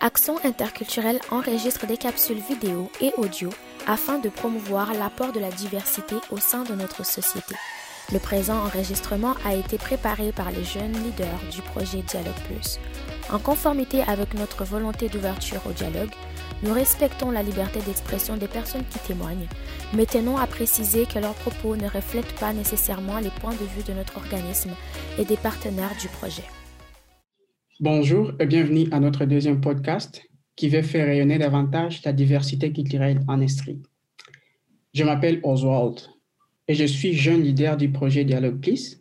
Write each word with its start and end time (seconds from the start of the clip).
Action 0.00 0.36
interculturelle 0.44 1.18
enregistre 1.32 1.88
des 1.88 1.96
capsules 1.96 2.38
vidéo 2.38 2.88
et 3.00 3.12
audio 3.16 3.50
afin 3.88 4.20
de 4.20 4.28
promouvoir 4.28 4.94
l'apport 4.94 5.32
de 5.32 5.40
la 5.40 5.50
diversité 5.50 6.14
au 6.30 6.36
sein 6.36 6.62
de 6.62 6.76
notre 6.76 7.04
société. 7.04 7.56
Le 8.12 8.20
présent 8.20 8.58
enregistrement 8.58 9.34
a 9.44 9.56
été 9.56 9.76
préparé 9.76 10.30
par 10.30 10.52
les 10.52 10.62
jeunes 10.62 10.92
leaders 10.92 11.40
du 11.50 11.62
projet 11.62 12.02
Dialogue 12.02 12.40
Plus. 12.46 12.78
En 13.32 13.40
conformité 13.40 14.02
avec 14.02 14.34
notre 14.34 14.64
volonté 14.64 15.08
d'ouverture 15.08 15.66
au 15.68 15.72
dialogue, 15.72 16.14
nous 16.62 16.72
respectons 16.72 17.32
la 17.32 17.42
liberté 17.42 17.80
d'expression 17.80 18.36
des 18.36 18.48
personnes 18.48 18.86
qui 18.88 19.00
témoignent, 19.00 19.48
mais 19.94 20.06
tenons 20.06 20.38
à 20.38 20.46
préciser 20.46 21.06
que 21.06 21.18
leurs 21.18 21.34
propos 21.34 21.74
ne 21.74 21.88
reflètent 21.88 22.38
pas 22.38 22.52
nécessairement 22.52 23.18
les 23.18 23.30
points 23.30 23.54
de 23.54 23.66
vue 23.76 23.82
de 23.82 23.94
notre 23.94 24.18
organisme 24.18 24.70
et 25.18 25.24
des 25.24 25.36
partenaires 25.36 25.96
du 26.00 26.06
projet. 26.06 26.44
Bonjour 27.80 28.32
et 28.40 28.46
bienvenue 28.46 28.88
à 28.90 28.98
notre 28.98 29.24
deuxième 29.24 29.60
podcast 29.60 30.20
qui 30.56 30.68
veut 30.68 30.82
faire 30.82 31.06
rayonner 31.06 31.38
davantage 31.38 32.02
la 32.04 32.12
diversité 32.12 32.72
culturelle 32.72 33.20
en 33.28 33.40
Estrie. 33.40 33.80
Je 34.92 35.04
m'appelle 35.04 35.38
Oswald 35.44 36.00
et 36.66 36.74
je 36.74 36.84
suis 36.84 37.14
jeune 37.14 37.40
leader 37.40 37.76
du 37.76 37.92
projet 37.92 38.24
Dialogue 38.24 38.60
Plus, 38.60 39.00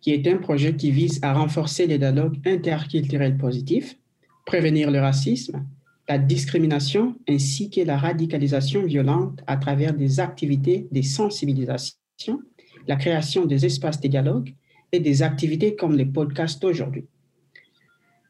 qui 0.00 0.12
est 0.12 0.26
un 0.28 0.38
projet 0.38 0.74
qui 0.74 0.90
vise 0.92 1.18
à 1.20 1.34
renforcer 1.34 1.86
les 1.86 1.98
dialogues 1.98 2.38
interculturels 2.46 3.36
positifs, 3.36 3.98
prévenir 4.46 4.90
le 4.90 5.00
racisme, 5.00 5.66
la 6.08 6.16
discrimination 6.16 7.16
ainsi 7.28 7.68
que 7.68 7.82
la 7.82 7.98
radicalisation 7.98 8.86
violente 8.86 9.42
à 9.46 9.58
travers 9.58 9.92
des 9.92 10.20
activités 10.20 10.88
de 10.90 11.02
sensibilisation, 11.02 12.40
la 12.88 12.96
création 12.96 13.44
des 13.44 13.66
espaces 13.66 14.00
de 14.00 14.08
dialogue 14.08 14.54
et 14.90 15.00
des 15.00 15.22
activités 15.22 15.76
comme 15.76 15.94
les 15.98 16.06
podcasts 16.06 16.62
d'aujourd'hui. 16.62 17.04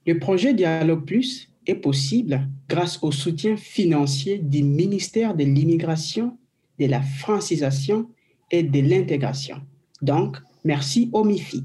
Le 0.06 0.18
projet 0.20 0.54
Dialogue 0.54 1.04
Plus 1.04 1.50
est 1.66 1.74
possible 1.74 2.48
grâce 2.68 3.02
au 3.02 3.10
soutien 3.10 3.56
financier 3.56 4.38
du 4.38 4.62
ministère 4.62 5.34
de 5.34 5.42
l'Immigration, 5.42 6.38
de 6.78 6.86
la 6.86 7.02
francisation 7.02 8.08
et 8.52 8.62
de 8.62 8.80
l'intégration. 8.80 9.56
Donc, 10.02 10.36
merci 10.64 11.10
au 11.12 11.24
MIFI. 11.24 11.64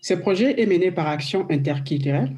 Ce 0.00 0.14
projet 0.14 0.60
est 0.60 0.66
mené 0.66 0.92
par 0.92 1.08
Action 1.08 1.46
interculturelle, 1.50 2.36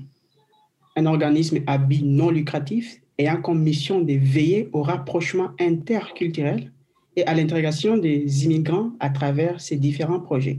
un 0.96 1.04
organisme 1.04 1.58
à 1.66 1.76
but 1.76 2.02
non 2.02 2.30
lucratif 2.30 3.02
ayant 3.18 3.42
comme 3.42 3.62
mission 3.62 4.00
de 4.00 4.14
veiller 4.14 4.70
au 4.72 4.82
rapprochement 4.82 5.50
interculturel 5.60 6.72
et 7.16 7.26
à 7.26 7.34
l'intégration 7.34 7.98
des 7.98 8.44
immigrants 8.44 8.92
à 9.00 9.10
travers 9.10 9.60
ces 9.60 9.76
différents 9.76 10.20
projets. 10.20 10.58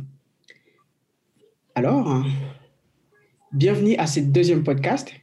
Alors, 1.76 2.24
Bienvenue 3.54 3.96
à 3.96 4.08
ce 4.08 4.20
deuxième 4.20 4.62
podcast 4.62 5.14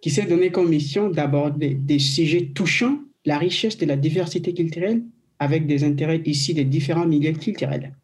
qui 0.00 0.10
s'est 0.10 0.26
donné 0.26 0.52
comme 0.52 0.68
mission 0.68 1.10
d'aborder 1.10 1.74
des 1.74 1.98
sujets 1.98 2.52
touchant 2.54 3.00
la 3.24 3.36
richesse 3.36 3.76
de 3.76 3.84
la 3.84 3.96
diversité 3.96 4.54
culturelle 4.54 5.02
avec 5.40 5.66
des 5.66 5.82
intérêts 5.82 6.22
ici 6.24 6.54
des 6.54 6.64
différents 6.64 7.06
milieux 7.06 7.32
culturels. 7.32 7.96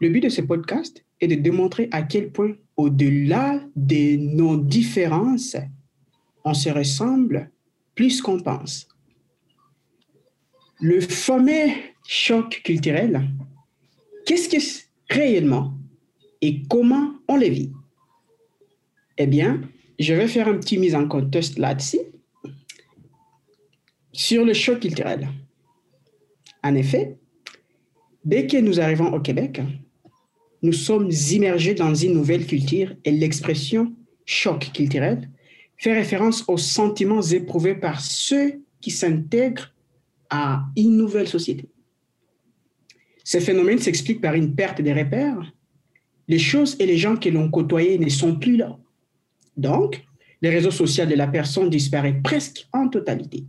Le 0.00 0.08
but 0.08 0.22
de 0.22 0.30
ce 0.30 0.40
podcast 0.40 1.04
est 1.20 1.26
de 1.28 1.34
démontrer 1.34 1.90
à 1.92 2.00
quel 2.00 2.32
point, 2.32 2.54
au-delà 2.78 3.60
de 3.76 4.16
nos 4.16 4.56
différences, 4.56 5.58
on 6.42 6.54
se 6.54 6.70
ressemble 6.70 7.50
plus 7.94 8.22
qu'on 8.22 8.40
pense. 8.40 8.88
Le 10.80 11.02
fameux 11.02 11.68
choc 12.08 12.62
culturel, 12.64 13.28
qu'est-ce 14.24 14.48
que 14.48 14.58
c'est 14.58 14.84
réellement 15.10 15.74
et 16.40 16.62
comment 16.62 17.12
on 17.28 17.36
le 17.36 17.48
vit? 17.48 17.72
Eh 19.18 19.26
bien, 19.26 19.60
je 19.98 20.14
vais 20.14 20.28
faire 20.28 20.48
un 20.48 20.58
petit 20.58 20.78
mise 20.78 20.94
en 20.94 21.06
contexte 21.06 21.58
là-dessus 21.58 22.00
sur 24.12 24.44
le 24.44 24.52
choc 24.52 24.80
culturel. 24.80 25.28
En 26.62 26.74
effet, 26.74 27.16
dès 28.24 28.46
que 28.46 28.56
nous 28.56 28.80
arrivons 28.80 29.12
au 29.12 29.20
Québec, 29.20 29.60
nous 30.62 30.72
sommes 30.72 31.10
immergés 31.30 31.74
dans 31.74 31.94
une 31.94 32.14
nouvelle 32.14 32.46
culture 32.46 32.94
et 33.04 33.10
l'expression 33.10 33.92
choc 34.24 34.70
culturel 34.72 35.28
fait 35.76 35.92
référence 35.92 36.44
aux 36.48 36.58
sentiments 36.58 37.22
éprouvés 37.22 37.74
par 37.74 38.00
ceux 38.00 38.62
qui 38.80 38.90
s'intègrent 38.90 39.74
à 40.30 40.64
une 40.76 40.96
nouvelle 40.96 41.26
société. 41.26 41.68
Ce 43.24 43.38
phénomène 43.38 43.78
s'explique 43.78 44.20
par 44.20 44.34
une 44.34 44.54
perte 44.54 44.80
des 44.80 44.92
repères. 44.92 45.52
Les 46.28 46.38
choses 46.38 46.76
et 46.78 46.86
les 46.86 46.96
gens 46.96 47.16
que 47.16 47.28
l'on 47.28 47.50
côtoyait 47.50 47.98
ne 47.98 48.08
sont 48.08 48.38
plus 48.38 48.56
là. 48.56 48.78
Donc, 49.56 50.02
les 50.40 50.50
réseaux 50.50 50.70
sociaux 50.70 51.06
de 51.06 51.14
la 51.14 51.26
personne 51.26 51.70
disparaissent 51.70 52.22
presque 52.22 52.66
en 52.72 52.88
totalité. 52.88 53.44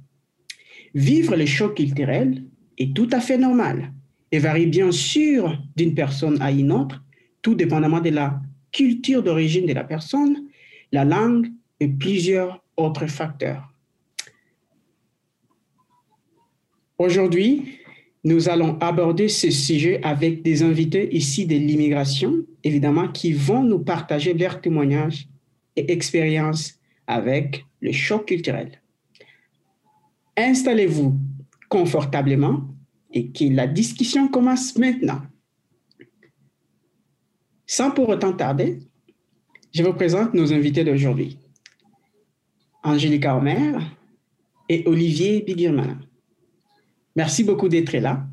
Vivre 0.93 1.35
les 1.35 1.47
chocs 1.47 1.75
culturels 1.75 2.43
est 2.77 2.95
tout 2.95 3.09
à 3.11 3.19
fait 3.19 3.37
normal 3.37 3.91
et 4.31 4.39
varie 4.39 4.67
bien 4.67 4.91
sûr 4.91 5.57
d'une 5.75 5.95
personne 5.95 6.41
à 6.41 6.51
une 6.51 6.71
autre, 6.71 7.03
tout 7.41 7.55
dépendamment 7.55 7.99
de 7.99 8.09
la 8.09 8.41
culture 8.71 9.23
d'origine 9.23 9.65
de 9.65 9.73
la 9.73 9.83
personne, 9.83 10.47
la 10.91 11.05
langue 11.05 11.47
et 11.79 11.87
plusieurs 11.87 12.63
autres 12.77 13.07
facteurs. 13.07 13.73
Aujourd'hui, 16.97 17.79
nous 18.23 18.49
allons 18.49 18.77
aborder 18.79 19.27
ce 19.27 19.51
sujet 19.51 19.99
avec 20.03 20.43
des 20.43 20.63
invités 20.63 21.13
ici 21.15 21.45
de 21.45 21.55
l'immigration, 21.55 22.45
évidemment, 22.63 23.09
qui 23.09 23.33
vont 23.33 23.63
nous 23.63 23.79
partager 23.79 24.33
leurs 24.33 24.61
témoignages 24.61 25.27
et 25.75 25.91
expérience 25.91 26.79
avec 27.07 27.65
le 27.81 27.91
choc 27.91 28.27
culturel. 28.27 28.81
Installez-vous 30.37 31.19
confortablement 31.69 32.67
et 33.11 33.31
que 33.31 33.45
la 33.45 33.67
discussion 33.67 34.27
commence 34.27 34.77
maintenant. 34.77 35.21
Sans 37.65 37.91
pour 37.91 38.09
autant 38.09 38.33
tarder, 38.33 38.79
je 39.73 39.83
vous 39.83 39.93
présente 39.93 40.33
nos 40.33 40.53
invités 40.53 40.83
d'aujourd'hui. 40.83 41.39
Angélica 42.83 43.35
Omer 43.35 43.79
et 44.69 44.83
Olivier 44.85 45.41
Bigirman. 45.41 45.97
Merci 47.15 47.43
beaucoup 47.43 47.69
d'être 47.69 47.95
là. 47.97 48.27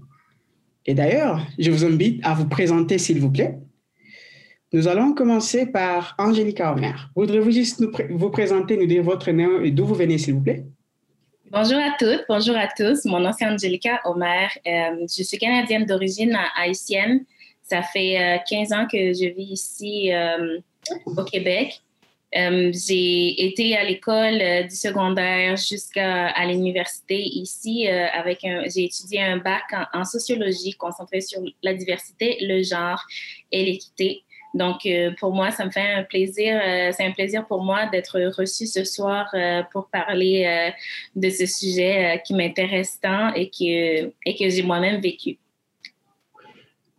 Et 0.86 0.94
d'ailleurs, 0.94 1.46
je 1.58 1.70
vous 1.70 1.84
invite 1.84 2.20
à 2.24 2.34
vous 2.34 2.48
présenter, 2.48 2.98
s'il 2.98 3.20
vous 3.20 3.30
plaît, 3.30 3.58
nous 4.72 4.86
allons 4.86 5.14
commencer 5.14 5.66
par 5.66 6.14
Angélica 6.18 6.72
Omer. 6.72 7.10
Voudrez-vous 7.16 7.50
juste 7.50 7.82
vous 8.10 8.30
présenter, 8.30 8.76
nous 8.76 8.86
dire 8.86 9.02
votre 9.02 9.30
nom 9.32 9.60
et 9.62 9.70
d'où 9.72 9.84
vous 9.84 9.94
venez, 9.94 10.18
s'il 10.18 10.34
vous 10.34 10.42
plaît? 10.42 10.64
Bonjour 11.50 11.78
à 11.78 11.96
toutes, 11.98 12.24
bonjour 12.28 12.56
à 12.56 12.68
tous. 12.68 13.04
Mon 13.04 13.18
nom 13.18 13.32
c'est 13.36 13.44
Angélica 13.44 14.00
Omer. 14.04 14.48
Euh, 14.64 15.06
je 15.12 15.24
suis 15.24 15.38
canadienne 15.38 15.86
d'origine 15.86 16.38
haïtienne. 16.56 17.24
Ça 17.62 17.82
fait 17.82 18.40
15 18.48 18.70
euh, 18.70 18.76
ans 18.76 18.86
que 18.86 18.98
je 19.12 19.34
vis 19.34 19.52
ici 19.52 20.12
euh, 20.12 20.58
au 21.04 21.24
Québec. 21.24 21.80
j'ai 22.32 23.44
été 23.44 23.76
à 23.76 23.82
l'école 23.82 24.68
du 24.68 24.76
secondaire 24.76 25.56
jusqu'à 25.56 26.32
l'université 26.46 27.18
ici 27.20 27.88
j'ai 28.72 28.84
étudié 28.84 29.20
un 29.20 29.38
bac 29.38 29.64
en 29.92 30.04
sociologie 30.04 30.74
concentré 30.74 31.20
sur 31.20 31.40
la 31.64 31.74
diversité, 31.74 32.38
le 32.40 32.62
genre 32.62 33.02
et 33.50 33.64
l'équité. 33.64 34.22
Donc, 34.54 34.84
euh, 34.86 35.12
pour 35.18 35.32
moi, 35.32 35.50
ça 35.50 35.64
me 35.64 35.70
fait 35.70 35.80
un 35.80 36.02
plaisir, 36.02 36.60
euh, 36.62 36.90
c'est 36.92 37.04
un 37.04 37.12
plaisir 37.12 37.46
pour 37.46 37.62
moi 37.62 37.86
d'être 37.86 38.18
reçue 38.36 38.66
ce 38.66 38.84
soir 38.84 39.28
euh, 39.34 39.62
pour 39.72 39.88
parler 39.88 40.70
de 41.14 41.30
ce 41.30 41.46
sujet 41.46 42.20
qui 42.24 42.34
m'intéresse 42.34 42.98
tant 43.00 43.32
et 43.34 43.48
que, 43.48 44.12
et 44.26 44.36
que 44.36 44.48
j'ai 44.48 44.62
moi-même 44.62 45.00
vécu. 45.00 45.38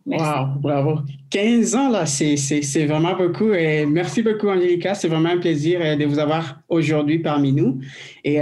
Wow, 0.04 0.58
bravo. 0.58 0.98
15 1.30 1.76
ans, 1.76 1.88
là, 1.88 2.06
c'est 2.06 2.86
vraiment 2.86 3.14
beaucoup. 3.14 3.52
Et 3.52 3.86
merci 3.86 4.22
beaucoup, 4.22 4.48
Angélica. 4.48 4.94
C'est 4.94 5.06
vraiment 5.06 5.28
un 5.28 5.38
plaisir 5.38 5.96
de 5.96 6.04
vous 6.04 6.18
avoir 6.18 6.60
aujourd'hui 6.68 7.20
parmi 7.20 7.52
nous. 7.52 7.80
Et 8.24 8.38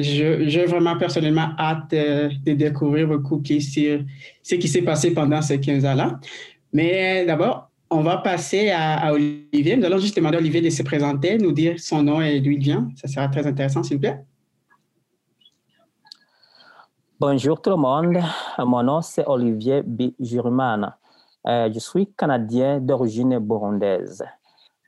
j'ai 0.00 0.64
vraiment 0.66 0.98
personnellement 0.98 1.50
hâte 1.58 1.92
de 1.92 2.52
découvrir 2.52 3.08
beaucoup 3.08 3.42
ce 3.46 4.54
qui 4.54 4.68
s'est 4.68 4.82
passé 4.82 5.14
pendant 5.14 5.40
ces 5.40 5.58
15 5.58 5.86
ans-là. 5.86 6.20
Mais 6.74 7.24
d'abord, 7.24 7.70
on 7.94 8.02
va 8.02 8.18
passer 8.18 8.70
à, 8.70 9.12
Olivier. 9.12 9.76
Nous 9.76 9.84
allons 9.84 9.98
juste 9.98 10.16
demander 10.16 10.36
à 10.36 10.40
Olivier 10.40 10.60
de 10.60 10.70
se 10.70 10.82
présenter, 10.82 11.38
nous 11.38 11.52
dire 11.52 11.78
son 11.78 12.02
nom 12.02 12.20
et 12.20 12.40
d'où 12.40 12.50
il 12.50 12.58
vient. 12.58 12.88
Ça 12.96 13.06
sera 13.06 13.28
très 13.28 13.46
intéressant, 13.46 13.82
s'il 13.84 13.96
vous 13.96 14.00
plaît. 14.00 14.24
Bonjour 17.20 17.62
tout 17.62 17.70
le 17.70 17.76
monde. 17.76 18.18
Mon 18.58 18.82
nom 18.82 19.00
c'est 19.00 19.24
Olivier 19.26 19.82
B. 19.82 20.10
Euh, 21.46 21.70
je 21.72 21.78
suis 21.78 22.08
canadien 22.16 22.80
d'origine 22.80 23.38
burundaise. 23.38 24.24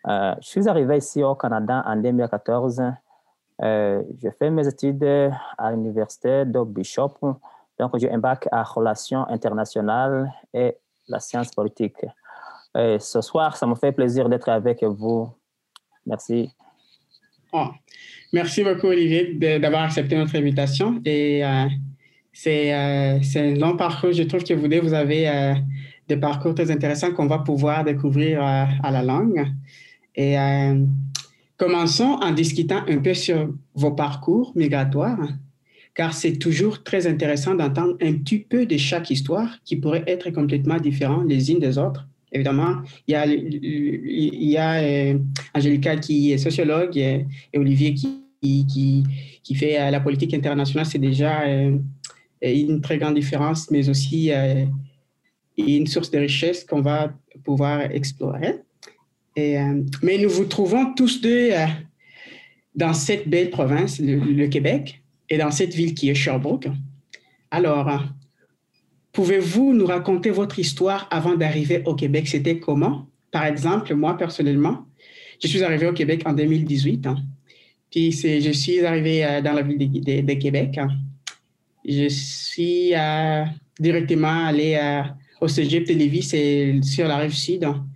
Euh, 0.08 0.34
je 0.40 0.48
suis 0.48 0.68
arrivé 0.68 0.98
ici 0.98 1.22
au 1.22 1.36
Canada 1.36 1.84
en 1.86 1.96
2014. 1.96 2.82
Euh, 3.62 4.02
je 4.20 4.28
fais 4.36 4.50
mes 4.50 4.66
études 4.66 5.30
à 5.56 5.70
l'université 5.70 6.44
de 6.44 6.64
Bishop. 6.64 7.14
Donc, 7.78 7.96
j'ai 7.98 8.14
bac 8.16 8.48
à 8.50 8.62
relations 8.64 9.28
internationales 9.28 10.32
et 10.52 10.76
la 11.08 11.20
science 11.20 11.50
politique 11.52 12.04
ce 12.98 13.20
soir, 13.20 13.56
ça 13.56 13.66
me 13.66 13.74
fait 13.74 13.92
plaisir 13.92 14.28
d'être 14.28 14.48
avec 14.48 14.82
vous. 14.82 15.30
Merci. 16.04 16.50
Ah, 17.52 17.72
Merci 18.32 18.64
beaucoup, 18.64 18.88
Olivier, 18.88 19.34
d'avoir 19.58 19.84
accepté 19.84 20.16
notre 20.16 20.36
invitation. 20.36 21.00
Et 21.04 21.44
euh, 21.44 21.68
c'est 22.32 22.72
un 22.72 23.54
long 23.54 23.76
parcours. 23.76 24.12
Je 24.12 24.24
trouve 24.24 24.44
que 24.44 24.52
vous 24.54 24.68
deux, 24.68 24.80
vous 24.80 24.94
avez 24.94 25.54
des 26.08 26.16
parcours 26.16 26.54
très 26.54 26.70
intéressants 26.70 27.12
qu'on 27.12 27.26
va 27.26 27.38
pouvoir 27.38 27.84
découvrir 27.84 28.42
à 28.42 28.90
la 28.90 29.02
langue. 29.02 29.46
Et 30.14 30.36
commençons 31.56 32.18
en 32.22 32.32
discutant 32.32 32.82
un 32.88 32.98
peu 32.98 33.14
sur 33.14 33.48
vos 33.74 33.92
parcours 33.92 34.52
migratoires 34.54 35.28
car 35.94 36.12
c'est 36.12 36.36
toujours 36.36 36.82
très 36.82 37.06
intéressant 37.06 37.54
d'entendre 37.54 37.96
un 38.02 38.12
petit 38.18 38.40
peu 38.40 38.66
de 38.66 38.76
chaque 38.76 39.10
histoire 39.10 39.48
qui 39.64 39.76
pourrait 39.76 40.04
être 40.06 40.28
complètement 40.30 40.76
différente 40.76 41.24
les 41.26 41.50
unes 41.50 41.58
des 41.58 41.78
autres. 41.78 42.06
Évidemment, 42.36 42.82
il 43.08 43.12
y 43.12 43.16
a, 43.16 43.26
il 43.26 44.56
euh, 44.58 45.96
qui 46.02 46.32
est 46.32 46.38
sociologue 46.38 46.94
et, 46.98 47.24
Olivier 47.56 47.94
qui, 47.94 48.20
qui, 48.42 49.04
qui, 49.42 49.54
fait 49.54 49.80
euh, 49.80 49.90
la 49.90 50.00
politique 50.00 50.34
internationale. 50.34 50.84
C'est 50.84 50.98
déjà 50.98 51.44
euh, 51.46 51.78
une 52.42 52.82
très 52.82 52.98
grande 52.98 53.14
différence, 53.14 53.70
mais 53.70 53.88
aussi 53.88 54.30
une 55.56 55.86
source 55.86 56.10
de 56.10 56.18
richesse 56.18 56.62
qu'on 56.62 56.82
va 56.82 57.14
pouvoir 57.42 57.90
explorer. 57.90 58.56
Mais 59.34 60.18
nous 60.18 60.28
vous 60.28 60.44
trouvons 60.44 60.92
tous 60.92 61.22
deux 61.22 61.52
dans 62.74 62.92
cette 62.92 63.26
belle 63.26 63.48
province, 63.48 63.98
le 63.98 64.46
Québec 64.48 65.00
et 65.30 65.38
dans 65.38 65.50
cette 65.50 65.72
ville 65.72 65.94
qui 65.94 66.10
est 66.10 66.14
Sherbrooke. 66.14 66.68
Alors, 67.50 67.88
pouvez-vous 69.16 69.72
nous 69.72 69.86
raconter 69.86 70.28
votre 70.28 70.58
histoire 70.58 71.08
avant 71.10 71.36
d'arriver 71.36 71.82
au 71.86 71.94
Québec? 71.94 72.28
C'était 72.28 72.58
comment? 72.58 73.06
Par 73.30 73.46
exemple, 73.46 73.94
moi, 73.94 74.14
personnellement, 74.14 74.84
je 75.42 75.48
suis 75.48 75.62
arrivé 75.62 75.86
au 75.86 75.94
Québec 75.94 76.20
en 76.26 76.34
2018. 76.34 77.06
Hein. 77.06 77.16
Puis 77.90 78.12
je 78.12 78.50
suis 78.50 78.84
arrivé 78.84 79.24
euh, 79.24 79.40
dans 79.40 79.54
la 79.54 79.62
ville 79.62 79.78
de, 79.78 80.34
Québec. 80.34 80.76
Hein. 80.76 80.88
Je 81.88 82.10
suis 82.10 82.94
euh, 82.94 83.44
directement 83.80 84.48
allé 84.48 84.78
euh, 84.78 85.02
au 85.40 85.48
Cégep 85.48 85.88
de 85.88 85.94
Lévis, 85.94 86.82
sur 86.82 87.08
la 87.08 87.16
rive 87.16 87.32
sud. 87.32 87.64
Hein. 87.64 87.86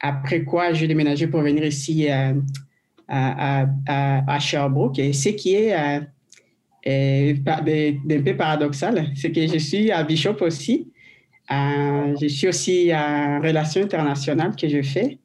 Après 0.00 0.42
quoi, 0.42 0.72
j'ai 0.72 0.88
déménagé 0.88 1.26
pour 1.26 1.42
venir 1.42 1.66
ici 1.66 2.08
à, 2.08 2.32
à, 3.86 4.38
Sherbrooke. 4.38 4.98
Et 5.00 5.12
ce 5.12 5.28
qui 5.28 5.54
est 5.54 6.00
d'un 6.86 8.22
peu 8.22 8.36
paradoxal, 8.36 9.08
c'est 9.16 9.32
que 9.32 9.46
je 9.46 9.58
suis 9.58 9.90
à 9.90 10.04
Bishop 10.04 10.36
aussi. 10.40 10.88
Euh, 11.50 12.14
je 12.20 12.26
suis 12.28 12.48
aussi 12.48 12.90
en 12.94 13.40
relation 13.40 13.82
internationale 13.82 14.54
que 14.56 14.68
je 14.68 14.82
fais. 14.82 15.18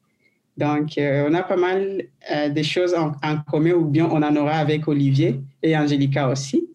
Donc, 0.56 0.98
euh, 0.98 1.26
on 1.28 1.34
a 1.34 1.42
pas 1.42 1.56
mal 1.56 2.02
euh, 2.30 2.48
de 2.48 2.62
choses 2.62 2.94
en, 2.94 3.12
commun 3.48 3.72
ou 3.72 3.84
bien 3.84 4.06
on 4.10 4.22
en 4.22 4.36
aura 4.36 4.56
avec 4.56 4.86
Olivier 4.88 5.40
et 5.62 5.76
Angélica 5.76 6.28
aussi. 6.28 6.68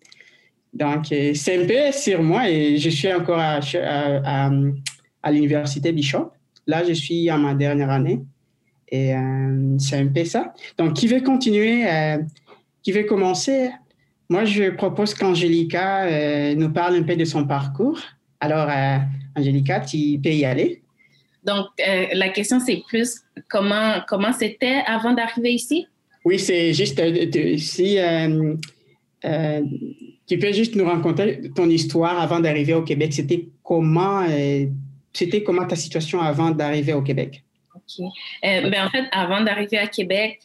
Donc, 0.74 1.07
c'est 1.07 1.63
un 1.63 1.66
peu 1.66 1.92
sur 1.92 2.22
moi 2.22 2.50
et 2.50 2.78
je 2.78 2.89
suis 2.89 3.12
encore 3.12 3.39
à, 3.39 3.60
à, 3.84 4.51
à, 5.24 5.31
l'université 5.31 5.92
Bishop. 5.92 6.31
Là, 6.66 6.84
je 6.88 6.94
suis 6.94 7.30
à 7.30 7.38
ma 7.38 7.54
dernière 7.56 7.89
année 7.89 8.22
et 8.89 9.13
c'est 9.80 9.98
un 9.98 10.07
peu 10.07 10.24
ça. 10.25 10.54
Donc, 10.78 10.94
qui 10.94 11.07
veut 11.07 11.22
continuer, 11.22 11.86
qui 12.84 12.92
veut 12.92 13.04
commencer 13.04 13.72
moi, 14.29 14.44
je 14.44 14.71
propose 14.71 15.13
qu'Angélica 15.13 16.03
euh, 16.03 16.56
nous 16.56 16.69
parle 16.69 16.95
un 16.95 17.03
peu 17.03 17.15
de 17.15 17.24
son 17.24 17.45
parcours. 17.45 18.00
Alors, 18.39 18.68
euh, 18.69 18.97
Angélica, 19.35 19.79
tu 19.79 20.19
peux 20.21 20.29
y 20.29 20.44
aller. 20.44 20.81
Donc, 21.44 21.68
euh, 21.88 22.07
la 22.13 22.29
question, 22.29 22.59
c'est 22.59 22.83
plus 22.88 23.21
comment 23.50 24.01
comment 24.07 24.33
c'était 24.33 24.81
avant 24.85 25.13
d'arriver 25.13 25.53
ici? 25.53 25.88
Oui, 26.25 26.39
c'est 26.39 26.74
juste 26.74 27.01
si 27.57 27.97
tu 30.27 30.39
peux 30.39 30.51
juste 30.51 30.75
nous 30.75 30.85
raconter 30.85 31.50
ton 31.56 31.69
histoire 31.69 32.19
avant 32.19 32.41
d'arriver 32.41 32.74
au 32.74 32.83
Québec. 32.83 33.13
C'était 33.13 33.47
comment 33.63 34.25
c'était 35.13 35.41
comment 35.41 35.65
ta 35.65 35.77
situation 35.77 36.19
avant 36.19 36.51
d'arriver 36.51 36.91
au 36.91 37.01
Québec? 37.01 37.44
OK. 37.74 38.06
ben, 38.44 38.85
en 38.85 38.89
fait, 38.89 39.06
avant 39.13 39.39
d'arriver 39.39 39.77
à 39.77 39.88
Québec, 39.88 40.41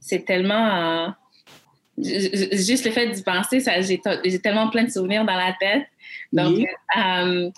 c'est 0.00 0.24
tellement 0.24 1.14
juste 1.98 2.84
le 2.84 2.90
fait 2.90 3.08
d'y 3.08 3.22
penser, 3.22 3.60
j'ai 3.60 4.38
tellement 4.40 4.68
plein 4.68 4.84
de 4.84 4.90
souvenirs 4.90 5.24
dans 5.24 5.36
la 5.36 5.54
tête. 5.58 5.86
Donc, 6.32 6.58
euh, 6.96 7.50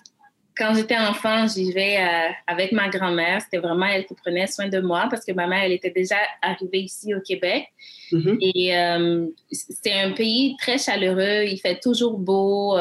quand 0.57 0.75
j'étais 0.75 0.97
enfant, 0.97 1.47
j'y 1.47 1.73
vais 1.73 1.99
euh, 1.99 2.33
avec 2.47 2.73
ma 2.73 2.89
grand-mère. 2.89 3.41
C'était 3.43 3.59
vraiment 3.59 3.87
elle 3.87 4.07
qui 4.07 4.15
prenait 4.15 4.47
soin 4.47 4.69
de 4.69 4.81
moi 4.81 5.07
parce 5.11 5.25
que 5.25 5.33
ma 5.33 5.47
mère, 5.47 5.63
elle 5.65 5.73
était 5.73 5.91
déjà 5.91 6.17
arrivée 6.43 6.81
ici 6.81 7.15
au 7.15 7.21
Québec. 7.21 7.67
Mm-hmm. 8.13 8.39
Et 8.41 8.77
euh, 8.77 9.27
c'est 9.51 9.93
un 9.93 10.13
pays 10.13 10.57
très 10.61 10.79
chaleureux. 10.79 11.45
Il 11.45 11.59
fait 11.59 11.79
toujours 11.81 12.19
beau. 12.19 12.77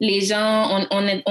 Les 0.00 0.20
gens, 0.20 0.86
on, 0.90 1.06
est, 1.06 1.22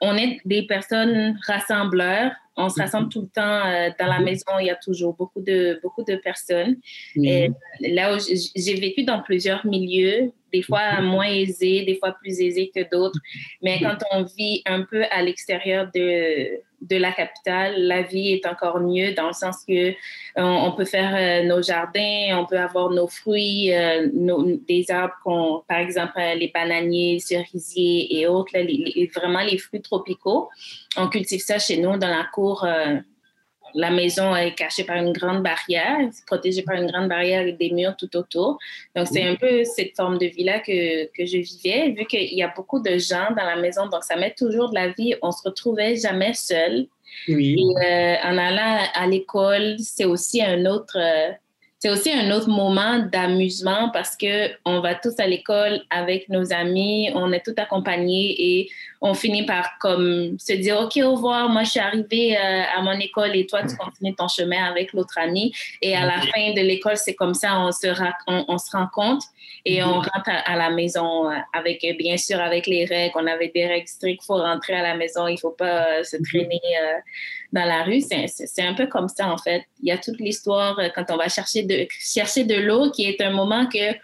on, 0.00 0.16
est 0.16 0.38
des 0.44 0.62
personnes 0.62 1.38
rassembleurs. 1.46 2.32
On 2.56 2.68
se 2.68 2.80
rassemble 2.80 3.08
tout 3.08 3.22
le 3.22 3.28
temps 3.28 3.66
euh, 3.66 3.88
dans 3.98 4.06
la 4.06 4.20
maison. 4.20 4.58
Il 4.60 4.66
y 4.66 4.70
a 4.70 4.76
toujours 4.76 5.14
beaucoup 5.14 5.40
de, 5.40 5.80
beaucoup 5.82 6.04
de 6.04 6.16
personnes. 6.16 6.76
Et 7.16 7.50
là 7.80 8.14
où 8.14 8.18
j'ai 8.20 8.74
vécu 8.74 9.04
dans 9.04 9.22
plusieurs 9.22 9.64
milieux, 9.66 10.32
des 10.52 10.62
fois 10.62 11.00
moins 11.00 11.26
aisés, 11.26 11.84
des 11.84 11.96
fois 11.96 12.12
plus 12.12 12.40
aisés 12.40 12.70
que 12.74 12.88
d'autres. 12.90 13.18
Mais 13.62 13.80
quand 13.80 13.98
on 14.12 14.24
vit 14.24 14.62
un 14.66 14.82
peu 14.82 15.04
à 15.10 15.22
l'extérieur 15.22 15.90
de, 15.94 16.60
de 16.82 16.96
la 16.96 17.12
capitale, 17.12 17.74
la 17.86 18.02
vie 18.02 18.32
est 18.32 18.46
encore 18.46 18.80
mieux 18.80 19.14
dans 19.14 19.28
le 19.28 19.32
sens 19.32 19.64
que 19.66 19.90
euh, 19.90 19.94
on, 20.36 20.72
peut 20.72 20.84
faire 20.84 21.14
euh, 21.14 21.46
nos 21.46 21.62
jardins, 21.62 22.38
on 22.38 22.46
peut 22.46 22.58
avoir 22.58 22.90
nos 22.90 23.06
fruits, 23.06 23.72
euh, 23.72 24.08
des 24.68 24.90
arbres 24.90 25.14
qu'on, 25.24 25.62
par 25.68 25.78
exemple 25.78 26.20
les 26.36 26.50
bananiers, 26.52 27.20
cerisiers 27.20 28.18
et 28.18 28.26
autres, 28.26 28.52
vraiment 29.14 29.40
les 29.40 29.58
fruits 29.58 29.82
tropicaux. 29.82 30.48
On 30.96 31.08
cultive 31.08 31.40
ça 31.40 31.58
chez 31.58 31.78
nous 31.78 31.96
dans 31.96 32.08
la 32.08 32.26
cour 32.32 32.66
la 33.74 33.90
maison 33.90 34.34
est 34.34 34.54
cachée 34.54 34.84
par 34.84 34.96
une 34.96 35.12
grande 35.12 35.42
barrière, 35.42 35.98
protégée 36.26 36.62
par 36.62 36.76
une 36.76 36.90
grande 36.90 37.08
barrière 37.08 37.46
et 37.46 37.52
des 37.52 37.70
murs 37.70 37.96
tout 37.96 38.14
autour. 38.16 38.58
Donc, 38.94 39.06
c'est 39.10 39.22
un 39.22 39.36
peu 39.36 39.64
cette 39.64 39.96
forme 39.96 40.18
de 40.18 40.26
vie-là 40.26 40.60
que, 40.60 41.06
que 41.06 41.26
je 41.26 41.38
vivais, 41.38 41.90
vu 41.90 42.04
qu'il 42.06 42.34
y 42.34 42.42
a 42.42 42.52
beaucoup 42.54 42.80
de 42.80 42.98
gens 42.98 43.28
dans 43.36 43.44
la 43.44 43.56
maison, 43.56 43.86
donc 43.88 44.04
ça 44.04 44.16
met 44.16 44.34
toujours 44.36 44.70
de 44.70 44.74
la 44.74 44.88
vie. 44.88 45.14
On 45.22 45.30
se 45.30 45.42
retrouvait 45.44 45.96
jamais 45.96 46.34
seul. 46.34 46.86
Oui. 47.28 47.56
Et 47.58 47.84
euh, 47.84 48.16
en 48.24 48.38
allant 48.38 48.78
à 48.94 49.06
l'école, 49.06 49.76
c'est 49.78 50.04
aussi 50.04 50.42
un 50.42 50.64
autre, 50.66 50.96
euh, 50.96 51.32
c'est 51.82 51.90
aussi 51.90 52.12
un 52.12 52.30
autre 52.30 52.48
moment 52.48 53.00
d'amusement 53.00 53.90
parce 53.92 54.16
que 54.16 54.52
on 54.64 54.78
va 54.78 54.94
tous 54.94 55.18
à 55.18 55.26
l'école 55.26 55.82
avec 55.90 56.28
nos 56.28 56.52
amis, 56.52 57.10
on 57.12 57.32
est 57.32 57.44
tous 57.44 57.60
accompagnés 57.60 58.36
et 58.38 58.70
on 59.00 59.14
finit 59.14 59.44
par 59.44 59.78
comme 59.80 60.38
se 60.38 60.52
dire 60.52 60.78
ok 60.78 60.98
au 61.02 61.16
revoir, 61.16 61.48
moi 61.48 61.64
je 61.64 61.70
suis 61.70 61.80
arrivée 61.80 62.38
euh, 62.38 62.62
à 62.76 62.82
mon 62.82 62.92
école 62.92 63.34
et 63.34 63.48
toi 63.48 63.62
tu 63.66 63.76
continues 63.76 64.14
ton 64.14 64.28
chemin 64.28 64.62
avec 64.62 64.92
l'autre 64.92 65.18
ami. 65.18 65.52
Et 65.80 65.96
à 65.96 66.06
la 66.06 66.20
fin 66.20 66.52
de 66.52 66.60
l'école 66.60 66.96
c'est 66.96 67.14
comme 67.14 67.34
ça 67.34 67.58
on 67.58 67.72
se 67.72 67.88
on, 68.28 68.58
se 68.58 68.70
rencontre 68.70 69.26
et 69.64 69.82
on 69.82 69.94
rentre 69.94 70.30
à, 70.30 70.54
la 70.54 70.70
maison 70.70 71.28
euh, 71.28 71.34
avec 71.52 71.84
bien 71.98 72.16
sûr 72.16 72.38
avec 72.38 72.68
les 72.68 72.84
règles, 72.84 73.14
on 73.16 73.26
avait 73.26 73.50
des 73.52 73.66
règles 73.66 73.88
strictes, 73.88 74.22
il 74.22 74.26
faut 74.26 74.36
rentrer 74.36 74.74
à 74.74 74.82
la 74.82 74.94
maison, 74.94 75.26
il 75.26 75.36
faut 75.36 75.50
pas 75.50 75.98
euh, 75.98 76.04
se 76.04 76.16
traîner 76.22 76.60
dans 77.52 77.64
la 77.64 77.82
rue. 77.84 78.00
C'est 78.00 78.62
un 78.62 78.74
peu 78.74 78.86
comme 78.86 79.08
ça, 79.08 79.28
en 79.28 79.38
fait. 79.38 79.64
Il 79.82 79.88
y 79.88 79.92
a 79.92 79.98
toute 79.98 80.18
l'histoire 80.18 80.78
euh, 80.78 80.88
quand 80.94 81.04
on 81.10 81.16
va 81.16 81.28
chercher 81.28 81.62
de, 81.62 81.86
chercher 81.90 82.44
de 82.44 82.54
l'eau, 82.54 82.90
qui 82.90 83.04
est 83.04 83.20
un 83.20 83.30
moment 83.30 83.66
que 83.66 83.94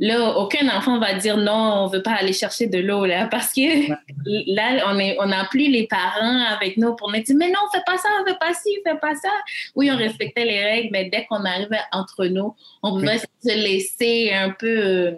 là, 0.00 0.36
aucun 0.38 0.68
enfant 0.74 0.98
va 0.98 1.14
dire 1.14 1.36
non, 1.36 1.84
on 1.84 1.86
veut 1.86 2.02
pas 2.02 2.12
aller 2.12 2.32
chercher 2.32 2.66
de 2.66 2.78
l'eau, 2.78 3.04
là, 3.04 3.26
parce 3.30 3.52
que 3.52 3.90
là, 4.26 4.84
on 4.88 4.98
est, 4.98 5.16
on 5.20 5.26
n'a 5.26 5.44
plus 5.44 5.68
les 5.68 5.86
parents 5.86 6.40
avec 6.56 6.76
nous 6.78 6.96
pour 6.96 7.12
nous 7.12 7.22
dire, 7.22 7.36
mais 7.36 7.48
non, 7.48 7.60
fais 7.72 7.82
pas 7.86 7.98
ça, 7.98 8.08
fais 8.26 8.36
pas 8.40 8.54
ci, 8.54 8.76
fais 8.84 8.96
pas 8.96 9.14
ça. 9.14 9.28
Oui, 9.76 9.90
on 9.92 9.96
respectait 9.96 10.44
les 10.44 10.64
règles, 10.64 10.88
mais 10.90 11.10
dès 11.10 11.26
qu'on 11.26 11.44
arrivait 11.44 11.80
entre 11.92 12.26
nous, 12.26 12.54
on 12.82 12.98
pouvait 12.98 13.18
se 13.18 13.54
laisser 13.54 14.32
un 14.32 14.50
peu 14.50 14.78
euh, 14.78 15.12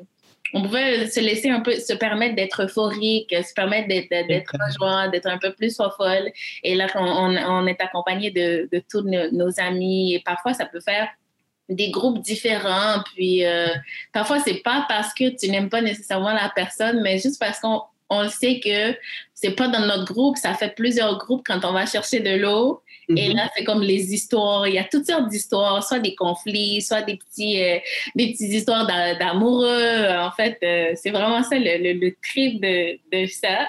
on 0.54 0.62
pouvait 0.62 1.06
se 1.09 1.21
laisser 1.21 1.50
un 1.50 1.61
peu, 1.61 1.75
se 1.75 1.94
permettre 1.94 2.37
d'être 2.37 2.64
euphorique, 2.64 3.35
se 3.35 3.54
permettre 3.54 3.88
d'être 3.88 4.52
joie, 4.78 5.09
d'être 5.09 5.26
un 5.26 5.38
peu 5.38 5.52
plus 5.52 5.76
folle. 5.76 6.30
Et 6.62 6.75
là, 6.75 6.87
on, 6.94 7.37
on 7.37 7.66
est 7.66 7.80
accompagné 7.80 8.30
de, 8.30 8.68
de 8.71 8.82
tous 8.90 9.02
nos, 9.02 9.61
amis. 9.61 10.14
Et 10.14 10.21
parfois, 10.21 10.54
ça 10.54 10.66
peut 10.66 10.80
faire 10.80 11.09
des 11.68 11.90
groupes 11.90 12.21
différents. 12.21 13.02
Puis 13.14 13.44
euh, 13.44 13.68
parfois, 14.12 14.40
c'est 14.40 14.62
pas 14.62 14.85
parce 14.88 15.14
que 15.14 15.28
tu 15.37 15.50
n'aimes 15.50 15.71
pas 15.71 15.80
nécessairement 15.80 16.32
la 16.32 16.50
personne, 16.54 17.00
mais 17.02 17.18
juste 17.18 17.38
parce 17.40 17.61
qu'on 17.61 17.82
on 18.11 18.28
sait 18.28 18.61
que 18.61 18.97
c'est 19.32 19.52
pas 19.52 19.68
dans 19.68 19.87
notre 19.87 20.12
groupe, 20.12 20.37
ça 20.37 20.54
fait 20.54 20.75
plusieurs 20.75 21.16
groupes 21.18 21.42
quand 21.47 21.64
on 21.64 21.73
va 21.73 21.87
chercher 21.87 22.21
de 22.21 22.37
l'eau. 22.37 22.81
Et 23.09 23.28
mhm. 23.30 23.37
là, 23.37 23.50
c'est 23.56 23.64
comme 23.64 23.82
les 23.82 24.14
histoires. 24.14 24.66
Il 24.68 24.75
y 24.75 24.78
a 24.78 24.85
toutes 24.85 25.06
sortes 25.06 25.28
d'histoires, 25.28 25.82
soit 25.82 25.99
des 25.99 26.14
conflits, 26.14 26.80
soit 26.82 27.02
des 27.02 27.16
petits, 27.16 27.62
euh, 27.62 27.78
des 28.14 28.32
petites 28.32 28.52
histoires 28.52 28.87
d'amoureux. 28.87 30.06
En 30.18 30.30
fait, 30.30 30.59
euh, 30.62 30.92
c'est 30.94 31.11
vraiment 31.11 31.42
ça 31.42 31.59
le, 31.59 31.92
le, 31.92 32.16
trip 32.23 32.61
de, 32.61 32.99
de, 33.12 33.26
ça. 33.26 33.68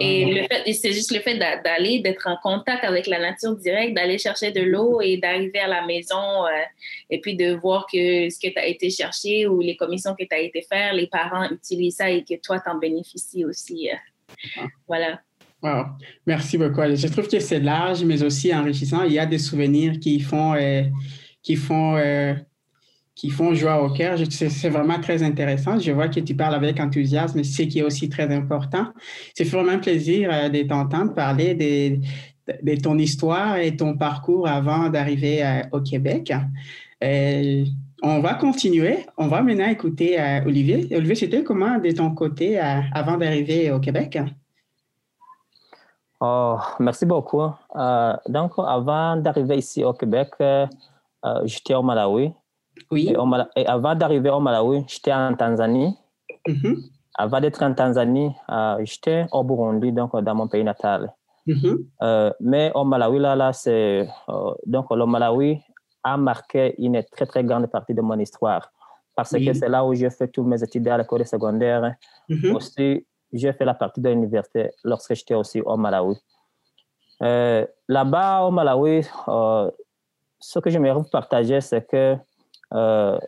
Et 0.00 0.24
le 0.24 0.42
fait, 0.48 0.72
c'est 0.72 0.92
juste 0.92 1.12
le 1.12 1.20
fait 1.20 1.38
d'aller, 1.38 2.00
d'être 2.00 2.26
en 2.26 2.36
contact 2.42 2.84
avec 2.84 3.06
la 3.06 3.20
nature 3.20 3.54
directe, 3.54 3.94
d'aller 3.94 4.18
chercher 4.18 4.50
de 4.50 4.60
l'eau 4.60 5.00
et 5.00 5.18
d'arriver 5.18 5.60
à 5.60 5.68
la 5.68 5.86
maison 5.86 6.46
euh, 6.46 6.50
et 7.10 7.20
puis 7.20 7.36
de 7.36 7.54
voir 7.54 7.86
que 7.86 8.28
ce 8.28 8.40
que 8.40 8.52
tu 8.52 8.58
as 8.58 8.66
été 8.66 8.90
chercher 8.90 9.46
ou 9.46 9.60
les 9.60 9.76
commissions 9.76 10.16
que 10.18 10.24
tu 10.24 10.34
as 10.34 10.40
été 10.40 10.62
faire, 10.62 10.94
les 10.94 11.06
parents 11.06 11.48
utilisent 11.48 11.96
ça 11.96 12.10
et 12.10 12.24
que 12.24 12.34
toi, 12.42 12.58
tu 12.58 12.68
en 12.68 12.74
bénéficies 12.74 13.44
aussi. 13.44 13.88
Ah. 14.56 14.62
Voilà. 14.88 15.20
Wow. 15.64 15.86
Merci 16.26 16.58
beaucoup. 16.58 16.82
Je 16.94 17.06
trouve 17.08 17.26
que 17.26 17.40
c'est 17.40 17.60
large, 17.60 18.04
mais 18.04 18.22
aussi 18.22 18.54
enrichissant. 18.54 19.02
Il 19.04 19.12
y 19.12 19.18
a 19.18 19.24
des 19.24 19.38
souvenirs 19.38 19.98
qui 19.98 20.20
font, 20.20 20.54
euh, 20.54 20.84
qui 21.42 21.56
font 21.56 21.96
qui 23.14 23.30
font 23.30 23.54
joie 23.54 23.82
au 23.82 23.90
cœur. 23.90 24.18
C'est 24.28 24.68
vraiment 24.68 24.98
très 25.00 25.22
intéressant. 25.22 25.78
Je 25.78 25.92
vois 25.92 26.08
que 26.08 26.20
tu 26.20 26.34
parles 26.34 26.54
avec 26.54 26.80
enthousiasme, 26.80 27.42
ce 27.44 27.62
qui 27.62 27.78
est 27.78 27.82
aussi 27.82 28.08
très 28.08 28.32
important. 28.34 28.88
C'est 29.34 29.44
vraiment 29.44 29.72
un 29.72 29.78
plaisir 29.78 30.30
euh, 30.32 30.48
de 30.48 30.62
t'entendre 30.62 31.14
parler 31.14 31.54
de, 31.54 32.74
ton 32.82 32.98
histoire 32.98 33.56
et 33.56 33.76
ton 33.76 33.96
parcours 33.96 34.48
avant 34.48 34.88
d'arriver 34.90 35.44
euh, 35.44 35.62
au 35.72 35.80
Québec. 35.80 36.32
Euh, 37.02 37.64
on 38.02 38.20
va 38.20 38.34
continuer. 38.34 38.98
On 39.16 39.28
va 39.28 39.42
maintenant 39.42 39.68
écouter 39.68 40.18
Olivier. 40.44 40.88
Olivier, 40.94 41.14
c'était 41.14 41.42
comment 41.42 41.78
de 41.78 41.90
ton 41.92 42.10
côté 42.10 42.58
avant 42.58 43.16
d'arriver 43.16 43.70
au 43.70 43.80
Québec? 43.80 44.18
Oh, 46.20 46.56
merci 46.78 47.06
beaucoup. 47.06 47.50
donc, 48.28 48.52
avant 48.58 49.16
d'arriver 49.16 49.58
ici 49.58 49.84
au 49.84 49.92
Québec, 49.92 50.30
j'étais 51.44 51.74
au 51.74 51.82
Malawi. 51.82 52.32
Oui. 52.90 53.14
Et, 53.56 53.66
avant 53.66 53.94
d'arriver 53.94 54.30
au 54.30 54.40
Malawi, 54.40 54.84
j'étais 54.86 55.12
en 55.12 55.34
Tanzanie. 55.34 55.96
Mm-hmm. 56.46 56.90
Avant 57.16 57.40
d'être 57.40 57.62
en 57.62 57.72
Tanzanie, 57.74 58.32
euh, 58.50 58.76
j'étais 58.84 59.26
au 59.32 59.44
Burundi, 59.44 59.92
donc 59.92 60.16
dans 60.16 60.34
mon 60.34 60.48
pays 60.48 60.64
natal. 60.64 61.12
Mm-hmm. 61.46 61.86
Euh, 62.02 62.30
mais 62.40 62.72
au 62.74 62.84
Malawi, 62.84 63.18
là, 63.18 63.36
là 63.36 63.52
c'est. 63.52 64.08
Euh, 64.28 64.54
donc, 64.66 64.86
le 64.90 65.06
Malawi 65.06 65.60
a 66.02 66.16
marqué 66.16 66.74
une 66.78 67.02
très, 67.04 67.26
très 67.26 67.44
grande 67.44 67.66
partie 67.68 67.94
de 67.94 68.00
mon 68.00 68.18
histoire. 68.18 68.70
Parce 69.16 69.30
que 69.30 69.52
c'est 69.52 69.68
là 69.68 69.84
où 69.84 69.94
j'ai 69.94 70.10
fait 70.10 70.26
tous 70.26 70.42
mes 70.42 70.60
études 70.60 70.88
à 70.88 70.98
l'école 70.98 71.24
secondaire. 71.24 71.94
Mm-hmm. 72.28 72.52
Aussi, 72.52 73.06
j'ai 73.34 73.52
fait 73.52 73.64
la 73.64 73.74
partie 73.74 74.00
de 74.00 74.08
l'université 74.08 74.70
lorsque 74.84 75.14
j'étais 75.14 75.34
aussi 75.34 75.60
au 75.60 75.76
Malawi. 75.76 76.16
Là-bas, 77.20 78.42
au 78.44 78.50
Malawi, 78.50 79.02
ce 80.44 80.58
que 80.58 80.70
j'aimerais 80.70 80.94
vous 80.94 81.04
partager, 81.04 81.60
c'est 81.60 81.86
que 81.86 82.16
euh, 82.74 83.18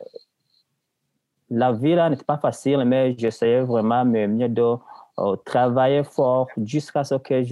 la 1.48 1.72
vie 1.72 1.94
là 1.94 2.10
n'était 2.10 2.24
pas 2.24 2.38
facile, 2.38 2.84
mais 2.84 3.14
j'essayais 3.16 3.62
vraiment 3.62 4.04
mieux 4.04 4.48
de 4.48 4.76
euh, 5.18 5.36
travailler 5.44 6.04
fort 6.04 6.48
jusqu'à 6.58 7.04
ce 7.04 7.14
que 7.14 7.42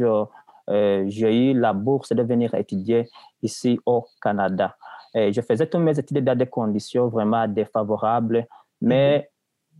euh, 0.71 1.05
j'ai 1.09 1.51
eu 1.51 1.55
la 1.59 1.73
bourse 1.73 2.13
de 2.13 2.23
venir 2.23 2.55
étudier 2.55 3.09
ici 3.43 3.79
au 3.87 4.07
Canada. 4.21 4.77
Et 5.15 5.33
je 5.33 5.41
faisais 5.41 5.67
toutes 5.67 5.81
mes 5.81 5.99
études 5.99 6.25
dans 6.25 6.37
des 6.37 6.47
conditions 6.47 7.09
vraiment 7.09 7.47
défavorables, 7.47 8.47
mais 8.81 9.19
mhm. 9.19 9.25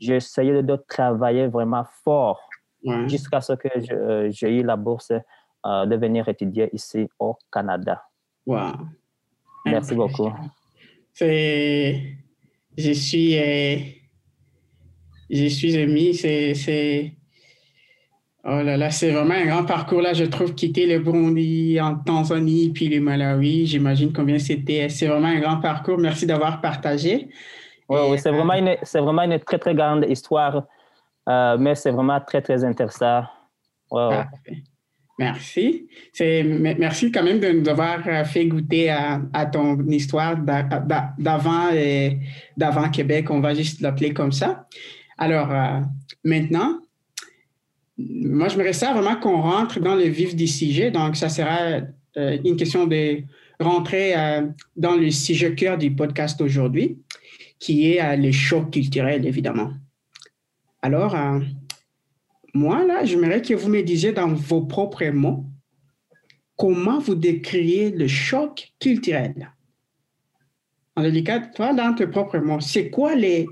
j'essayais 0.01 0.63
de 0.63 0.77
travailler 0.77 1.49
vraiment 1.49 1.85
fort 2.05 2.41
jusqu'à 3.07 3.41
ce 3.41 3.55
que 3.55 3.69
j'ai 4.31 4.59
eu 4.59 4.63
la 4.63 4.77
bourse 4.77 5.13
de 5.65 5.97
venir 5.97 6.29
étudier 6.29 6.69
ici 6.73 7.09
au 7.19 7.37
Canada. 7.51 8.03
Wow. 8.47 8.73
Merci 9.67 9.95
beaucoup. 9.95 10.31
C'est, 11.13 12.19
je 12.77 12.93
suis, 12.93 13.39
euh, 13.39 13.77
je 15.31 15.47
suis 15.47 15.75
émis. 15.77 16.15
C'est, 16.15 16.55
c'est, 16.55 17.13
oh 18.45 18.63
là 18.63 18.77
là, 18.77 18.91
c'est 18.91 19.13
vraiment 19.13 19.35
un 19.35 19.47
grand 19.47 19.65
parcours 19.65 20.03
là. 20.03 20.13
Je 20.13 20.25
trouve 20.25 20.55
quitter 20.55 20.87
le 20.87 20.99
Burundi, 20.99 21.81
en 21.81 21.97
Tanzanie, 21.97 22.71
puis 22.71 22.89
le 22.89 23.01
Malawi. 23.01 23.67
J'imagine 23.67 24.13
combien 24.13 24.39
c'était. 24.39 24.89
C'est 24.89 25.07
vraiment 25.07 25.29
un 25.29 25.41
grand 25.41 25.61
parcours. 25.61 25.99
Merci 25.99 26.27
d'avoir 26.27 26.61
partagé. 26.61 27.29
Oui, 27.89 28.01
oui 28.11 28.19
c'est 28.19 28.31
vraiment 28.31 28.55
une, 28.55 28.77
c'est 28.83 29.01
vraiment 29.01 29.23
une 29.23 29.39
très 29.39 29.59
très 29.59 29.75
grande 29.75 30.05
histoire, 30.09 30.65
euh, 31.29 31.57
mais 31.59 31.75
c'est 31.75 31.91
vraiment 31.91 32.21
très 32.21 32.43
très 32.43 32.65
intéressant. 32.65 33.25
Ouais, 33.91 34.25
Merci. 35.19 35.87
merci 36.19 37.13
quand 37.13 37.23
même 37.23 37.39
de 37.39 37.49
nous 37.49 37.69
avoir 37.69 38.01
euh, 38.09 38.25
fait 38.25 38.47
goûter 38.47 38.91
à, 38.91 39.47
ton 39.47 39.79
histoire 39.87 40.37
d'avant 40.37 41.69
d'avant 42.57 42.91
Québec. 42.91 43.31
On 43.31 43.41
va 43.41 43.55
juste 43.55 43.81
l'appeler 43.81 44.13
comme 44.13 44.33
ça. 44.33 44.67
Alors, 45.17 45.53
euh, 45.53 45.81
maintenant, 46.25 46.81
moi, 47.97 48.49
je 48.49 48.59
me 48.59 48.73
ça 48.73 48.93
vraiment 48.93 49.15
qu'on 49.15 49.41
rentre 49.41 49.79
dans 49.79 49.95
le 49.95 50.05
vif 50.05 50.35
du 50.35 50.49
sujet. 50.49 50.91
Donc, 50.91 51.15
ça 51.15 51.29
sera 51.29 51.81
euh, 52.17 52.39
une 52.45 52.57
question 52.57 52.89
de 52.89 53.19
rentrer 53.61 54.15
dans 54.77 54.97
le 54.97 55.13
sujet 55.13 55.55
cœur 55.55 55.79
du 55.79 55.95
podcast 55.95 56.41
aujourd'hui, 56.41 56.99
qui 57.61 57.93
est 57.93 58.17
les 58.17 58.33
chocs 58.33 58.73
culturels, 58.73 59.25
évidemment. 59.25 59.71
Alors, 60.85 61.17
moi, 62.53 62.85
là, 62.85 63.07
j'aimerais 63.07 63.41
que 63.41 63.55
vous 63.55 63.71
me 63.71 63.81
disiez 63.81 64.13
dans 64.13 64.29
vos 64.29 64.61
propres 64.67 65.07
mots 65.07 65.47
comment 66.59 66.99
vous 66.99 67.15
décriez 67.15 67.91
le 67.91 68.07
choc 68.07 68.71
culturel? 68.79 69.51
En 70.95 71.03
délicat, 71.03 71.41
toi, 71.41 71.73
dans 71.73 71.95
tes 71.95 72.07
propres 72.07 72.37
mots, 72.37 72.61
c'est 72.61 72.91
quoi 72.91 73.15
les, 73.15 73.47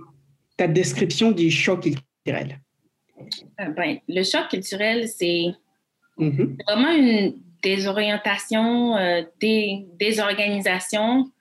ta 0.58 0.68
description 0.68 1.32
du 1.32 1.50
choc 1.50 1.84
culturel? 1.84 2.60
Euh, 3.60 3.68
ben, 3.70 3.96
le 4.08 4.22
choc 4.24 4.48
culturel, 4.50 5.08
c'est 5.08 5.46
mm-hmm. 6.18 6.62
vraiment 6.68 6.92
une 6.92 7.34
désorientation, 7.62 8.94
euh, 8.98 9.22
des 9.40 9.86
désorganisation 9.98 11.32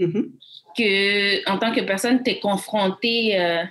mm-hmm. 0.00 0.30
que, 0.76 1.48
en 1.48 1.58
tant 1.58 1.72
que 1.72 1.82
personne, 1.82 2.24
tu 2.24 2.32
es 2.32 2.40
confronté 2.40 3.40
euh, 3.40 3.62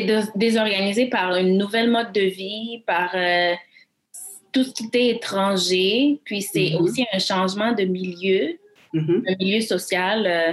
mm-hmm 0.00 0.36
désorganisé 0.36 1.06
par 1.06 1.36
une 1.36 1.58
nouvelle 1.58 1.90
mode 1.90 2.12
de 2.12 2.22
vie, 2.22 2.82
par 2.86 3.10
euh, 3.14 3.54
tout 4.52 4.64
ce 4.64 4.72
qui 4.72 4.86
était 4.86 5.08
étranger, 5.08 6.20
puis 6.24 6.42
c'est 6.42 6.70
mm-hmm. 6.70 6.78
aussi 6.78 7.06
un 7.12 7.18
changement 7.18 7.72
de 7.72 7.84
milieu, 7.84 8.58
mm-hmm. 8.94 9.32
un 9.32 9.36
milieu 9.38 9.60
social. 9.60 10.26
Euh, 10.26 10.52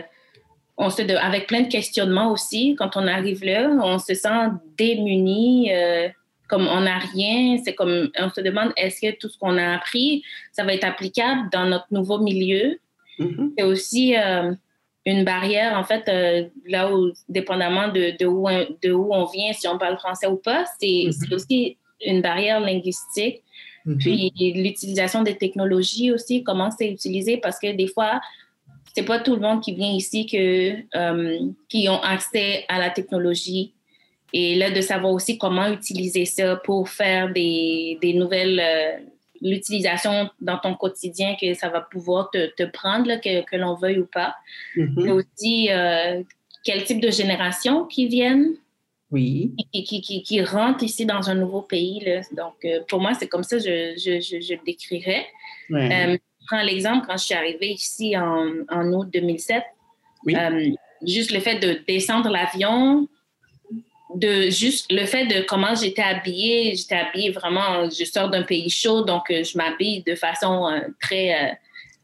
on 0.78 0.90
se 0.90 1.02
avec 1.18 1.48
plein 1.48 1.62
de 1.62 1.68
questionnements 1.68 2.32
aussi. 2.32 2.76
Quand 2.78 2.96
on 2.96 3.06
arrive 3.08 3.44
là, 3.44 3.70
on 3.84 4.00
se 4.00 4.14
sent 4.14 4.50
démuni, 4.78 5.74
euh, 5.74 6.08
comme 6.48 6.68
on 6.68 6.82
n'a 6.82 7.00
rien. 7.00 7.58
C'est 7.64 7.76
comme 7.76 8.10
on 8.18 8.30
se 8.30 8.42
demande 8.42 8.72
est-ce 8.78 9.02
que 9.02 9.18
tout 9.18 9.28
ce 9.28 9.38
qu'on 9.38 9.58
a 9.58 9.76
appris, 9.76 10.24
ça 10.54 10.64
va 10.64 10.74
être 10.74 10.86
applicable 10.86 11.50
dans 11.52 11.66
notre 11.66 11.88
nouveau 11.92 12.20
milieu? 12.20 12.80
C'est 13.58 13.66
aussi 13.66 14.16
une 15.06 15.24
barrière, 15.24 15.78
en 15.78 15.84
fait, 15.84 16.08
euh, 16.08 16.48
là 16.68 16.94
où, 16.94 17.12
dépendamment 17.30 17.88
de, 17.88 18.18
de, 18.20 18.26
où, 18.26 18.48
de 18.84 18.92
où 18.92 19.14
on 19.14 19.26
vient, 19.26 19.54
si 19.54 19.68
on 19.68 19.78
parle 19.78 19.98
français 19.98 20.28
ou 20.28 20.38
pas, 20.38 20.66
c'est 20.80 21.06
mhm. 21.06 21.34
aussi 21.34 21.78
une 22.06 22.22
barrière 22.22 22.60
linguistique. 22.60 23.44
Mhm. 23.86 23.98
Puis 23.98 24.32
l'utilisation 24.38 25.24
des 25.24 25.36
technologies 25.36 26.12
aussi, 26.12 26.44
comment 26.44 26.70
c'est 26.72 26.90
utilisé, 26.90 27.38
parce 27.38 27.60
que 27.60 27.72
des 27.72 27.88
fois, 27.88 28.20
c'est 28.94 29.04
pas 29.04 29.20
tout 29.20 29.36
le 29.36 29.42
monde 29.42 29.62
qui 29.62 29.74
vient 29.74 29.92
ici 29.92 30.26
que, 30.26 30.76
euh, 30.98 31.40
qui 31.70 31.88
ont 31.90 32.02
accès 32.02 32.66
à 32.68 32.80
la 32.80 32.90
technologie. 32.90 33.74
Et 34.34 34.56
là, 34.56 34.70
de 34.70 34.82
savoir 34.82 35.14
aussi 35.14 35.38
comment 35.38 35.68
utiliser 35.72 36.26
ça 36.26 36.56
pour 36.58 36.90
faire 36.90 37.32
des, 37.32 37.98
des 38.02 38.14
nouvelles, 38.14 38.60
euh, 38.60 38.98
l'utilisation 39.42 40.30
dans 40.42 40.58
ton 40.58 40.76
quotidien 40.76 41.36
que 41.40 41.54
ça 41.54 41.70
va 41.70 41.82
pouvoir 41.82 42.30
te, 42.32 42.48
te 42.56 42.64
prendre, 42.64 43.16
que, 43.22 43.44
que 43.46 43.56
l'on 43.56 43.76
veuille 43.76 44.00
ou 44.00 44.06
pas. 44.06 44.36
Mais 44.76 45.12
aussi, 45.12 45.70
euh, 45.72 46.22
quel 46.64 46.84
type 46.84 47.02
de 47.02 47.12
génération 47.12 47.86
qui 47.86 48.08
viennent? 48.08 48.56
Oui. 49.12 49.54
Qui, 49.74 49.84
qui, 49.84 50.02
qui, 50.02 50.24
qui 50.24 50.44
rentrent 50.44 50.84
ici 50.84 51.06
dans 51.06 51.30
un 51.30 51.36
nouveau 51.36 51.62
pays. 51.62 52.00
Là. 52.06 52.22
Donc, 52.36 52.56
euh, 52.66 52.82
pour 52.88 53.00
moi, 53.00 53.14
c'est 53.14 53.28
comme 53.28 53.44
ça 53.44 53.58
que 53.58 53.64
je, 53.64 53.94
je, 53.98 54.20
je, 54.20 54.40
je 54.42 54.54
le 54.54 54.60
décrirais. 54.66 55.26
Euh, 55.72 56.14
je 56.14 56.46
prends 56.48 56.62
l'exemple 56.62 57.06
quand 57.08 57.18
je 57.18 57.26
suis 57.26 57.36
arrivée 57.36 57.72
ici 57.72 58.16
en, 58.18 58.48
en 58.70 58.94
août 58.94 59.10
2007. 59.12 59.64
Oui. 60.26 60.36
juste 61.02 61.32
le 61.32 61.40
fait 61.40 61.60
de 61.60 61.80
descendre 61.88 62.30
l'avion, 62.30 63.08
de 64.16 64.50
juste 64.50 64.92
le 64.92 65.06
fait 65.06 65.26
de 65.28 65.42
comment 65.42 65.76
j'étais 65.76 66.02
habillée, 66.02 66.76
j'étais 66.76 66.96
habillée 66.96 67.32
vraiment, 67.32 67.90
je 67.90 68.06
sors 68.06 68.30
d'un 68.30 68.44
pays 68.44 68.70
chaud, 68.70 69.04
donc 69.04 69.30
euh, 69.30 69.44
je 69.44 69.58
m'habille 69.58 70.04
de 70.04 70.16
façon 70.16 70.68
euh, 70.68 70.80
très... 71.02 71.34
Euh, 71.34 71.54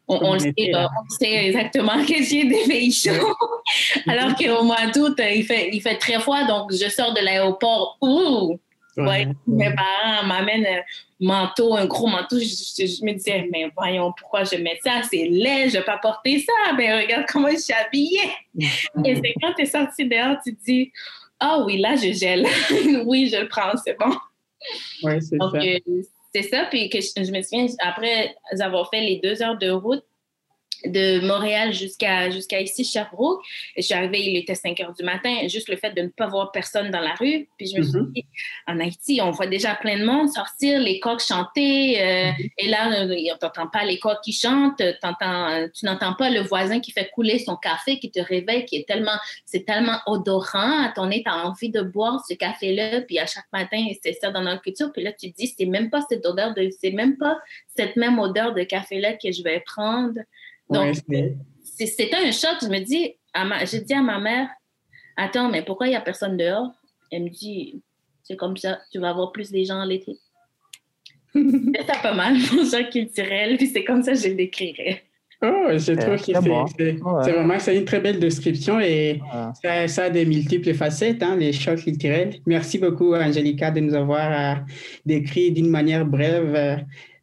on, 0.07 0.33
le 0.33 0.39
sait, 0.39 0.53
on, 0.75 1.09
sait, 1.09 1.47
exactement 1.47 2.05
que 2.05 2.21
j'ai 2.21 2.45
des 2.45 2.63
pays 2.67 2.91
chauds. 2.91 3.35
Alors 4.07 4.35
qu'au 4.35 4.63
mois 4.63 4.85
d'août, 4.93 5.19
il 5.19 5.43
fait, 5.43 5.71
il 5.73 5.81
fait 5.81 5.97
très 5.97 6.19
froid, 6.19 6.43
donc 6.43 6.71
je 6.71 6.87
sors 6.89 7.11
de 7.15 7.21
l'aéroport. 7.21 7.97
Ouh! 8.01 8.59
Ouais, 8.97 9.27
mes 9.47 9.73
parents 9.73 10.23
m'amènent 10.25 10.67
un 10.67 10.81
manteau, 11.19 11.75
un 11.75 11.85
gros 11.85 12.07
manteau. 12.07 12.37
Je, 12.39 13.03
me 13.03 13.13
disais, 13.13 13.49
mais 13.51 13.69
voyons, 13.75 14.13
pourquoi 14.17 14.43
je 14.43 14.55
mets 14.57 14.79
ça? 14.83 15.01
C'est 15.09 15.27
laid, 15.27 15.69
je 15.69 15.75
ne 15.75 15.79
vais 15.79 15.85
pas 15.85 15.97
porter 15.97 16.39
ça. 16.39 16.73
Mais 16.77 16.87
ben, 16.87 17.01
regarde 17.01 17.25
comment 17.27 17.49
je 17.49 17.57
suis 17.57 17.73
habillée. 17.73 18.31
Et 18.57 19.15
c'est 19.15 19.33
quand 19.41 19.53
tu 19.53 19.63
es 19.63 19.65
sorti 19.65 20.07
dehors, 20.07 20.37
tu 20.45 20.55
te 20.55 20.63
dis, 20.63 20.91
ah 21.39 21.63
oui, 21.65 21.77
là, 21.77 21.95
je 21.95 22.11
gèle. 22.11 22.45
oui, 23.05 23.29
je 23.31 23.37
le 23.37 23.47
prends, 23.47 23.75
c'est 23.83 23.97
bon. 23.97 24.15
Oui, 25.03 25.21
c'est 25.21 25.37
ça. 25.37 25.51
Euh, 25.53 26.01
c'est 26.33 26.43
ça. 26.43 26.65
Puis 26.69 26.89
que 26.89 26.99
je, 27.01 27.07
je, 27.23 27.31
me 27.31 27.41
souviens, 27.41 27.67
après 27.79 28.35
avoir 28.59 28.89
fait 28.89 29.01
les 29.01 29.19
deux 29.23 29.41
heures 29.41 29.57
de 29.57 29.69
route, 29.69 30.03
de 30.87 31.25
Montréal 31.25 31.73
jusqu'à 31.73 32.29
jusqu'à 32.29 32.59
ici, 32.61 32.83
Sherbrooke. 32.83 33.43
Je 33.75 33.81
suis 33.81 33.93
arrivée, 33.93 34.23
il 34.23 34.37
était 34.37 34.55
5 34.55 34.79
heures 34.79 34.93
du 34.93 35.03
matin. 35.03 35.47
Juste 35.47 35.69
le 35.69 35.77
fait 35.77 35.91
de 35.91 36.01
ne 36.01 36.07
pas 36.07 36.27
voir 36.27 36.51
personne 36.51 36.91
dans 36.91 36.99
la 36.99 37.13
rue. 37.15 37.47
Puis 37.57 37.67
je 37.67 37.77
me 37.77 37.83
suis 37.83 37.93
mm-hmm. 37.93 38.13
dit, 38.13 38.25
en 38.67 38.79
Haïti, 38.79 39.19
on 39.21 39.31
voit 39.31 39.47
déjà 39.47 39.75
plein 39.75 39.99
de 39.99 40.05
monde 40.05 40.29
sortir, 40.29 40.79
les 40.79 40.99
coqs 40.99 41.21
chanter. 41.21 42.01
Euh, 42.01 42.31
mm-hmm. 42.31 42.51
Et 42.57 42.67
là, 42.67 43.01
euh, 43.01 43.15
on 43.31 43.45
n'entend 43.45 43.67
pas 43.67 43.85
les 43.85 43.99
coqs 43.99 44.21
qui 44.23 44.33
chantent. 44.33 44.81
Entends, 45.03 45.67
tu 45.73 45.85
n'entends 45.85 46.13
pas 46.13 46.29
le 46.29 46.41
voisin 46.41 46.79
qui 46.79 46.91
fait 46.91 47.09
couler 47.13 47.39
son 47.39 47.55
café, 47.55 47.99
qui 47.99 48.11
te 48.11 48.19
réveille, 48.19 48.65
qui 48.65 48.77
est 48.77 48.87
tellement, 48.87 49.17
c'est 49.45 49.65
tellement 49.65 49.99
odorant. 50.07 50.85
À 50.85 50.91
ton 50.95 51.07
nez, 51.07 51.23
tu 51.23 51.29
as 51.29 51.45
envie 51.45 51.69
de 51.69 51.81
boire 51.81 52.23
ce 52.27 52.33
café-là. 52.33 53.01
Puis 53.01 53.19
à 53.19 53.25
chaque 53.25 53.51
matin, 53.51 53.83
c'est 54.01 54.13
ça 54.13 54.31
dans 54.31 54.41
notre 54.41 54.61
culture. 54.61 54.91
Puis 54.91 55.03
là, 55.03 55.11
tu 55.11 55.31
te 55.31 55.37
dis, 55.37 55.53
c'est 55.57 55.65
même 55.65 55.89
pas 55.89 56.01
cette 56.09 56.25
odeur 56.25 56.53
de, 56.53 56.69
c'est 56.81 56.91
même 56.91 57.17
pas 57.17 57.37
cette 57.75 57.95
même 57.95 58.19
odeur 58.19 58.53
de 58.53 58.63
café-là 58.63 59.13
que 59.13 59.31
je 59.31 59.43
vais 59.43 59.61
prendre. 59.65 60.19
Donc, 60.69 60.95
c'était 61.63 62.15
un 62.15 62.31
choc. 62.31 62.57
Je 62.61 62.67
me 62.67 62.79
dis, 62.79 63.15
j'ai 63.65 63.81
dit 63.81 63.93
à 63.93 64.01
ma 64.01 64.19
mère, 64.19 64.49
attends, 65.15 65.49
mais 65.49 65.63
pourquoi 65.63 65.87
il 65.87 65.91
n'y 65.91 65.95
a 65.95 66.01
personne 66.01 66.37
dehors? 66.37 66.71
Elle 67.11 67.23
me 67.23 67.29
dit, 67.29 67.81
c'est 68.23 68.35
comme 68.35 68.57
ça, 68.57 68.79
tu 68.91 68.99
vas 68.99 69.09
avoir 69.09 69.31
plus 69.31 69.51
des 69.51 69.65
gens 69.65 69.83
l'été. 69.83 70.17
c'est 71.33 72.01
pas 72.01 72.13
mal, 72.13 72.35
mon 72.53 72.69
choc 72.69 72.89
culturel, 72.89 73.57
puis 73.57 73.67
c'est 73.67 73.83
comme 73.83 74.01
ça 74.01 74.13
que 74.13 74.19
je 74.19 74.29
le 74.29 74.35
décrirais. 74.35 75.03
Oh, 75.41 75.67
je 75.71 75.91
trouve 75.93 76.15
que 76.15 76.75
c'est 77.23 77.31
vraiment 77.31 77.59
c'est 77.59 77.75
une 77.75 77.85
très 77.85 77.99
belle 77.99 78.19
description 78.19 78.79
et 78.79 79.19
ça, 79.87 80.03
a 80.03 80.09
des 80.09 80.25
multiples 80.25 80.73
facettes, 80.73 81.21
hein, 81.21 81.35
les 81.35 81.51
chocs 81.51 81.81
culturels. 81.81 82.35
Merci 82.45 82.79
beaucoup, 82.79 83.13
Angelica, 83.13 83.69
de 83.69 83.81
nous 83.81 83.93
avoir 83.93 84.31
euh, 84.31 84.61
décrit 85.05 85.51
d'une 85.51 85.69
manière 85.69 86.05
brève 86.05 86.55
euh, 86.55 86.75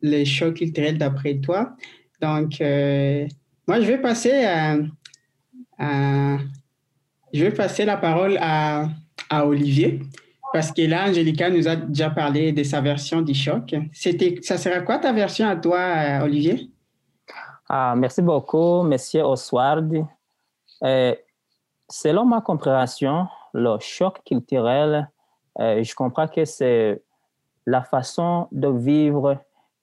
les 0.03 0.25
chocs 0.27 0.55
culturels 0.55 0.99
d'après 0.99 1.37
toi. 1.37 1.75
Donc, 2.23 2.61
euh, 2.61 3.27
moi, 3.67 3.81
je 3.81 3.87
vais 3.87 3.99
passer 3.99 4.45
à, 4.45 4.77
je 7.33 7.45
vais 7.45 7.51
passer 7.51 7.85
la 7.85 7.97
parole 7.97 8.39
à, 8.41 8.87
Olivier, 9.45 10.01
parce 10.53 10.71
que 10.71 10.83
là, 10.83 11.09
Angelica 11.09 11.49
nous 11.49 11.67
a 11.67 11.75
déjà 11.75 12.11
parlé 12.11 12.53
de 12.53 12.63
sa 12.63 12.83
version 12.83 13.23
du 13.23 13.33
choc. 13.33 13.75
C'était, 13.95 14.39
ça 14.43 14.59
sera 14.59 14.81
quoi 14.81 14.99
ta 14.99 15.11
version 15.11 15.49
à 15.49 15.57
toi, 15.57 15.79
euh, 15.79 16.25
Olivier? 16.25 16.71
Ah, 17.67 17.95
merci 17.97 18.21
beaucoup, 18.21 18.83
Monsieur 18.83 19.23
Oswald. 19.23 20.05
Euh, 20.85 21.15
selon 21.89 22.27
ma 22.27 22.43
compréhension, 22.43 23.27
le 23.55 23.79
choc 23.81 24.21
culturel, 24.25 25.09
je 25.59 25.95
comprends 25.95 26.29
que 26.29 26.45
c'est 26.45 27.03
la 27.67 27.83
façon 27.83 28.49
de 28.53 28.69
vivre 28.69 29.39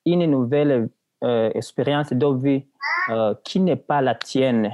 une 0.06 0.26
nouvelle 0.26 0.90
euh, 1.22 1.52
expérience 1.54 2.14
de 2.14 2.28
vie 2.38 2.66
euh, 3.10 3.36
qui 3.44 3.60
n'est 3.60 3.76
pas 3.76 4.02
la 4.02 4.16
tienne. 4.16 4.72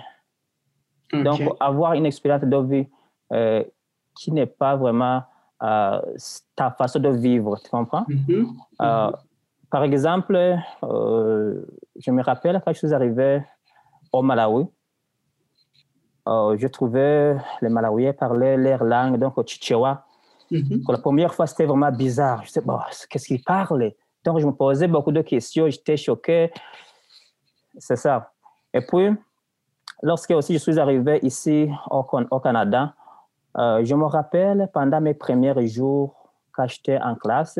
Donc, 1.11 1.41
avoir 1.59 1.93
une 1.93 2.05
expérience 2.05 2.43
de 2.43 2.57
vie 2.57 2.87
euh, 3.33 3.63
qui 4.15 4.31
n'est 4.31 4.45
pas 4.45 4.75
vraiment 4.75 5.23
ta 5.59 6.71
façon 6.77 6.99
de 6.99 7.09
vivre, 7.09 7.57
tu 7.63 7.69
comprends? 7.69 8.05
Mm-hmm. 8.07 8.45
Mm-hmm. 8.79 9.11
par 9.71 9.83
exemple, 9.83 10.57
je 10.83 12.11
me 12.11 12.21
rappelle 12.21 12.61
quand 12.63 12.73
je 12.73 12.77
suis 12.77 12.93
arrivé 12.93 13.41
au 14.11 14.21
Malawi, 14.21 14.65
je 16.27 16.67
trouvais 16.67 17.37
les 17.61 17.69
Malawiens 17.69 18.13
parler 18.13 18.55
leur 18.57 18.83
langue, 18.83 19.17
donc 19.17 19.37
au 19.37 19.43
Chichewa. 19.43 20.05
Mm-hmm. 20.51 20.83
Pour 20.83 20.93
la 20.93 20.99
première 20.99 21.33
fois, 21.33 21.47
c'était 21.47 21.65
vraiment 21.65 21.91
bizarre. 21.91 22.43
Je 22.43 22.51
sais, 22.51 22.61
bon, 22.61 22.77
qu'est-ce 23.09 23.25
qu'ils 23.25 23.41
parlent? 23.41 23.93
Donc, 24.25 24.39
je 24.39 24.45
me 24.45 24.51
posais 24.51 24.87
beaucoup 24.87 25.11
de 25.11 25.21
questions, 25.21 25.69
j'étais 25.69 25.97
choqué. 25.97 26.51
C'est 27.77 27.95
ça. 27.95 28.31
Et 28.73 28.81
puis, 28.81 29.15
lorsque 30.01 30.31
aussi 30.31 30.53
je 30.53 30.59
suis 30.59 30.79
arrivé 30.79 31.19
ici 31.21 31.69
au, 31.89 32.05
au 32.31 32.39
Canada, 32.39 32.93
euh, 33.57 33.85
je 33.85 33.95
me 33.95 34.05
rappelle 34.05 34.69
pendant 34.73 34.99
mes 34.99 35.13
premiers 35.13 35.67
jours 35.67 36.29
quand 36.51 36.67
j'étais 36.67 36.99
en 37.01 37.15
classe, 37.15 37.59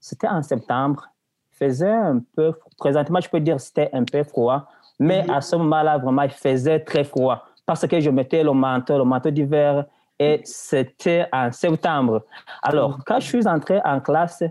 c'était 0.00 0.28
en 0.28 0.42
septembre, 0.42 1.08
il 1.52 1.66
faisait 1.66 1.90
un 1.90 2.20
peu, 2.34 2.54
présentement 2.78 3.20
je 3.20 3.28
peux 3.28 3.40
dire 3.40 3.60
c'était 3.60 3.90
un 3.92 4.04
peu 4.04 4.22
froid, 4.24 4.66
mais 4.98 5.22
mhm. 5.22 5.30
à 5.30 5.40
ce 5.40 5.56
moment-là, 5.56 5.98
vraiment, 5.98 6.22
il 6.22 6.30
faisait 6.30 6.80
très 6.80 7.04
froid 7.04 7.44
parce 7.66 7.86
que 7.86 8.00
je 8.00 8.10
mettais 8.10 8.42
le 8.42 8.52
manteau, 8.52 8.98
le 8.98 9.04
manteau 9.04 9.30
d'hiver, 9.30 9.84
et 10.18 10.40
c'était 10.44 11.26
en 11.32 11.52
septembre. 11.52 12.24
Alors, 12.62 12.90
mhm. 12.90 13.02
quand 13.06 13.20
je 13.20 13.26
suis 13.26 13.46
entré 13.46 13.80
en 13.84 14.00
classe, 14.00 14.42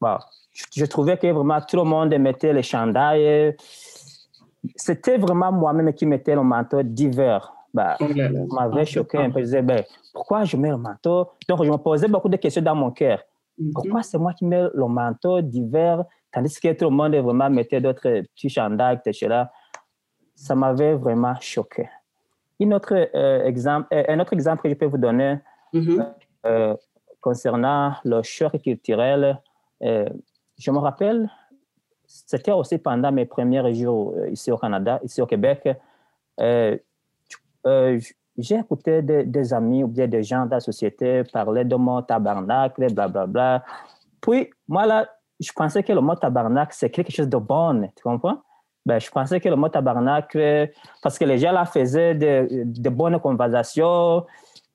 bon, 0.00 0.18
je, 0.52 0.84
trouvais 0.84 1.16
que 1.16 1.26
vraiment 1.28 1.60
tout 1.60 1.76
le 1.76 1.84
monde 1.84 2.14
mettait 2.14 2.52
les 2.52 2.62
chandails. 2.62 3.56
C'était 4.76 5.18
vraiment 5.18 5.50
moi-même 5.50 5.92
qui 5.92 6.06
mettais 6.06 6.34
le 6.34 6.42
manteau 6.42 6.82
d'hiver. 6.82 7.54
Bah, 7.74 7.96
m'avait 8.52 8.84
choqué 8.84 9.18
un 9.18 9.30
peu. 9.30 9.40
Je 9.40 9.44
disais, 9.44 9.62
ben, 9.62 9.82
pourquoi 10.12 10.44
je 10.44 10.56
mets 10.56 10.68
le 10.68 10.76
manteau? 10.76 11.30
Donc, 11.48 11.64
je 11.64 11.70
me 11.70 11.76
posais 11.78 12.06
beaucoup 12.06 12.28
de 12.28 12.36
questions 12.36 12.60
dans 12.60 12.74
mon 12.74 12.90
cœur. 12.90 13.22
Mhm. 13.58 13.72
Pourquoi 13.72 14.02
c'est 14.02 14.18
moi 14.18 14.34
qui 14.34 14.44
mets 14.44 14.64
le 14.74 14.86
manteau 14.86 15.40
d'hiver, 15.40 16.04
tandis 16.30 16.58
que 16.60 16.72
tout 16.72 16.84
le 16.84 16.90
monde 16.90 17.14
vraiment 17.16 17.48
mettait 17.48 17.80
d'autres 17.80 18.22
petits 18.34 18.50
chandails, 18.50 19.00
etc. 19.04 19.44
Ça 20.34 20.54
m'avait 20.54 20.94
vraiment 20.94 21.34
choqué. 21.40 21.88
Une 22.60 22.74
autre, 22.74 22.94
euh, 22.94 23.44
exemple, 23.44 23.88
euh, 23.92 24.04
un 24.08 24.20
autre 24.20 24.34
exemple 24.34 24.62
que 24.62 24.68
je 24.68 24.74
peux 24.74 24.86
vous 24.86 24.98
donner 24.98 25.38
mhm. 25.72 26.06
euh, 26.46 26.76
concernant 27.20 27.94
le 28.04 28.22
choc 28.22 28.60
culturel, 28.62 29.40
je 30.62 30.70
me 30.70 30.78
rappelle, 30.78 31.28
c'était 32.06 32.52
aussi 32.52 32.78
pendant 32.78 33.10
mes 33.10 33.26
premiers 33.26 33.74
jours 33.74 34.14
euh, 34.16 34.30
ici 34.30 34.52
au 34.52 34.56
Canada, 34.56 35.00
ici 35.02 35.20
au 35.20 35.26
Québec. 35.26 35.68
Euh, 36.40 36.76
euh, 37.66 38.00
j'ai 38.38 38.56
écouté 38.56 39.02
des, 39.02 39.52
amis 39.52 39.82
ou 39.82 39.88
bien 39.88 40.06
des 40.06 40.22
gens 40.22 40.46
de 40.46 40.52
la 40.52 40.60
société 40.60 41.24
parler 41.24 41.64
de 41.64 41.74
mon 41.74 42.00
tabernacle, 42.02 42.80
blablabla. 42.92 43.26
Bla, 43.26 43.26
bla. 43.26 43.64
Puis, 44.20 44.50
moi, 44.68 44.86
là, 44.86 45.08
je 45.40 45.50
pensais 45.52 45.82
que 45.82 45.92
le 45.92 46.00
mot 46.00 46.14
tabernacle, 46.14 46.72
c'est 46.74 46.90
quelque 46.90 47.12
chose 47.12 47.28
de 47.28 47.36
bon, 47.36 47.90
tu 47.96 48.02
comprends? 48.02 48.38
Ben, 48.86 49.00
je 49.00 49.10
pensais 49.10 49.40
que 49.40 49.48
le 49.48 49.56
mot 49.56 49.68
tabernacle, 49.68 50.70
parce 51.02 51.18
que 51.18 51.24
les 51.24 51.38
gens 51.38 51.52
là 51.52 51.64
faisaient 51.64 52.14
de, 52.14 52.62
de 52.64 52.88
bonnes 52.88 53.18
conversations, 53.20 54.24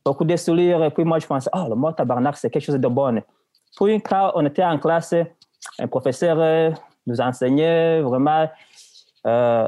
beaucoup 0.05 0.25
de 0.25 0.35
sourires, 0.35 0.83
et 0.83 0.91
puis 0.91 1.03
moi, 1.03 1.19
je 1.19 1.27
pensais, 1.27 1.49
oh, 1.53 1.65
le 1.69 1.75
mot 1.75 1.91
tabernacle, 1.91 2.37
c'est 2.39 2.49
quelque 2.49 2.63
chose 2.63 2.75
de 2.75 2.87
bon. 2.87 3.21
Puis, 3.75 4.01
quand 4.01 4.33
on 4.35 4.45
était 4.45 4.63
en 4.63 4.77
classe, 4.77 5.13
un 5.79 5.87
professeur 5.87 6.37
euh, 6.39 6.71
nous 7.05 7.19
enseignait 7.21 8.01
vraiment. 8.01 8.49
Euh, 9.25 9.67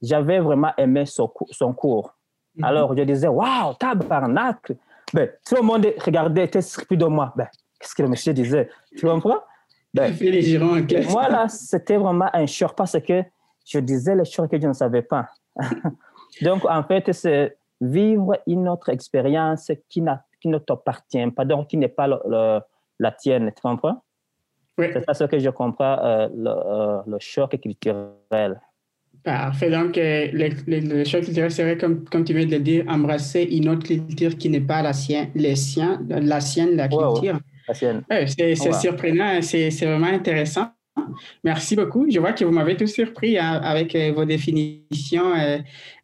j'avais 0.00 0.40
vraiment 0.40 0.72
aimé 0.76 1.04
son, 1.06 1.28
cours. 1.28 2.14
Mhm. 2.56 2.64
Alors, 2.64 2.96
je 2.96 3.02
disais, 3.02 3.28
waouh, 3.28 3.74
tabarnak! 3.74 4.72
Ben, 5.12 5.30
tout 5.46 5.56
le 5.56 5.62
monde 5.62 5.86
regardait, 6.04 6.44
était 6.44 6.62
surpris 6.62 6.96
de 6.96 7.04
moi. 7.04 7.32
Ben, 7.36 7.46
qu'est-ce 7.78 7.94
que 7.94 8.02
le 8.02 8.08
monsieur 8.08 8.32
disait? 8.32 8.68
Tu 8.96 9.06
comprends? 9.06 9.40
Ben, 9.94 10.12
les 10.12 10.62
en 10.62 10.84
classe. 10.84 11.06
Voilà, 11.06 11.48
c'était 11.48 11.98
vraiment 11.98 12.28
un 12.32 12.46
choc 12.46 12.74
parce 12.74 12.98
que 12.98 13.22
je 13.64 13.78
disais 13.78 14.16
les 14.16 14.24
choses 14.24 14.48
que 14.48 14.60
je 14.60 14.66
ne 14.66 14.72
savais 14.72 15.02
pas. 15.02 15.28
donc, 16.42 16.64
en 16.64 16.82
fait, 16.82 17.12
c'est 17.12 17.56
vivre 17.80 18.38
une 18.46 18.68
autre 18.68 18.88
expérience 18.88 19.70
qui, 19.88 20.02
qui 20.40 20.48
ne 20.48 20.58
t'appartient 20.58 21.30
pas, 21.30 21.44
donc 21.44 21.68
qui 21.68 21.76
n'est 21.76 21.88
pas 21.88 22.08
la 22.98 23.12
tienne. 23.12 23.52
Tu 23.54 23.60
comprends? 23.60 24.02
C'est 24.78 25.04
ça 25.04 25.14
ce 25.14 25.24
que 25.24 25.38
je 25.38 25.50
comprends, 25.50 25.98
euh, 26.02 26.28
euh, 26.46 26.98
le, 27.06 27.16
choc 27.20 27.58
culturel. 27.60 28.60
Parfait. 29.22 29.70
Donc, 29.70 29.98
euh, 29.98 30.28
le, 30.32 31.04
choc 31.04 31.24
culturel 31.24 31.50
serait, 31.50 31.76
comme, 31.76 32.04
comme 32.04 32.24
tu 32.24 32.34
viens 32.34 32.46
de 32.46 32.52
le 32.52 32.60
dire, 32.60 32.84
embrasser 32.88 33.42
une 33.42 33.68
autre 33.68 33.86
culture 33.86 34.36
qui 34.36 34.48
n'est 34.48 34.60
pas 34.60 34.82
la 34.82 34.92
sienne, 34.92 35.30
les 35.34 35.56
siens, 35.56 36.00
la 36.08 36.40
sienne, 36.40 36.76
la 36.76 36.88
culture. 36.88 37.38
La 37.68 37.74
sienne. 37.74 38.02
c'est 38.26 38.54
surprenant, 38.54 39.40
c'est 39.42 39.68
vraiment 39.82 40.08
intéressant. 40.08 40.72
Merci 41.42 41.74
beaucoup. 41.74 42.06
Je 42.10 42.18
vois 42.18 42.32
que 42.32 42.44
vous 42.44 42.50
m'avez 42.50 42.76
tout 42.76 42.86
surpris 42.86 43.38
hein, 43.38 43.60
avec 43.62 43.96
vos 44.14 44.24
définitions 44.24 45.32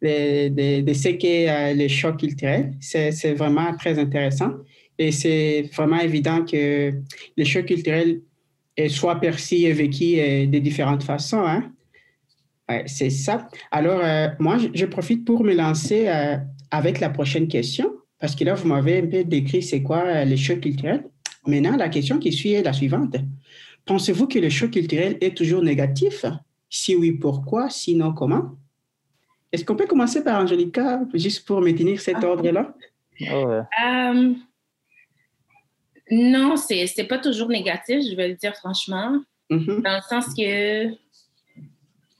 de, 0.01 0.49
de, 0.49 0.81
de, 0.81 0.93
ce 0.93 1.09
qu'est 1.09 1.73
le 1.75 1.87
choc 1.87 2.17
culturel. 2.17 2.71
C'est 2.79 3.33
vraiment 3.33 3.75
très 3.75 3.99
intéressant. 3.99 4.51
Et 4.97 5.11
c'est 5.11 5.69
vraiment 5.73 5.99
évident 5.99 6.43
que 6.43 6.91
le 7.37 7.43
choc 7.45 7.65
culturel 7.65 8.21
soit 8.87 9.19
perçu 9.19 9.55
et 9.55 9.73
vécu 9.73 10.19
euh, 10.19 10.45
de 10.45 10.59
différentes 10.59 11.03
façons. 11.03 11.45
Hein? 11.45 11.71
c'est 12.85 13.09
ça. 13.09 13.47
Alors, 13.71 13.99
euh, 14.03 14.27
moi, 14.37 14.57
je, 14.75 14.85
profite 14.85 15.25
pour 15.25 15.43
me 15.43 15.55
lancer 15.55 16.07
euh, 16.07 16.37
avec 16.69 16.99
la 16.99 17.09
prochaine 17.09 17.47
question, 17.47 17.91
parce 18.19 18.35
que 18.35 18.43
là, 18.43 18.53
vous 18.53 18.67
m'avez 18.67 18.99
un 18.99 19.07
peu 19.07 19.23
décrit 19.23 19.63
c'est 19.63 19.81
quoi 19.81 20.23
le 20.23 20.35
choc 20.35 20.59
culturel. 20.59 21.03
Maintenant, 21.47 21.75
la 21.75 21.89
question 21.89 22.19
qui 22.19 22.31
suit 22.31 22.51
est 22.51 22.61
la 22.61 22.73
suivante. 22.73 23.15
Pensez-vous 23.85 24.27
que 24.27 24.37
le 24.37 24.49
choc 24.49 24.69
culturel 24.69 25.17
est 25.19 25.35
toujours 25.35 25.63
négatif? 25.63 26.25
Si 26.69 26.95
oui, 26.95 27.13
pourquoi? 27.13 27.71
Sinon, 27.71 28.13
comment? 28.13 28.51
Est-ce 29.51 29.65
qu'on 29.65 29.75
peut 29.75 29.87
commencer 29.87 30.23
par 30.23 30.39
Angelica, 30.39 31.01
juste 31.15 31.47
pour 31.47 31.61
maintenir 31.61 31.99
cet 31.99 32.17
ah. 32.21 32.27
ordre-là? 32.27 32.75
Oh, 33.33 33.61
Non, 36.11 36.55
c'est 36.57 36.85
n'est 36.97 37.03
pas 37.03 37.19
toujours 37.19 37.49
négatif, 37.49 38.01
je 38.09 38.15
vais 38.15 38.29
le 38.29 38.35
dire 38.35 38.55
franchement. 38.55 39.21
Mm-hmm. 39.49 39.81
Dans 39.81 39.95
le 39.95 40.01
sens 40.09 40.33
que, 40.35 40.89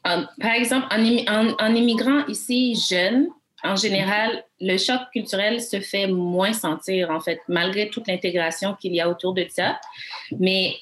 par 0.03 0.53
exemple, 0.53 0.87
en, 0.91 1.55
en, 1.59 1.75
immigrant 1.75 2.25
ici 2.27 2.75
jeune, 2.89 3.27
en 3.63 3.75
général, 3.75 4.43
le 4.61 4.77
choc 4.77 5.01
culturel 5.11 5.61
se 5.61 5.79
fait 5.79 6.07
moins 6.07 6.53
sentir, 6.53 7.09
en 7.09 7.19
fait, 7.19 7.39
malgré 7.47 7.89
toute 7.89 8.07
l'intégration 8.07 8.75
qu'il 8.75 8.93
y 8.93 9.01
a 9.01 9.09
autour 9.09 9.33
de 9.33 9.45
ça. 9.49 9.79
Mais 10.39 10.75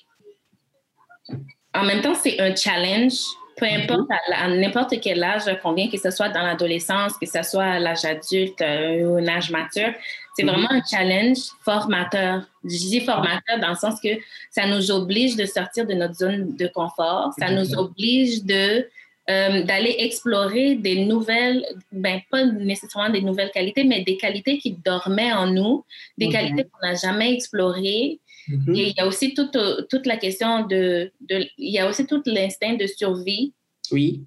en 1.74 1.84
même 1.84 2.02
temps, 2.02 2.16
c'est 2.16 2.40
un 2.40 2.56
challenge, 2.56 3.20
peu 3.58 3.66
mhm. 3.66 3.82
importe 3.82 4.10
à, 4.34 4.48
n'importe 4.50 5.00
quel 5.02 5.24
âge 5.24 5.44
qu'on 5.62 5.74
vient, 5.74 5.90
que 5.90 5.98
ce 5.98 6.12
soit 6.12 6.30
dans 6.30 6.44
l'adolescence, 6.44 7.18
que 7.18 7.26
ce 7.26 7.42
soit 7.44 7.66
à 7.66 7.80
l'âge 7.80 8.06
adulte 8.06 8.62
euh, 8.62 9.04
ou 9.04 9.18
un 9.18 9.28
âge 9.28 9.50
mature. 9.50 9.94
C'est 10.38 10.44
mhm. 10.44 10.52
vraiment 10.52 10.72
un 10.72 10.84
challenge 10.84 11.40
formateur. 11.66 12.44
Je 12.64 12.70
dis 12.70 13.02
formateur 13.02 13.60
dans 13.60 13.70
le 13.70 13.76
sens 13.76 14.00
que 14.00 14.10
ça 14.52 14.68
nous 14.68 14.92
oblige 14.92 15.36
de 15.36 15.46
sortir 15.46 15.88
de 15.88 15.96
notre 15.96 16.14
zone 16.14 16.56
de 16.56 16.68
confort, 16.68 17.34
ça 17.40 17.50
nous 17.50 17.74
oblige 17.74 18.44
de 18.44 18.88
euh, 19.30 19.64
d'aller 19.64 19.96
explorer 20.00 20.76
des 20.76 21.06
nouvelles, 21.06 21.66
ben 21.92 22.22
pas 22.32 22.46
nécessairement 22.46 23.10
des 23.10 23.22
nouvelles 23.22 23.52
qualités, 23.52 23.84
mais 23.84 24.04
des 24.04 24.16
qualités 24.16 24.58
qui 24.58 24.72
dormaient 24.74 25.34
en 25.34 25.48
nous, 25.48 25.84
des 26.18 26.30
qualités 26.30 26.64
qu'on 26.64 26.88
n'a 26.88 26.96
jamais 26.96 27.34
explorées. 27.34 28.20
Mm-hmm. 28.48 28.78
Et 28.78 28.88
il 28.90 28.94
y 28.96 29.02
a 29.02 29.08
aussi 29.08 29.34
toute, 29.34 29.58
toute 29.90 30.06
la 30.06 30.16
question 30.16 30.66
de, 30.68 31.12
de, 31.28 31.46
il 31.58 31.74
y 31.74 31.80
a 31.80 31.90
aussi 31.90 32.06
tout 32.06 32.22
l'instinct 32.26 32.76
de 32.76 32.88
survie. 32.88 33.54
Oui. 33.92 34.22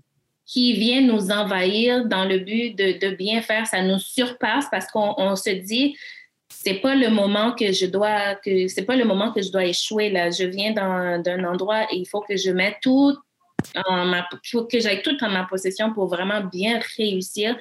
Qui 0.50 0.72
vient 0.72 1.02
nous 1.02 1.30
envahir 1.30 2.06
dans 2.06 2.24
le 2.24 2.38
but 2.38 2.74
de, 2.74 2.98
de 2.98 3.14
bien 3.14 3.40
faire. 3.40 3.66
Ça 3.66 3.82
nous 3.82 4.00
surpasse 4.00 4.66
parce 4.70 4.86
qu'on 4.86 5.14
on 5.16 5.36
se 5.36 5.50
dit, 5.50 5.96
c'est 6.48 6.74
pas 6.74 6.96
le 6.96 7.08
moment 7.08 7.52
que 7.52 7.70
je 7.72 7.86
dois 7.86 8.34
que 8.34 8.66
c'est 8.66 8.84
pas 8.84 8.96
le 8.96 9.04
moment 9.04 9.32
que 9.32 9.40
je 9.40 9.52
dois 9.52 9.64
échouer 9.64 10.10
là 10.10 10.30
je 10.30 10.42
viens 10.42 10.72
d'un 10.72 11.44
endroit 11.44 11.84
et 11.92 11.96
il 11.96 12.06
faut 12.06 12.20
que 12.20 12.36
je 12.36 12.50
mette 12.50 12.78
tout 12.82 13.16
que 13.64 14.80
j'ai 14.80 15.02
tout 15.02 15.16
en 15.22 15.30
ma 15.30 15.44
possession 15.44 15.92
pour 15.92 16.06
vraiment 16.06 16.40
bien 16.40 16.80
réussir 16.96 17.56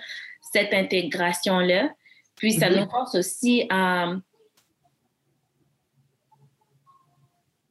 cette 0.51 0.73
intégration-là. 0.73 1.93
Puis 2.35 2.53
ça 2.53 2.69
mhm. 2.69 2.79
nous 2.79 2.89
force 2.89 3.15
aussi 3.15 3.65
à, 3.69 4.13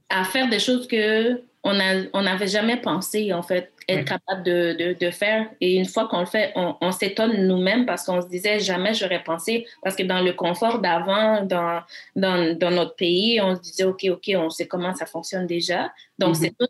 à 0.09 0.25
faire 0.25 0.49
des 0.49 0.59
choses 0.59 0.87
que 0.87 1.43
on 1.65 2.23
n'avait 2.23 2.47
jamais 2.47 2.81
pensé, 2.81 3.33
en 3.35 3.43
fait, 3.43 3.73
être 3.89 4.05
capable 4.05 4.43
de, 4.43 4.97
de, 4.99 5.11
faire. 5.11 5.49
Et 5.61 5.77
une 5.77 5.87
fois 5.87 6.09
qu'on 6.09 6.21
le 6.21 6.27
fait, 6.27 6.53
on, 6.55 6.93
s'étonne 6.93 7.47
nous-mêmes 7.47 7.87
parce 7.87 8.05
qu'on 8.05 8.21
se 8.21 8.29
disait 8.29 8.61
jamais 8.61 8.93
j'aurais 8.93 9.25
pensé, 9.25 9.67
parce 9.83 9.97
que 9.97 10.03
dans 10.03 10.21
le 10.21 10.35
confort 10.35 10.81
d'avant, 10.81 11.43
dans, 11.45 11.81
dans, 12.15 12.57
dans, 12.59 12.71
notre 12.71 12.97
pays, 12.97 13.41
on 13.41 13.57
se 13.57 13.61
disait, 13.63 13.85
OK, 13.85 14.07
OK, 14.11 14.31
on 14.37 14.51
sait 14.51 14.67
comment 14.67 14.95
ça 14.95 15.07
fonctionne 15.07 15.47
déjà. 15.47 15.91
Donc, 16.19 16.37
c'est 16.37 16.51
mhm. 16.51 16.57
tout 16.61 16.67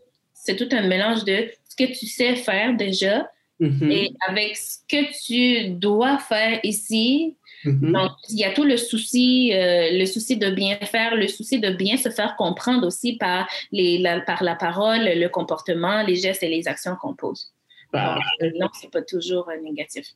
c'est 0.49 0.57
tout 0.57 0.69
un 0.75 0.87
mélange 0.87 1.25
de 1.25 1.51
ce 1.69 1.77
que 1.77 1.93
tu 1.93 2.07
sais 2.07 2.35
faire 2.35 2.75
déjà 2.75 3.31
mm-hmm. 3.61 3.91
et 3.93 4.15
avec 4.27 4.57
ce 4.57 4.79
que 4.89 5.13
tu 5.27 5.71
dois 5.75 6.17
faire 6.17 6.59
ici. 6.63 7.37
Mm-hmm. 7.65 7.93
Donc, 7.93 8.13
il 8.31 8.39
y 8.39 8.45
a 8.45 8.53
tout 8.53 8.65
le 8.65 8.77
souci, 8.77 9.53
euh, 9.53 9.91
le 9.93 10.07
souci 10.07 10.37
de 10.37 10.51
bien 10.51 10.77
faire, 10.77 11.17
le 11.17 11.29
souci 11.29 11.61
de 11.61 11.71
bien 11.71 11.97
se 11.97 12.11
faire 12.11 12.37
comprendre 12.37 12.87
aussi 12.87 13.17
par, 13.17 13.49
les, 13.73 13.99
la, 13.99 14.21
par 14.21 14.43
la 14.43 14.55
parole, 14.55 15.05
le 15.05 15.29
comportement, 15.29 16.03
les 16.03 16.17
gestes 16.17 16.43
et 16.43 16.49
les 16.49 16.69
actions 16.69 16.97
qu'on 17.01 17.15
pose. 17.15 17.53
Donc, 17.93 18.19
non, 18.57 18.69
c'est 18.75 18.91
pas 18.91 19.03
toujours 19.03 19.49
euh, 19.49 19.61
négatif. 19.63 20.07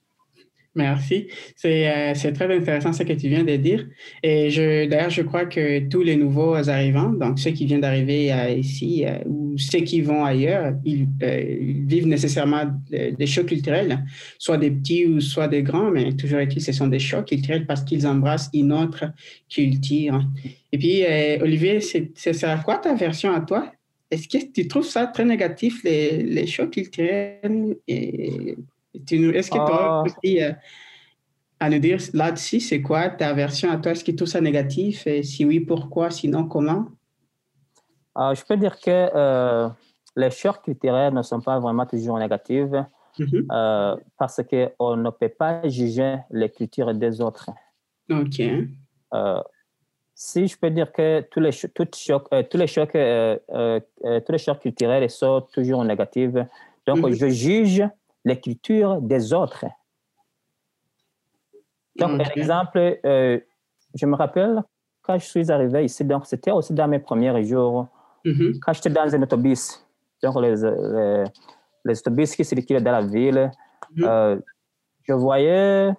Merci. 0.74 1.28
Euh, 1.66 2.12
c'est 2.14 2.32
très 2.32 2.54
intéressant 2.54 2.94
ce 2.94 3.02
que 3.02 3.12
tu 3.12 3.28
viens 3.28 3.44
de 3.44 3.56
dire. 3.56 3.86
Et 4.22 4.48
d'ailleurs, 4.88 5.10
je 5.10 5.20
crois 5.20 5.44
que 5.44 5.80
tous 5.88 6.02
les 6.02 6.16
nouveaux 6.16 6.54
arrivants, 6.70 7.10
donc 7.10 7.38
ceux 7.38 7.50
qui 7.50 7.66
viennent 7.66 7.82
d'arriver 7.82 8.32
euh, 8.32 8.48
ici 8.50 9.04
euh, 9.04 9.18
ou 9.26 9.58
ceux 9.58 9.80
qui 9.80 10.00
vont 10.00 10.24
ailleurs, 10.24 10.74
ils, 10.84 11.06
vivent 11.86 12.06
nécessairement 12.06 12.64
des 12.90 13.26
chocs 13.26 13.46
culturels, 13.46 14.02
soit 14.38 14.56
des 14.56 14.70
petits 14.70 15.04
ou 15.06 15.20
soit 15.20 15.48
des 15.48 15.62
grands, 15.62 15.90
mais 15.90 16.12
toujours 16.14 16.38
est-il, 16.38 16.62
ce 16.62 16.72
sont 16.72 16.86
des 16.86 16.98
chocs 16.98 17.26
culturels 17.26 17.66
parce 17.66 17.82
qu'ils 17.82 18.06
embrassent 18.06 18.48
une 18.54 18.72
autre 18.72 19.04
culture. 19.50 20.24
Et 20.72 20.78
puis, 20.78 21.02
Olivier, 21.42 21.80
c'est 21.80 22.44
à 22.44 22.56
quoi 22.58 22.78
ta 22.78 22.94
version 22.94 23.34
à 23.34 23.40
toi? 23.40 23.70
Est-ce 24.10 24.28
que 24.28 24.52
tu 24.52 24.68
trouves 24.68 24.86
ça 24.86 25.06
très 25.06 25.24
négatif, 25.24 25.82
les, 25.84 26.22
les 26.22 26.46
chocs 26.46 26.70
culturels 26.70 27.76
et 27.88 28.56
est-ce 28.94 29.50
que 29.50 29.54
tu 29.54 29.72
as 29.72 30.02
aussi 30.02 30.42
euh, 30.42 30.52
à 31.60 31.70
nous 31.70 31.78
dire 31.78 31.98
là-dessus, 32.12 32.60
c'est 32.60 32.82
quoi 32.82 33.08
ta 33.08 33.32
version 33.32 33.70
à 33.70 33.76
toi? 33.76 33.92
Est-ce 33.92 34.04
que 34.04 34.12
tout 34.12 34.26
ça 34.26 34.40
négatif? 34.40 35.06
Et 35.06 35.22
si 35.22 35.44
oui, 35.44 35.60
pourquoi? 35.60 36.10
Sinon, 36.10 36.44
comment? 36.44 36.86
Euh, 38.18 38.34
je 38.34 38.44
peux 38.44 38.56
dire 38.56 38.78
que 38.78 39.10
euh, 39.14 39.68
les 40.16 40.30
chocs 40.30 40.62
culturels 40.62 41.14
ne 41.14 41.22
sont 41.22 41.40
pas 41.40 41.58
vraiment 41.58 41.86
toujours 41.86 42.18
négatifs 42.18 42.68
mm-hmm. 43.18 43.96
parce 44.18 44.40
qu'on 44.42 44.96
ne 44.96 45.10
peut 45.10 45.30
pas 45.30 45.66
juger 45.68 46.16
les 46.30 46.50
cultures 46.50 46.92
des 46.94 47.20
autres. 47.20 47.50
OK. 48.10 48.42
si 50.14 50.46
je 50.46 50.58
peux 50.58 50.70
dire 50.70 50.92
que 50.92 51.22
tous 51.30 51.40
les, 51.40 51.52
chocs, 51.52 51.72
tous 51.72 52.58
les 52.58 52.66
chocs, 52.66 52.92
tous 52.92 54.32
les 54.32 54.38
chocs 54.38 54.60
culturels 54.60 55.08
sont 55.08 55.40
toujours 55.50 55.82
négatifs, 55.84 56.34
donc 56.86 56.98
mm-hmm. 56.98 57.14
je 57.14 57.28
juge 57.28 57.82
l'écriture 58.24 59.00
des 59.00 59.32
autres. 59.32 59.64
Donc, 61.96 62.18
par 62.18 62.36
exemple, 62.36 63.00
euh, 63.04 63.38
je 63.94 64.06
me 64.06 64.16
rappelle 64.16 64.62
quand 65.02 65.18
je 65.18 65.26
suis 65.26 65.50
arrivé 65.50 65.84
ici, 65.84 66.04
donc 66.04 66.26
c'était 66.26 66.52
aussi 66.52 66.72
dans 66.72 66.88
mes 66.88 67.00
premiers 67.00 67.44
jours, 67.44 67.88
mm-hmm. 68.24 68.60
quand 68.60 68.72
j'étais 68.72 68.90
dans 68.90 69.14
un 69.14 69.22
autobus, 69.22 69.84
donc 70.22 70.40
les, 70.40 70.54
les, 71.84 71.98
autobus 72.00 72.34
qui 72.36 72.44
circulent 72.44 72.82
dans 72.82 72.92
la 72.92 73.02
ville, 73.02 73.50
mm-hmm. 73.94 74.04
euh, 74.04 74.40
je 75.02 75.12
voyais 75.12 75.90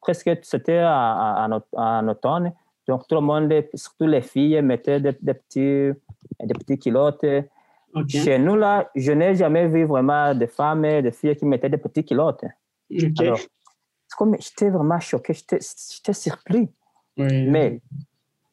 presque, 0.00 0.30
c'était 0.42 0.82
en 0.82 2.08
automne, 2.08 2.52
donc 2.88 3.06
tout 3.06 3.14
le 3.14 3.20
monde, 3.20 3.52
surtout 3.74 4.06
les 4.06 4.22
filles, 4.22 4.60
mettaient 4.62 5.00
des, 5.00 5.16
des 5.20 5.34
petits, 5.34 5.92
des 6.40 6.54
petits 6.54 6.78
culottes 6.78 7.24
chez 8.08 8.38
nous, 8.38 8.56
là, 8.56 8.90
je 8.94 9.12
n'ai 9.12 9.34
jamais 9.34 9.68
vu 9.68 9.84
vraiment 9.84 10.34
de 10.34 10.46
femmes 10.46 10.84
et 10.84 11.02
de 11.02 11.10
filles 11.10 11.36
qui 11.36 11.44
mettaient 11.44 11.68
des 11.68 11.78
petits 11.78 12.04
culottes. 12.04 12.44
Alors, 13.18 13.38
j'étais 14.38 14.70
vraiment 14.70 15.00
choqué, 15.00 15.34
j'étais 15.34 16.12
surpris. 16.12 16.68
Mais 17.16 17.80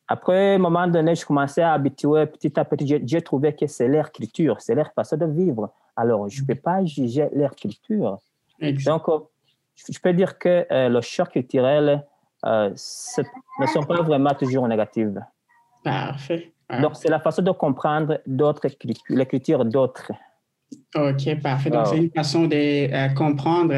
après, 0.08 0.56
un 0.56 0.58
moment 0.58 0.88
donné, 0.88 1.16
je 1.16 1.26
commençais 1.26 1.62
à 1.62 1.74
habituer 1.74 2.26
petit 2.26 2.60
à 2.60 2.66
petit. 2.66 3.02
J'ai 3.06 3.22
trouvé 3.22 3.56
que 3.56 3.66
c'est 3.68 3.88
leur 3.88 4.12
culture, 4.12 4.60
c'est 4.60 4.76
leur 4.76 4.92
façon 4.94 5.18
de 5.18 5.26
vivre. 5.26 5.72
Alors, 5.96 6.28
je 6.30 6.42
ne 6.42 6.48
peux 6.48 6.56
pas 6.56 6.84
juger 6.86 7.30
leur 7.34 7.56
culture. 7.56 8.18
Donc, 8.60 9.04
je 9.90 10.00
peux 10.00 10.14
dire 10.14 10.38
que 10.38 10.66
euh, 10.72 10.90
le 10.90 11.02
choc 11.02 11.30
culturel 11.30 12.06
euh, 12.46 12.70
ne 12.70 13.66
sont 13.68 13.84
pas 13.84 14.02
vraiment 14.02 14.34
toujours 14.34 14.68
négatifs. 14.68 15.08
Parfait. 15.84 16.52
Donc, 16.80 16.92
c'est 16.96 17.10
la 17.10 17.20
façon 17.20 17.42
de 17.42 17.52
comprendre 17.52 18.20
d'autres 18.26 18.68
l'écriture 19.10 19.66
d'autres. 19.66 20.12
OK, 20.96 21.42
parfait. 21.42 21.70
Donc, 21.70 21.88
c'est 21.88 21.98
une 21.98 22.12
façon 22.12 22.48
de 22.48 22.56
euh, 22.56 23.10
comprendre 23.10 23.74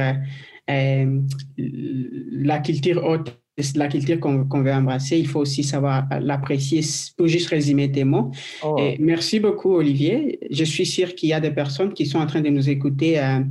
euh, 0.69 1.21
la 1.58 2.60
culture 2.60 3.03
haute 3.03 3.38
la 3.75 3.88
culture 3.88 4.19
qu'on 4.19 4.63
veut 4.63 4.73
embrasser, 4.73 5.19
il 5.19 5.27
faut 5.27 5.41
aussi 5.41 5.63
savoir 5.63 6.08
l'apprécier. 6.19 6.82
Pour 7.15 7.27
juste 7.27 7.49
résumer 7.49 7.91
tes 7.91 8.03
mots. 8.03 8.32
Oh. 8.63 8.77
Et 8.79 8.97
merci 8.99 9.39
beaucoup, 9.39 9.75
Olivier. 9.75 10.39
Je 10.49 10.63
suis 10.63 10.88
sûr 10.88 11.13
qu'il 11.13 11.29
y 11.29 11.34
a 11.34 11.39
des 11.39 11.51
personnes 11.51 11.93
qui 11.93 12.08
sont 12.08 12.17
en 12.17 12.25
train 12.25 12.41
de 12.41 12.49
nous 12.49 12.67
écouter, 12.67 13.19
euh, 13.19 13.41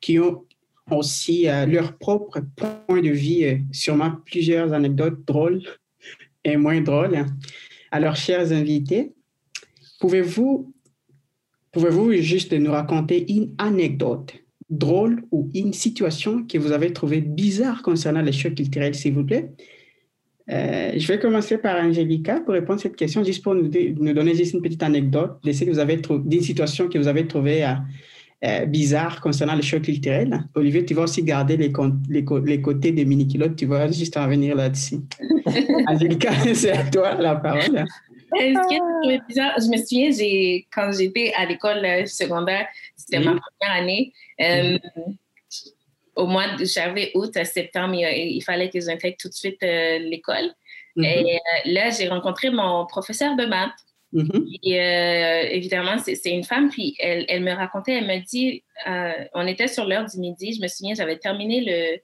qui 0.00 0.18
ont 0.18 0.44
aussi 0.90 1.46
leur 1.68 1.98
propre 1.98 2.40
point 2.56 3.02
de 3.02 3.10
vue, 3.10 3.66
sûrement 3.70 4.12
plusieurs 4.24 4.72
anecdotes 4.72 5.26
drôles 5.26 5.60
et 6.42 6.56
moins 6.56 6.80
drôles. 6.80 7.26
Alors, 7.90 8.16
chers 8.16 8.52
invités, 8.52 9.12
pouvez-vous 10.00 10.72
pouvez-vous 11.72 12.12
juste 12.14 12.52
nous 12.52 12.72
raconter 12.72 13.32
une 13.32 13.54
anecdote 13.58 14.34
drôle 14.68 15.22
ou 15.30 15.50
une 15.54 15.72
situation 15.72 16.44
que 16.44 16.58
vous 16.58 16.72
avez 16.72 16.92
trouvée 16.92 17.20
bizarre 17.20 17.82
concernant 17.82 18.22
les 18.22 18.32
chocs 18.32 18.54
culturels, 18.54 18.94
s'il 18.94 19.14
vous 19.14 19.24
plaît? 19.24 19.52
Euh, 20.50 20.92
je 20.96 21.06
vais 21.06 21.18
commencer 21.18 21.58
par 21.58 21.76
Angélica 21.76 22.40
pour 22.40 22.54
répondre 22.54 22.80
à 22.80 22.82
cette 22.82 22.96
question, 22.96 23.22
juste 23.22 23.42
pour 23.42 23.54
nous, 23.54 23.68
donner 23.68 24.34
juste 24.34 24.54
une 24.54 24.62
petite 24.62 24.82
anecdote 24.82 25.38
d'une 25.44 26.42
situation 26.42 26.88
que 26.88 26.98
vous 26.98 27.08
avez 27.08 27.26
trouvée 27.26 27.64
euh, 28.42 28.64
bizarre 28.64 29.20
concernant 29.20 29.54
les 29.54 29.60
chocs 29.60 29.82
culturels. 29.82 30.42
Olivier, 30.54 30.82
tu 30.82 30.94
vas 30.94 31.02
aussi 31.02 31.22
garder 31.22 31.58
les, 31.58 31.70
les, 32.08 32.24
les 32.46 32.62
côtés 32.62 32.90
des 32.90 33.04
mini-kilotes, 33.04 33.54
tu 33.54 33.66
vas 33.66 33.86
juste 33.92 34.16
en 34.16 34.26
venir 34.28 34.56
là-dessus. 34.56 35.00
Angélica, 35.86 36.32
c'est 36.54 36.72
à 36.72 36.84
toi 36.84 37.14
la 37.16 37.36
parole. 37.36 37.84
Je 38.34 39.68
me 39.68 39.76
souviens, 39.76 40.60
quand 40.72 40.90
j'étais 40.92 41.34
à 41.36 41.44
l'école 41.44 41.84
euh, 41.84 42.06
secondaire, 42.06 42.66
c'était 42.96 43.18
ma 43.18 43.32
première 43.32 43.76
année. 43.76 44.12
Euh, 44.40 44.78
au 46.16 46.26
mois 46.26 46.56
de 46.56 46.64
j'avais 46.64 47.10
août 47.14 47.36
à 47.36 47.44
septembre, 47.44 47.94
il, 47.94 48.40
fallait 48.42 48.70
que 48.70 48.80
j'intègre 48.80 49.18
tout 49.20 49.28
de 49.28 49.34
suite 49.34 49.60
l'école. 49.60 50.54
Mm-hmm. 50.96 51.04
Et 51.04 51.72
là, 51.72 51.90
j'ai 51.90 52.08
rencontré 52.08 52.48
mon 52.50 52.86
professeur 52.86 53.36
de 53.36 53.44
maths. 53.44 53.70
Mm-hmm. 54.12 54.58
Et 54.64 55.56
évidemment, 55.56 55.96
c'est 55.98 56.30
une 56.30 56.44
femme, 56.44 56.68
puis 56.68 56.96
elle, 56.98 57.24
elle, 57.28 57.42
me 57.42 57.52
racontait, 57.52 57.92
elle 57.92 58.06
me 58.06 58.24
dit, 58.24 58.64
on 59.34 59.46
était 59.46 59.68
sur 59.68 59.86
l'heure 59.86 60.06
du 60.06 60.18
midi, 60.18 60.54
je 60.54 60.62
me 60.62 60.68
souviens, 60.68 60.94
j'avais 60.94 61.18
terminé 61.18 61.60
le, 61.60 61.98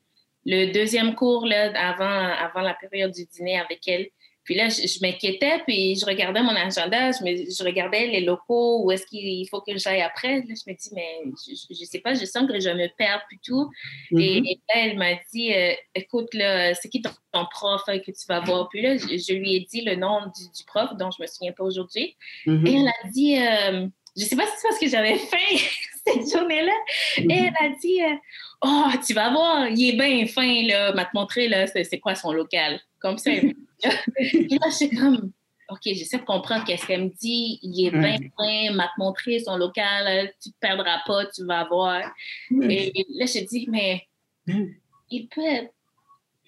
le 0.46 0.72
deuxième 0.72 1.14
cours 1.14 1.44
là, 1.44 1.72
avant, 1.74 2.04
avant 2.06 2.60
la 2.60 2.74
période 2.74 3.12
du 3.12 3.26
dîner 3.26 3.58
avec 3.58 3.86
elle. 3.88 4.06
Puis 4.46 4.54
là, 4.54 4.68
je, 4.68 5.00
m'inquiétais, 5.02 5.58
puis 5.66 5.96
je 5.96 6.06
regardais 6.06 6.40
mon 6.40 6.54
agenda, 6.54 7.10
je, 7.10 7.18
je 7.18 7.64
regardais 7.64 8.06
les 8.06 8.20
locaux, 8.20 8.84
où 8.84 8.92
est-ce 8.92 9.04
qu'il 9.04 9.46
faut 9.48 9.60
que 9.60 9.76
j'aille 9.76 10.00
après. 10.00 10.36
Là, 10.36 10.54
je 10.54 10.70
me 10.70 10.76
dis, 10.76 10.90
mais 10.92 11.22
je 11.46 11.80
ne 11.80 11.84
sais 11.84 11.98
pas, 11.98 12.14
je 12.14 12.24
sens 12.24 12.46
que 12.48 12.58
je 12.60 12.70
me 12.70 12.86
perds 12.96 13.24
plutôt. 13.26 13.64
tout. 14.10 14.18
et, 14.18 14.40
là, 14.40 14.74
elle 14.82 14.96
m'a 14.96 15.14
dit, 15.32 15.52
euh, 15.52 15.74
écoute, 15.94 16.32
là, 16.32 16.74
c'est 16.74 16.88
qui 16.88 17.02
ton, 17.02 17.10
prof 17.50 17.82
hein, 17.88 17.98
que 17.98 18.12
tu 18.12 18.26
vas 18.28 18.40
voir? 18.40 18.68
Puis 18.68 18.82
là, 18.82 18.96
je, 18.96 19.32
lui 19.34 19.56
ai 19.56 19.60
dit 19.60 19.82
le 19.82 19.96
nom 19.96 20.20
du, 20.26 20.64
prof, 20.66 20.90
dont 20.96 21.10
je 21.10 21.20
ne 21.20 21.26
me 21.26 21.26
souviens 21.26 21.52
pas 21.52 21.64
aujourd'hui. 21.64 22.16
Mm-hmm. 22.46 22.68
Et 22.68 22.80
elle 22.80 22.88
a 22.88 23.08
dit, 23.10 23.36
euh, 23.36 23.88
je 24.16 24.22
ne 24.22 24.28
sais 24.28 24.36
pas 24.36 24.46
si 24.46 24.52
c'est 24.56 24.68
parce 24.68 24.78
que 24.78 24.88
j'avais 24.88 25.16
faim 25.18 25.56
cette 26.06 26.30
journée-là. 26.32 26.72
Et 27.16 27.22
mm-hmm. 27.22 27.52
elle 27.60 27.66
a 27.66 27.76
dit, 27.80 28.02
euh, 28.02 28.14
oh, 28.62 28.88
tu 29.06 29.14
vas 29.14 29.30
voir, 29.30 29.68
il 29.68 29.90
est 29.90 29.96
bien 29.96 30.26
fin, 30.26 30.62
là, 30.66 30.92
m'a 30.92 31.04
te 31.04 31.10
montrer, 31.14 31.48
là, 31.48 31.66
c'est 31.66 32.00
quoi 32.00 32.14
son 32.14 32.32
local. 32.32 32.80
Comme 32.98 33.18
ça. 33.18 33.30
Et 33.32 33.54
là, 33.82 34.68
je 34.70 34.98
comme, 34.98 35.32
OK, 35.68 35.80
j'essaie 35.84 36.18
de 36.18 36.24
comprendre 36.24 36.64
qu'est-ce 36.64 36.86
qu'elle 36.86 37.04
me 37.04 37.10
dit. 37.20 37.58
Il 37.62 37.86
est 37.86 37.90
bien 37.90 38.16
fin, 38.36 38.74
m'a 38.74 38.86
te 38.86 38.98
montré 38.98 39.40
son 39.40 39.56
local, 39.56 40.30
tu 40.40 40.48
ne 40.48 40.52
te 40.52 40.58
perdras 40.60 41.00
pas, 41.06 41.26
tu 41.26 41.44
vas 41.44 41.64
voir. 41.64 42.02
Et 42.62 42.92
là, 43.10 43.26
je 43.26 43.44
dis, 43.44 43.66
mais 43.68 44.06
il 45.10 45.28
peut 45.28 45.44
être. 45.44 45.72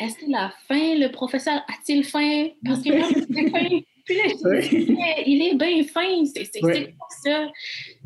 Est-ce 0.01 0.17
qu'il 0.17 0.35
a 0.37 0.55
faim, 0.69 0.95
le 0.97 1.09
professeur? 1.09 1.57
A-t-il 1.57 2.05
faim? 2.05 2.51
Parce 2.65 2.81
que 2.83 2.91
là, 2.91 3.09
c'est 3.09 3.51
faim. 3.51 3.81
Puis 4.05 4.17
là, 4.17 4.25
je 4.29 4.85
dis, 4.85 4.97
il 5.27 5.43
est 5.43 5.55
bien 5.57 5.83
fin, 5.85 6.25
c'est 6.25 6.49
ouais. 6.63 6.95
ça? 7.25 7.49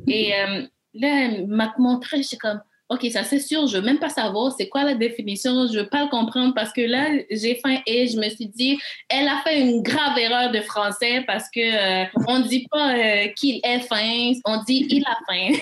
Et 0.06 0.34
euh, 0.34 0.66
là, 0.94 1.24
elle 1.26 1.46
m'a 1.46 1.74
montré, 1.78 2.18
je 2.18 2.28
suis 2.28 2.38
comme, 2.38 2.62
OK, 2.88 3.06
ça 3.10 3.24
c'est 3.24 3.38
sûr, 3.38 3.66
je 3.66 3.78
veux 3.78 3.82
même 3.82 3.98
pas 3.98 4.10
savoir 4.10 4.52
c'est 4.52 4.68
quoi 4.68 4.84
la 4.84 4.94
définition, 4.94 5.66
je 5.66 5.78
veux 5.78 5.88
pas 5.88 6.04
le 6.04 6.10
comprendre 6.10 6.52
parce 6.54 6.72
que 6.72 6.82
là, 6.82 7.08
j'ai 7.30 7.54
faim 7.54 7.78
et 7.86 8.06
je 8.06 8.18
me 8.18 8.28
suis 8.28 8.48
dit, 8.48 8.78
elle 9.08 9.28
a 9.28 9.40
fait 9.42 9.60
une 9.60 9.82
grave 9.82 10.18
erreur 10.18 10.50
de 10.50 10.60
français 10.60 11.24
parce 11.26 11.48
que 11.48 11.60
euh, 11.60 12.06
on 12.28 12.40
dit 12.40 12.66
pas 12.70 12.94
euh, 12.94 13.28
qu'il 13.28 13.60
est 13.62 13.80
faim, 13.80 14.32
on 14.44 14.62
dit 14.64 14.86
il 14.90 15.04
a 15.06 15.16
faim. 15.26 15.58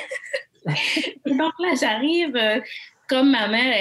Donc 1.26 1.52
là, 1.60 1.74
j'arrive, 1.80 2.34
euh, 2.34 2.60
comme 3.08 3.30
ma 3.30 3.46
mère 3.48 3.74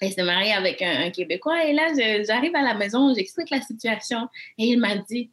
elle 0.00 0.12
s'est 0.12 0.22
mariée 0.22 0.52
avec 0.52 0.80
un, 0.80 1.10
Québécois 1.10 1.64
et 1.64 1.72
là, 1.72 1.88
j'arrive 2.24 2.54
à 2.54 2.62
la 2.62 2.74
maison, 2.74 3.12
j'explique 3.14 3.50
la 3.50 3.60
situation 3.60 4.28
et 4.56 4.66
il 4.66 4.78
m'a 4.78 4.96
dit, 4.96 5.30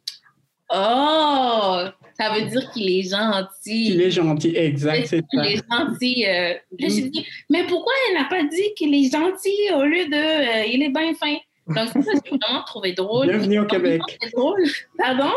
Oh, 0.74 1.84
ça 2.18 2.32
veut 2.32 2.46
dire 2.46 2.70
qu'il 2.72 2.90
est 2.90 3.08
gentil. 3.08 3.84
Qu'il 3.84 4.00
est 4.00 4.10
gentil, 4.10 4.56
exact, 4.56 5.06
c'est 5.06 5.18
ça. 5.18 5.24
Il 5.32 5.46
est 5.46 5.62
gentil. 5.70 6.24
Euh, 6.26 6.54
là, 6.78 6.88
je 6.88 7.08
dis, 7.08 7.26
mais 7.50 7.64
pourquoi 7.66 7.92
elle 8.08 8.14
n'a 8.18 8.24
pas 8.24 8.42
dit 8.42 8.74
qu'il 8.76 8.94
est 8.94 9.10
gentil 9.12 9.72
au 9.74 9.84
lieu 9.84 10.06
de 10.06 10.62
euh, 10.62 10.64
il 10.66 10.82
est 10.82 10.90
bien 10.90 11.14
fin? 11.14 11.36
Donc, 11.68 11.88
ça, 11.88 12.12
j'ai 12.24 12.30
vraiment 12.30 12.62
trouvé 12.64 12.92
drôle. 12.92 13.28
Bienvenue 13.28 13.60
au 13.60 13.66
Québec. 13.66 14.00
Drôle. 14.34 14.64
Pardon? 14.98 15.32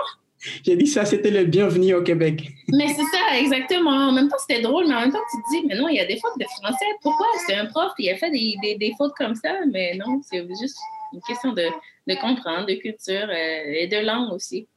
J'ai 0.66 0.78
dit 0.78 0.88
ça, 0.88 1.04
c'était 1.04 1.32
le 1.32 1.44
bienvenu 1.44 1.94
au 1.96 2.02
Québec. 2.02 2.50
Mais 2.70 2.88
c'est 2.88 3.04
ça, 3.04 3.38
exactement. 3.40 3.92
En 3.92 4.12
même 4.14 4.30
temps, 4.30 4.38
c'était 4.48 4.62
drôle, 4.62 4.88
mais 4.88 4.96
en 4.96 5.02
même 5.02 5.12
temps, 5.12 5.20
tu 5.32 5.38
te 5.38 5.50
dis, 5.50 5.68
mais 5.68 5.76
non, 5.76 5.90
il 5.90 5.96
y 5.96 6.00
a 6.00 6.06
des 6.06 6.18
fautes 6.18 6.40
de 6.40 6.46
français. 6.62 6.86
Pourquoi? 7.02 7.26
C'est 7.46 7.56
un 7.56 7.66
prof, 7.66 7.92
il 8.00 8.10
a 8.10 8.16
fait 8.16 8.32
des, 8.32 8.56
des, 8.62 8.76
des, 8.76 8.94
fautes 8.98 9.14
comme 9.18 9.36
ça, 9.36 9.54
mais 9.72 9.96
non, 9.96 10.22
c'est 10.24 10.48
juste 10.62 10.78
une 11.14 11.22
question 11.28 11.52
de, 11.52 11.66
de 12.08 12.16
comprendre, 12.22 12.68
de 12.68 12.76
culture 12.76 13.28
euh, 13.30 13.74
et 13.74 13.88
de 13.88 13.98
langue 13.98 14.32
aussi. 14.32 14.68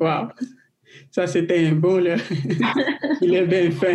Wow! 0.00 0.28
Ça, 1.10 1.26
c'était 1.26 1.66
un 1.66 1.72
beau, 1.72 1.98
là. 1.98 2.16
Il 3.20 3.34
est 3.34 3.46
bien 3.46 3.70
fin. 3.70 3.94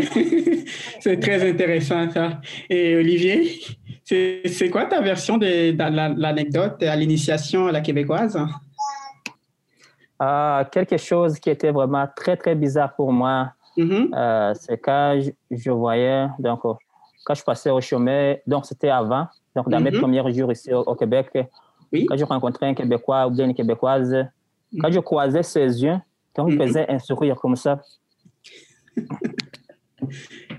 c'est 1.00 1.20
très 1.20 1.50
intéressant, 1.50 2.10
ça. 2.12 2.42
Et 2.70 2.96
Olivier, 2.96 3.60
c'est 4.04 4.70
quoi 4.70 4.86
ta 4.86 5.02
version 5.02 5.38
de, 5.38 5.76
l'anecdote 6.20 6.82
à 6.84 6.96
l'initiation 6.96 7.68
à 7.68 7.72
la 7.72 7.82
québécoise? 7.82 8.38
Ah, 10.20 10.68
quelque 10.72 10.98
chose 10.98 11.40
qui 11.40 11.50
était 11.50 11.72
vraiment 11.72 12.08
très, 12.16 12.38
très 12.38 12.56
bizarre 12.56 12.96
pour 12.96 13.12
moi. 13.12 13.52
Mm-hmm. 13.78 14.10
Euh, 14.16 14.54
c'est 14.54 14.78
quand 14.78 15.20
je, 15.52 15.72
voyais, 15.72 16.28
donc, 16.40 16.62
quand 17.26 17.34
je 17.34 17.44
passais 17.44 17.70
au 17.70 17.82
chemin, 17.82 18.36
donc 18.48 18.66
c'était 18.66 18.90
avant, 18.90 19.28
donc 19.56 19.70
dans 19.70 19.82
mes 19.82 19.92
mm-hmm. 19.92 20.00
premiers 20.00 20.34
jours 20.34 20.52
ici 20.52 20.74
au, 20.74 20.96
Québec, 20.96 21.30
quand 21.34 22.18
je 22.18 22.24
rencontrais 22.24 22.68
un 22.68 22.74
Québécois 22.74 23.28
ou 23.28 23.32
bien 23.32 23.46
une 23.46 23.54
Québécoise, 23.54 24.16
quand 24.80 24.92
je 24.92 25.00
croisais 25.00 25.44
ses 25.44 25.84
yeux, 25.84 25.98
quand 26.36 26.48
il 26.48 26.58
faisait 26.58 26.90
un 26.90 27.00
sourire 27.00 27.36
comme 27.36 27.56
ça, 27.56 27.82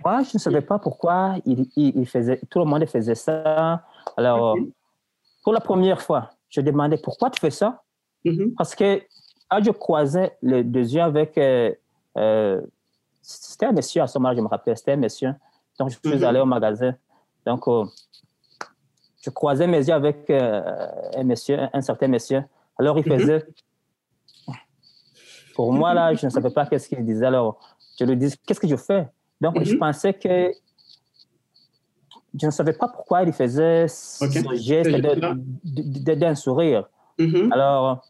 moi, 0.05 0.23
je 0.23 0.31
ne 0.35 0.39
savais 0.39 0.61
pas 0.61 0.79
pourquoi 0.79 1.37
il, 1.45 1.67
il, 1.77 2.07
faisait, 2.07 2.41
tout 2.51 2.59
le 2.59 2.65
monde 2.65 2.87
faisait 2.87 3.15
ça. 3.15 3.83
Alors, 4.17 4.57
pour 5.43 5.53
la 5.53 5.61
première 5.61 6.01
fois, 6.03 6.31
je 6.49 6.61
demandais 6.61 6.99
pourquoi 6.99 7.31
tu 7.31 7.41
fais 7.41 7.51
ça? 7.51 7.83
Mm-hmm. 8.25 8.55
Parce 8.55 8.75
que 8.75 9.03
quand 9.49 9.63
je 9.63 9.71
croisais 9.71 10.37
les 10.43 10.65
deux 10.65 10.95
yeux 10.95 11.03
avec. 11.03 11.39
Euh, 11.39 11.73
euh, 12.17 12.61
c'était 13.21 13.67
un 13.67 13.73
monsieur 13.73 14.03
à 14.03 14.07
ce 14.07 14.19
moment 14.19 14.35
je 14.35 14.41
me 14.41 14.47
rappelle, 14.47 14.77
c'était 14.77 14.93
un 14.93 14.97
monsieur. 14.97 15.35
Donc, 15.79 15.91
je 15.91 15.97
suis 15.97 16.19
mm-hmm. 16.19 16.25
allé 16.25 16.41
au 16.41 16.47
magasin. 16.47 16.95
Donc, 17.45 17.67
euh, 17.67 17.85
je 19.23 19.31
croisais 19.31 19.67
mes 19.67 19.79
yeux 19.87 19.95
avec 19.95 20.31
un 20.31 21.25
monsieur, 21.25 21.59
un 21.73 21.81
certain 21.81 22.09
monsieur. 22.09 22.45
Alors, 22.79 22.99
il 22.99 23.05
mm-hmm. 23.05 23.19
faisait. 23.19 23.47
Pour 25.57 25.73
moi, 25.73 25.95
là, 25.95 26.13
je 26.13 26.27
ne 26.27 26.31
savais 26.31 26.51
pas 26.51 26.67
qu'est-ce 26.67 26.87
qu'il 26.87 27.03
disait. 27.03 27.25
Alors, 27.25 27.59
je 27.99 28.05
lui 28.05 28.15
dis, 28.15 28.31
qu'est-ce 28.47 28.61
que 28.61 28.69
je 28.69 28.77
fais? 28.77 29.09
Donc, 29.41 29.63
je 29.63 29.73
mhm. 29.73 29.79
pensais 29.79 30.13
que 30.13 30.53
je 32.39 32.45
ne 32.45 32.51
savais 32.51 32.75
pas 32.75 32.89
pourquoi 32.89 33.23
il 33.23 33.33
faisait 33.33 33.89
ce 33.89 34.27
geste 34.57 34.91
d'un 35.65 36.35
sourire. 36.35 36.87
Mhm. 37.19 37.51
Alors, 37.53 38.03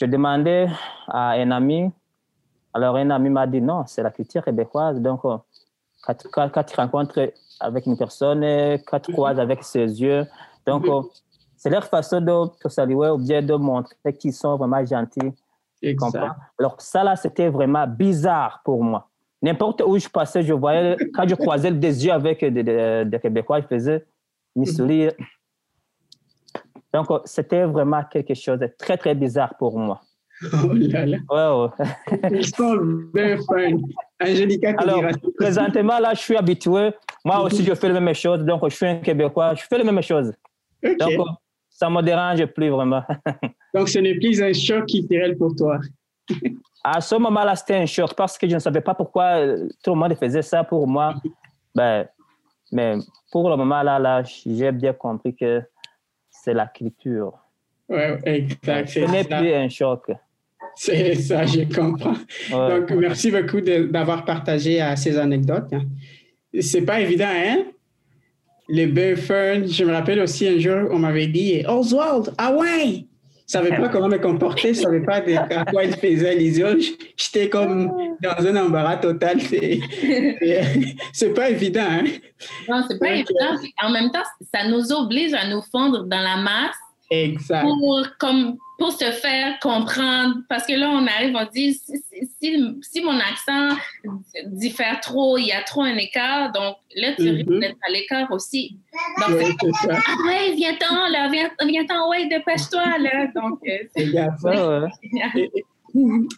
je 0.00 0.06
demandais 0.06 0.68
à 1.08 1.30
un 1.30 1.50
ami. 1.50 1.90
Alors, 2.72 2.94
un 2.94 3.10
ami 3.10 3.30
m'a 3.30 3.48
dit 3.48 3.60
non, 3.60 3.82
c'est 3.86 4.04
la 4.04 4.12
culture 4.12 4.44
québécoise. 4.44 5.00
Donc, 5.00 5.22
quand, 5.22 6.48
quand, 6.52 6.62
tu 6.62 6.76
rencontres 6.76 7.32
avec 7.58 7.86
une 7.86 7.96
personne, 7.96 8.42
quand 8.86 9.00
tu 9.00 9.10
mhm. 9.10 9.16
croises 9.16 9.40
avec 9.40 9.64
ses 9.64 10.00
yeux, 10.00 10.24
donc, 10.64 10.86
c'est 11.56 11.70
leur 11.70 11.84
façon 11.86 12.20
de 12.20 12.56
te 12.62 12.68
saluer 12.68 13.10
ou 13.10 13.18
bien 13.18 13.42
de 13.42 13.54
montrer 13.54 14.12
qu'ils 14.16 14.32
sont 14.32 14.56
vraiment 14.56 14.84
gentils. 14.86 15.32
Alors 16.58 16.80
ça 16.80 17.04
là, 17.04 17.16
c'était 17.16 17.48
vraiment 17.48 17.86
bizarre 17.86 18.60
pour 18.64 18.82
moi. 18.82 19.08
N'importe 19.42 19.82
où 19.82 19.98
je 19.98 20.08
passais, 20.08 20.42
je 20.42 20.54
voyais, 20.54 20.96
quand 21.12 21.28
je 21.28 21.34
croisais 21.34 21.70
des 21.70 22.06
yeux 22.06 22.12
avec 22.12 22.42
des, 22.42 23.18
Québécois, 23.20 23.60
je 23.60 23.66
faisais 23.66 24.04
une 24.56 24.62
mhm. 24.62 24.68
sourire. 24.68 25.12
Donc, 26.94 27.08
c'était 27.26 27.64
vraiment 27.64 28.02
quelque 28.04 28.34
chose 28.34 28.58
de 28.58 28.70
très, 28.78 28.96
très 28.96 29.14
bizarre 29.14 29.54
pour 29.58 29.78
moi. 29.78 30.00
Oh 30.64 30.72
là 30.72 31.06
là. 31.06 31.18
Ils 32.30 32.46
fins. 32.54 33.76
Angélica, 34.20 34.74
Alors, 34.78 35.02
présentement, 35.38 35.98
là, 35.98 36.12
je 36.14 36.20
suis 36.20 36.36
habitué. 36.36 36.90
Moi 37.24 37.40
aussi, 37.42 37.64
je 37.64 37.74
fais 37.74 37.88
les 37.88 38.00
mêmes 38.00 38.14
choses. 38.14 38.40
Donc, 38.40 38.62
je 38.64 38.74
suis 38.74 38.86
un 38.86 38.96
Québécois. 38.96 39.54
Je 39.54 39.62
fais 39.62 39.78
les 39.78 39.84
mêmes 39.84 40.02
choses. 40.02 40.32
Donc, 40.82 41.26
ça 41.74 41.90
ne 41.90 41.96
me 41.96 42.02
dérange 42.02 42.46
plus 42.46 42.70
vraiment. 42.70 43.02
Donc, 43.74 43.88
ce 43.88 43.98
n'est 43.98 44.14
plus 44.14 44.40
un 44.40 44.52
choc 44.52 44.86
culturel 44.86 45.36
pour 45.36 45.54
toi. 45.56 45.80
à 46.84 47.00
ce 47.00 47.16
moment-là, 47.16 47.56
c'était 47.56 47.74
un 47.74 47.86
choc 47.86 48.14
parce 48.16 48.38
que 48.38 48.48
je 48.48 48.54
ne 48.54 48.60
savais 48.60 48.80
pas 48.80 48.94
pourquoi 48.94 49.40
euh, 49.40 49.68
tout 49.82 49.90
le 49.90 49.96
monde 49.96 50.14
faisait 50.14 50.42
ça 50.42 50.62
pour 50.62 50.86
moi. 50.86 51.14
Ben, 51.74 52.06
mais 52.70 52.96
pour 53.32 53.50
le 53.50 53.56
moment, 53.56 53.82
là, 53.82 53.98
là 53.98 54.22
j'ai 54.22 54.70
bien 54.70 54.92
compris 54.92 55.34
que 55.34 55.62
c'est 56.30 56.54
la 56.54 56.66
culture. 56.68 57.36
Oui, 57.88 58.02
exact. 58.24 58.88
Ce 58.88 59.00
n'est 59.00 59.24
plus 59.24 59.52
un 59.52 59.68
choc. 59.68 60.12
C'est 60.76 61.16
ça, 61.16 61.44
je 61.44 61.62
comprends. 61.74 62.14
Donc, 62.50 62.90
merci 62.92 63.32
beaucoup 63.32 63.60
d'avoir 63.60 64.24
partagé 64.24 64.80
euh, 64.80 64.94
ces 64.94 65.18
anecdotes. 65.18 65.74
C'est 66.60 66.82
pas 66.82 67.00
évident, 67.00 67.28
hein? 67.28 67.64
Les 68.68 68.86
Burfern, 68.86 69.66
je 69.68 69.84
me 69.84 69.92
rappelle 69.92 70.20
aussi 70.20 70.48
un 70.48 70.58
jour, 70.58 70.88
on 70.90 70.98
m'avait 70.98 71.26
dit 71.26 71.62
Oswald, 71.68 72.32
ah 72.38 72.54
ouais! 72.54 73.04
Je 73.46 73.52
savais 73.52 73.76
pas 73.76 73.90
comment 73.90 74.08
me 74.08 74.16
comporter, 74.16 74.72
je 74.72 74.80
savais 74.80 75.02
pas 75.02 75.16
à 75.16 75.64
quoi 75.66 75.84
il 75.84 75.94
faisait 75.94 76.34
les 76.34 76.58
yeux. 76.58 76.78
J'étais 77.14 77.50
comme 77.50 77.92
dans 78.22 78.46
un 78.46 78.56
embarras 78.56 78.96
total. 78.96 79.38
C'est 81.12 81.34
pas 81.34 81.50
évident. 81.50 81.84
Hein? 81.86 82.04
Non, 82.66 82.82
c'est 82.88 82.98
pas 82.98 83.10
évident. 83.10 83.54
En 83.82 83.90
même 83.90 84.10
temps, 84.10 84.22
ça 84.52 84.66
nous 84.66 84.90
oblige 84.92 85.34
à 85.34 85.46
nous 85.46 85.60
fondre 85.70 86.04
dans 86.04 86.20
la 86.20 86.38
masse. 86.38 86.76
Exact. 87.10 87.64
Pour, 87.64 88.06
comme, 88.18 88.56
pour 88.78 88.92
se 88.92 89.04
faire 89.12 89.58
comprendre. 89.60 90.36
Parce 90.48 90.66
que 90.66 90.72
là, 90.74 90.90
on 90.90 91.06
arrive, 91.06 91.34
on 91.36 91.46
dit, 91.54 91.74
si 91.74 91.92
si, 92.40 92.56
si 92.82 93.00
mon 93.02 93.18
accent 93.18 93.76
diffère 94.46 95.00
trop, 95.00 95.38
il 95.38 95.46
y 95.46 95.52
a 95.52 95.62
trop 95.62 95.82
un 95.82 95.96
écart, 95.96 96.52
donc 96.52 96.76
là, 96.96 97.12
tu 97.16 97.28
risques 97.30 97.48
Mhm. 97.48 97.60
d'être 97.60 97.76
à 97.88 97.90
l'écart 97.92 98.30
aussi. 98.32 98.76
Donc, 99.20 99.36
Ouais, 99.38 99.44
c'est 99.60 99.88
ça. 99.88 99.98
ah 100.06 100.14
ouais, 100.26 100.54
viens-t'en, 100.56 101.08
là, 101.10 101.28
viens- 101.30 101.50
viens-t'en, 101.66 102.10
ouais, 102.10 102.26
dépêche-toi, 102.28 102.98
là. 102.98 103.26
Donc, 103.34 103.60
euh, 103.66 103.72
c'est 103.96 104.04
Regarde 104.06 104.38
ça. 104.38 104.50
Ouais, 104.50 104.84
ouais. 104.84 104.88
génial. 105.02 105.48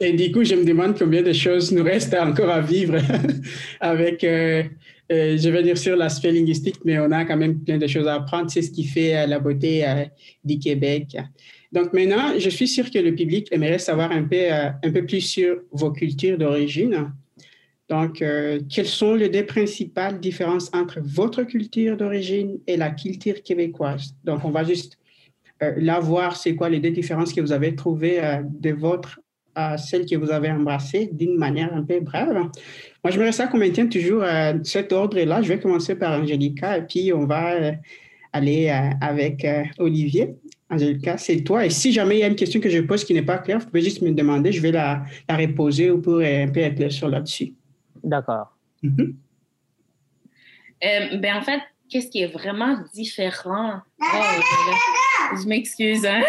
Et 0.03 0.13
du 0.13 0.31
coup, 0.33 0.45
je 0.45 0.55
me 0.55 0.65
demande 0.65 0.99
combien 0.99 1.23
de 1.23 1.33
choses 1.33 1.73
nous 1.73 1.83
restent 1.83 2.15
encore 2.15 2.51
à 2.51 2.61
vivre 2.61 2.99
avec, 3.81 4.23
euh, 4.23 4.63
euh, 5.11 5.37
je 5.39 5.49
vais 5.49 5.63
dire 5.63 5.79
sur 5.79 5.97
l'aspect 5.97 6.31
linguistique, 6.33 6.77
mais 6.85 6.99
on 6.99 7.11
a 7.11 7.25
quand 7.25 7.37
même 7.39 7.59
plein 7.65 7.79
de 7.79 7.87
choses 7.87 8.07
à 8.07 8.15
apprendre. 8.17 8.51
C'est 8.51 8.63
ce 8.63 8.71
qui 8.71 8.85
fait 8.85 9.17
euh, 9.17 9.27
la 9.27 9.39
beauté 9.39 9.87
euh, 9.89 10.05
du 10.45 10.59
Québec. 10.59 11.17
Donc 11.77 11.93
maintenant, 11.93 12.39
je 12.39 12.51
suis 12.51 12.67
sûr 12.67 12.91
que 12.91 12.99
le 12.99 13.15
public 13.15 13.49
aimerait 13.53 13.79
savoir 13.79 14.11
un 14.11 14.25
peu, 14.25 14.51
euh, 14.51 14.71
un 14.83 14.91
peu 14.91 15.05
plus 15.05 15.21
sur 15.21 15.59
vos 15.71 15.93
cultures 15.93 16.39
d'origine. 16.39 17.13
Donc, 17.91 18.21
euh, 18.21 18.61
quelles 18.69 18.87
sont 18.87 19.15
les 19.15 19.29
deux 19.29 19.47
principales 19.47 20.19
différences 20.19 20.71
entre 20.75 20.99
votre 21.03 21.43
culture 21.43 21.97
d'origine 21.97 22.59
et 22.67 22.77
la 22.77 22.91
culture 22.91 23.43
québécoise? 23.43 24.15
Donc, 24.25 24.45
on 24.45 24.51
va 24.51 24.65
juste 24.65 24.99
euh, 25.63 26.01
voir 26.01 26.37
c'est 26.37 26.57
quoi 26.57 26.69
les 26.69 26.81
deux 26.81 26.91
différences 26.91 27.33
que 27.33 27.43
vous 27.43 27.53
avez 27.53 27.77
trouvées 27.77 28.25
euh, 28.25 28.43
de 28.43 28.71
votre 28.71 29.21
à 29.55 29.79
celle 29.79 30.05
que 30.05 30.17
vous 30.17 30.31
avez 30.31 30.51
embrassée 30.51 31.11
d'une 31.13 31.37
manière 31.37 31.73
un 31.75 31.83
peu 31.83 32.01
brève. 32.01 32.31
Moi, 32.33 33.11
j'aimerais 33.11 33.33
ça 33.33 33.47
qu'on 33.47 33.57
maintienne 33.57 33.89
toujours 33.89 34.23
cet 34.65 34.93
ordre-là. 34.93 35.41
Je 35.41 35.49
vais 35.49 35.59
commencer 35.59 35.95
par 35.95 36.21
Angélica 36.21 36.77
et 36.77 36.83
puis 36.83 37.11
on 37.15 37.25
va 37.25 37.73
aller 38.35 38.69
avec 39.01 39.47
Olivier. 39.79 40.35
Angélica, 40.69 41.17
c'est 41.17 41.43
toi. 41.45 41.65
Et 41.65 41.71
si 41.71 41.93
jamais 41.93 42.17
il 42.17 42.21
y 42.21 42.25
a 42.25 42.27
une 42.27 42.35
question 42.37 42.61
que 42.61 42.69
je 42.69 42.81
pose 42.81 43.05
qui 43.05 43.15
n'est 43.15 43.23
pas 43.23 43.39
claire, 43.39 43.59
vous 43.61 43.67
pouvez 43.67 43.83
juste 43.83 44.03
me 44.03 44.11
demander. 44.11 44.51
Je 44.53 44.61
vais 44.61 44.73
la, 44.73 45.05
la 45.29 45.37
reposer 45.37 45.91
pour 45.93 46.15
euh, 46.17 46.45
un 46.45 46.49
peu 46.49 46.61
être 46.61 46.89
sur 46.91 47.09
là-dessus. 47.09 47.55
D'accord. 48.03 48.57
Euh, 50.85 51.17
ben, 51.19 51.37
en 51.37 51.43
fait, 51.43 51.61
qu'est-ce 51.89 52.09
qui 52.09 52.23
est 52.23 52.27
vraiment 52.33 52.79
différent? 52.95 53.81
Oh, 54.01 55.37
je- 55.41 55.47
m'excuse, 55.49 56.05
hein? 56.05 56.23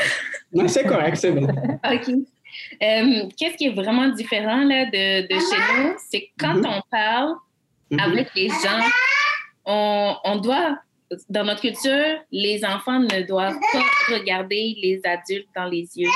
Non, 0.54 0.68
c'est 0.68 0.86
correct, 0.86 1.18
c'est 1.18 1.32
bon. 1.32 1.48
OK. 1.94 2.10
Euh, 2.82 3.30
Qu'est-ce 3.38 3.58
qui 3.58 3.66
est 3.66 3.74
vraiment 3.74 4.08
différent 4.10 4.64
là, 4.64 4.86
de, 4.86 5.28
de 5.28 5.34
chez 5.40 5.84
nous? 5.84 5.94
C'est 6.10 6.30
quand 6.40 6.56
Mhm. 6.56 6.66
on 6.66 6.82
parle 6.90 7.36
Mhm. 7.92 8.00
avec 8.00 8.30
les 8.36 8.50
gens, 8.50 8.82
on, 9.66 10.16
on 10.24 10.36
doit, 10.38 10.78
dans 11.30 11.44
notre 11.46 11.62
culture, 11.62 12.20
les 12.32 12.64
enfants 12.66 13.00
ne 13.00 13.22
doivent 13.26 13.58
pas 13.74 14.14
regarder 14.16 14.76
les 14.82 15.00
adultes 15.06 15.48
dans 15.56 15.66
les 15.66 15.88
yeux 15.96 16.10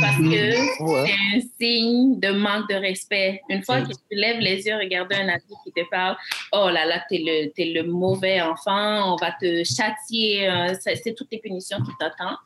parce 0.00 0.18
Mhm. 0.18 0.30
que 0.32 0.84
Ouais. 0.84 1.04
c'est 1.06 1.36
un 1.36 1.40
signe 1.60 2.20
de 2.20 2.28
manque 2.30 2.68
de 2.68 2.74
respect. 2.74 3.40
Une 3.48 3.62
fois 3.62 3.80
que 3.82 3.88
tu 3.92 4.00
lèves 4.12 4.38
les 4.40 4.66
yeux, 4.66 4.76
regarder 4.76 5.16
un 5.16 5.28
adulte 5.28 5.58
qui 5.64 5.72
te 5.72 5.88
parle, 5.90 6.16
oh 6.52 6.68
là 6.70 6.84
là, 6.84 7.02
t'es 7.08 7.18
le, 7.24 7.50
t'es 7.52 7.66
le 7.66 7.82
mauvais 7.84 8.40
enfant, 8.40 9.12
on 9.14 9.16
va 9.16 9.32
te 9.40 9.62
châtier, 9.64 10.48
c'est 10.80 10.96
c'est 10.96 11.14
toutes 11.14 11.28
les 11.32 11.38
punitions 11.38 11.78
qui 11.78 11.92
t'attendent. 11.98 12.36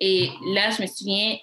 Et 0.00 0.28
là, 0.54 0.70
je 0.70 0.82
me 0.82 0.86
souviens, 0.86 1.36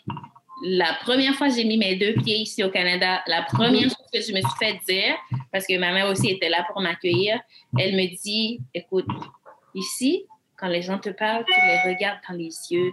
la 0.64 0.94
première 1.02 1.34
fois 1.36 1.48
que 1.50 1.56
j'ai 1.56 1.64
mis 1.66 1.78
mes 1.78 1.96
deux 1.96 2.14
pieds 2.22 2.38
ici 2.38 2.64
au 2.64 2.70
Canada, 2.70 3.24
la 3.28 3.42
première 3.44 3.84
chose 3.84 4.08
que 4.14 4.22
je 4.22 4.32
me 4.32 4.42
suis 4.42 4.58
fait 4.60 4.80
dire, 4.88 5.16
parce 5.52 5.66
que 5.66 5.78
ma 5.78 5.92
mère 5.92 6.08
aussi 6.08 6.30
était 6.30 6.50
là 6.50 6.66
pour 6.72 6.82
m'accueillir, 6.82 7.40
elle 7.80 7.96
me 7.96 8.06
dit, 8.24 8.60
écoute, 8.74 9.06
ici, 9.76 10.26
quand 10.58 10.68
les 10.68 10.82
gens 10.82 11.00
te 11.00 11.10
parlent, 11.10 11.46
tu 11.46 11.54
les 11.54 11.94
regardes 11.94 12.20
dans 12.28 12.36
les 12.36 12.52
yeux. 12.70 12.92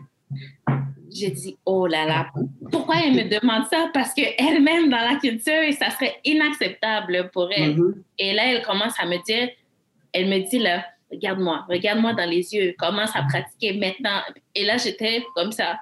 J'ai 1.11 1.31
dit, 1.31 1.57
oh 1.65 1.87
là 1.87 2.05
là, 2.05 2.31
pourquoi 2.71 2.97
elle 3.03 3.15
me 3.15 3.29
demande 3.29 3.65
ça? 3.71 3.89
Parce 3.95 4.13
qu'elle-même, 4.13 4.91
dans 4.91 4.99
la 4.99 5.17
culture, 5.17 5.73
ça 5.79 5.91
serait 5.91 6.21
inacceptable 6.25 7.31
pour 7.33 7.51
elle. 7.51 7.77
Mhm. 7.77 8.03
Et 8.19 8.35
là, 8.35 8.53
elle 8.53 8.63
commence 8.63 8.99
à 9.01 9.07
me 9.07 9.23
dire, 9.25 9.49
elle 10.13 10.29
me 10.29 10.39
dit 10.49 10.59
là, 10.59 10.85
regarde-moi, 11.11 11.65
regarde-moi 11.69 12.13
dans 12.15 12.29
les 12.29 12.55
yeux, 12.55 12.75
commence 12.79 13.15
à 13.15 13.23
pratiquer 13.23 13.75
maintenant. 13.75 14.21
Et 14.55 14.65
là, 14.65 14.77
j'étais 14.77 15.25
comme 15.35 15.53
ça. 15.53 15.79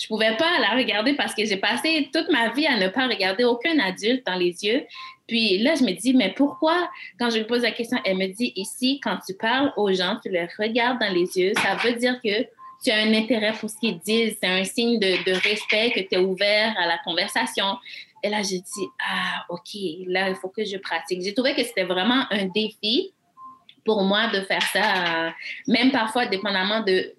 Je 0.00 0.06
pouvais 0.06 0.34
pas 0.36 0.58
la 0.60 0.76
regarder 0.76 1.12
parce 1.12 1.34
que 1.34 1.44
j'ai 1.44 1.58
passé 1.58 2.08
toute 2.12 2.30
ma 2.30 2.48
vie 2.48 2.66
à 2.66 2.78
ne 2.78 2.88
pas 2.88 3.06
regarder 3.06 3.44
aucun 3.44 3.78
adulte 3.78 4.26
dans 4.26 4.36
les 4.36 4.64
yeux. 4.64 4.86
Puis 5.28 5.58
là, 5.58 5.74
je 5.74 5.84
me 5.84 5.92
dis, 5.92 6.14
mais 6.14 6.30
pourquoi, 6.30 6.88
quand 7.18 7.28
je 7.28 7.38
lui 7.38 7.44
pose 7.44 7.62
la 7.62 7.70
question, 7.70 7.98
elle 8.04 8.16
me 8.16 8.26
dit, 8.26 8.52
ici, 8.56 8.98
quand 9.02 9.18
tu 9.24 9.34
parles 9.34 9.72
aux 9.76 9.92
gens, 9.92 10.16
tu 10.22 10.30
les 10.30 10.48
regardes 10.58 10.98
dans 10.98 11.12
les 11.12 11.36
yeux, 11.36 11.52
ça 11.62 11.74
veut 11.74 11.92
dire 11.92 12.18
que 12.24 12.46
tu 12.82 12.90
as 12.90 12.96
un 12.96 13.12
intérêt 13.12 13.52
pour 13.52 13.68
ce 13.68 13.78
qu'ils 13.78 13.98
disent. 13.98 14.38
C'est 14.42 14.48
un 14.48 14.64
signe 14.64 14.98
de, 14.98 15.22
de 15.22 15.32
respect 15.32 15.90
que 15.90 16.00
tu 16.00 16.14
es 16.14 16.18
ouvert 16.18 16.74
à 16.78 16.86
la 16.86 16.96
conversation. 17.04 17.76
Et 18.22 18.30
là, 18.30 18.38
j'ai 18.42 18.58
dit, 18.58 18.86
ah, 19.06 19.44
OK, 19.50 19.74
là, 20.06 20.30
il 20.30 20.34
faut 20.34 20.48
que 20.48 20.64
je 20.64 20.78
pratique. 20.78 21.20
J'ai 21.22 21.34
trouvé 21.34 21.54
que 21.54 21.62
c'était 21.62 21.84
vraiment 21.84 22.24
un 22.30 22.46
défi 22.46 23.12
pour 23.84 24.02
moi 24.02 24.28
de 24.28 24.40
faire 24.40 24.62
ça, 24.72 25.26
euh, 25.26 25.30
même 25.66 25.90
parfois, 25.90 26.26
dépendamment 26.26 26.80
de 26.80 27.12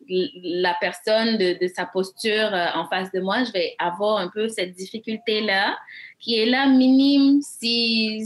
la 0.43 0.75
personne, 0.79 1.37
de, 1.37 1.67
sa 1.67 1.85
posture 1.85 2.53
euh, 2.53 2.67
en 2.75 2.87
face 2.87 3.11
de 3.11 3.19
moi, 3.19 3.43
je 3.43 3.51
vais 3.51 3.75
avoir 3.79 4.17
un 4.17 4.27
peu 4.27 4.47
cette 4.47 4.73
difficulté-là 4.73 5.77
qui 6.19 6.39
est 6.39 6.45
là 6.45 6.67
minime. 6.67 7.41
Si, 7.41 8.23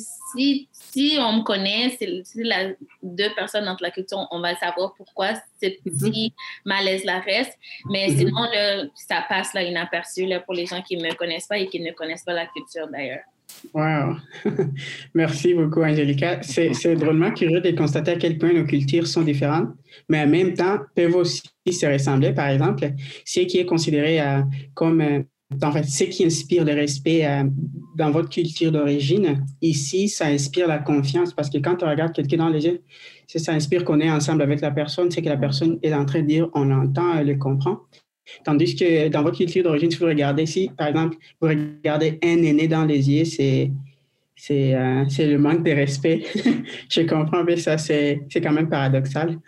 si 0.95 1.17
on 1.19 1.33
me 1.39 1.43
connaît, 1.43 1.89
si, 1.97 2.21
si 2.23 2.43
la, 2.43 2.69
deux 3.03 3.33
personnes 3.35 3.67
entre 3.67 3.83
la 3.83 3.91
culture, 3.91 4.25
on 4.31 4.39
va 4.39 4.55
savoir 4.55 4.93
pourquoi 4.95 5.33
ce 5.61 5.67
petit 5.83 6.33
malaise-là 6.63 7.19
reste. 7.19 7.53
Mais 7.91 8.07
Mhm. 8.09 8.17
sinon, 8.17 8.43
là, 8.53 8.85
ça 8.95 9.25
passe 9.27 9.53
là 9.53 9.61
inaperçu 9.63 10.25
là, 10.25 10.39
pour 10.39 10.53
les 10.53 10.65
gens 10.65 10.81
qui 10.81 10.95
ne 10.97 11.03
me 11.03 11.13
connaissent 11.15 11.47
pas 11.47 11.57
et 11.57 11.67
qui 11.67 11.79
ne 11.81 11.91
connaissent 11.91 12.23
pas 12.23 12.33
la 12.33 12.45
culture 12.47 12.87
d'ailleurs. 12.89 13.25
Wow. 13.73 14.15
Merci 15.13 15.53
beaucoup, 15.53 15.81
Angélica. 15.83 16.41
C'est 16.41 16.73
c'est 16.73 16.95
drôlement 16.95 17.31
curieux 17.31 17.61
de 17.61 17.71
constater 17.71 18.11
à 18.11 18.15
quel 18.15 18.37
point 18.37 18.53
nos 18.53 18.65
cultures 18.65 19.07
sont 19.07 19.21
différentes, 19.21 19.69
mais 20.09 20.21
en 20.23 20.27
même 20.27 20.53
temps 20.53 20.77
peuvent 20.95 21.15
aussi 21.15 21.43
se 21.71 21.85
ressembler. 21.85 22.33
Par 22.33 22.47
exemple, 22.49 22.89
ce 23.25 23.41
qui 23.41 23.59
est 23.59 23.65
considéré 23.65 24.19
euh, 24.21 24.41
comme, 24.73 25.01
euh, 25.01 25.19
en 25.61 25.71
fait, 25.71 25.83
ce 25.83 26.03
qui 26.05 26.25
inspire 26.25 26.65
le 26.65 26.73
respect 26.73 27.25
euh, 27.25 27.43
dans 27.95 28.11
votre 28.11 28.29
culture 28.29 28.71
d'origine, 28.71 29.45
ici, 29.61 30.09
ça 30.09 30.25
inspire 30.25 30.67
la 30.67 30.79
confiance 30.79 31.33
parce 31.33 31.49
que 31.49 31.59
quand 31.59 31.83
on 31.83 31.89
regarde 31.89 32.13
quelqu'un 32.13 32.37
dans 32.37 32.49
les 32.49 32.65
yeux, 32.65 32.81
ça 33.27 33.53
inspire 33.53 33.85
qu'on 33.85 33.99
est 33.99 34.09
ensemble 34.09 34.41
avec 34.41 34.61
la 34.61 34.71
personne, 34.71 35.11
c'est 35.11 35.21
que 35.21 35.29
la 35.29 35.37
personne 35.37 35.79
est 35.83 35.93
en 35.93 36.05
train 36.05 36.21
de 36.21 36.27
dire, 36.27 36.49
on 36.53 36.65
l'entend, 36.65 37.17
elle 37.17 37.27
le 37.27 37.35
comprend. 37.35 37.79
Tandis 38.43 38.75
que 38.75 39.07
dans 39.07 39.21
votre 39.21 39.37
culture 39.37 39.63
d'origine, 39.63 39.91
si 39.91 39.97
vous 39.97 40.05
regardez 40.05 40.43
ici, 40.43 40.71
par 40.75 40.87
exemple, 40.87 41.17
vous 41.39 41.47
regardez 41.47 42.19
un 42.23 42.41
aîné 42.41 42.67
dans 42.67 42.85
les 42.85 43.09
yeux, 43.09 43.25
c'est 43.25 43.71
c'est 44.37 44.75
euh, 44.75 45.05
le 45.19 45.37
manque 45.37 45.63
de 45.63 45.71
respect. 45.71 46.23
Je 46.89 47.01
comprends, 47.01 47.43
mais 47.43 47.55
ça, 47.55 47.77
c'est 47.77 48.21
c'est 48.29 48.41
quand 48.41 48.51
même 48.51 48.67
paradoxal. 48.67 49.39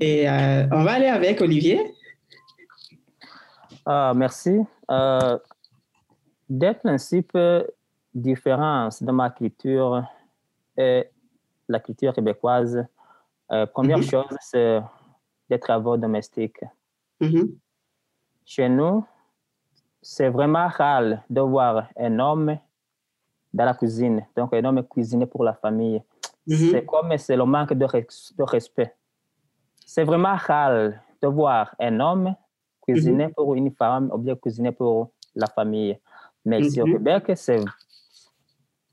Et 0.00 0.28
euh, 0.28 0.66
on 0.70 0.82
va 0.82 0.92
aller 0.92 1.06
avec 1.06 1.40
Olivier. 1.40 1.78
Ah, 3.86 4.12
merci. 4.14 4.60
Euh, 4.90 5.38
des 6.48 6.74
principes 6.74 7.38
différents 8.14 8.88
de 9.00 9.12
ma 9.12 9.30
culture 9.30 10.02
et 10.76 11.10
la 11.68 11.80
culture 11.80 12.12
québécoise. 12.12 12.86
Euh, 13.52 13.66
première 13.66 13.98
Mhm. 13.98 14.04
chose, 14.04 14.36
c'est 14.40 14.80
des 15.48 15.58
travaux 15.58 15.96
domestiques. 15.96 16.60
Mhm, 17.20 17.56
Chez 18.46 18.68
nous, 18.68 19.04
c'est 20.02 20.28
vraiment 20.28 20.68
rare 20.68 21.22
de 21.30 21.40
voir 21.40 21.88
un 21.96 22.18
homme 22.18 22.58
dans 23.54 23.64
la 23.64 23.72
cuisine. 23.74 24.26
Donc, 24.36 24.52
un 24.52 24.62
homme 24.64 24.82
cuisiner 24.86 25.24
pour 25.26 25.44
la 25.44 25.54
famille. 25.54 26.02
Mhm. 26.46 26.56
C'est 26.70 26.84
comme 26.84 27.16
c'est 27.16 27.36
le 27.36 27.44
manque 27.46 27.72
de, 27.72 27.86
de 27.86 28.42
respect. 28.42 28.94
C'est 29.86 30.04
vraiment 30.04 30.36
rare 30.36 30.92
de 31.22 31.26
voir 31.28 31.74
un 31.80 32.00
homme 32.00 32.34
cuisiner 32.86 33.28
pour 33.28 33.54
une 33.54 33.70
femme 33.72 34.10
ou 34.12 34.18
bien 34.18 34.36
cuisiner 34.36 34.72
pour 34.72 35.10
la 35.34 35.48
famille. 35.48 35.98
Mais 36.44 36.60
ici 36.60 36.80
au 36.82 36.86
Mhm. 36.86 36.92
Québec, 36.92 37.32
c'est 37.36 37.60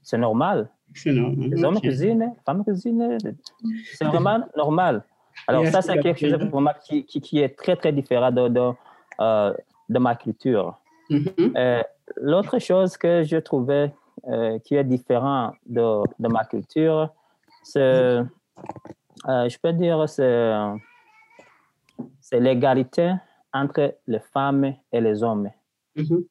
c'est 0.03 0.17
normal. 0.17 0.69
Normal. 1.05 1.49
Les 1.49 1.63
hommes 1.63 1.75
Ok. 1.77 1.83
cuisinent, 1.83 2.19
les 2.19 2.41
femmes 2.45 2.63
cuisinent. 2.63 3.19
C'est 3.93 4.05
vraiment 4.05 4.39
normal. 4.57 5.03
Alors, 5.47 5.65
ça, 5.67 5.81
c'est 5.81 5.95
que 5.97 6.01
quelque 6.01 6.29
chose 6.29 6.39
vraiment 6.49 6.71
qui, 6.83 7.05
qui, 7.05 7.21
qui 7.21 7.39
est 7.39 7.55
très, 7.57 7.75
très 7.75 7.91
différent 7.93 8.31
de, 8.31 8.47
de, 8.47 8.71
euh, 9.21 9.53
de 9.89 9.99
ma 9.99 10.15
culture. 10.15 10.77
Mhm, 11.09 11.53
Euh, 11.57 11.83
L'autre 12.17 12.59
chose 12.59 12.97
que 12.97 13.23
je 13.23 13.37
trouvais 13.37 13.93
euh, 14.27 14.59
qui 14.59 14.75
est 14.75 14.83
différent 14.83 15.53
de, 15.65 16.03
de 16.19 16.27
ma 16.27 16.43
culture, 16.43 17.09
c'est, 17.63 18.19
je 19.25 19.57
peux 19.61 19.71
dire, 19.73 20.07
c'est 20.09 20.53
l'égalité 22.39 23.13
entre 23.53 23.95
les 24.07 24.19
femmes 24.19 24.73
et 24.91 25.01
les 25.01 25.23
hommes. 25.23 25.49
mhm, 25.95 26.25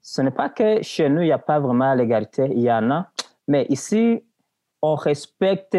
Ce 0.00 0.22
n'est 0.22 0.30
pas 0.30 0.48
que 0.48 0.82
chez 0.82 1.08
nous, 1.08 1.20
il 1.22 1.26
n'y 1.26 1.32
a 1.32 1.38
pas 1.38 1.58
vraiment 1.60 1.94
l'égalité, 1.94 2.48
il 2.50 2.60
y 2.60 2.72
en 2.72 2.90
a, 2.90 3.10
mais 3.46 3.66
ici, 3.68 4.24
on 4.82 4.94
respecte 4.94 5.76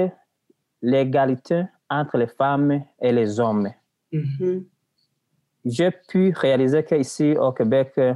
l'égalité 0.81 1.63
entre 1.89 2.17
les 2.17 2.27
femmes 2.27 2.83
et 3.01 3.11
les 3.11 3.39
hommes. 3.39 3.69
mhm, 4.11 4.65
J'ai 5.65 5.91
pu 5.91 6.33
réaliser 6.35 6.83
qu'ici 6.83 7.35
au 7.37 7.51
Québec, 7.51 7.93
euh, 7.97 8.13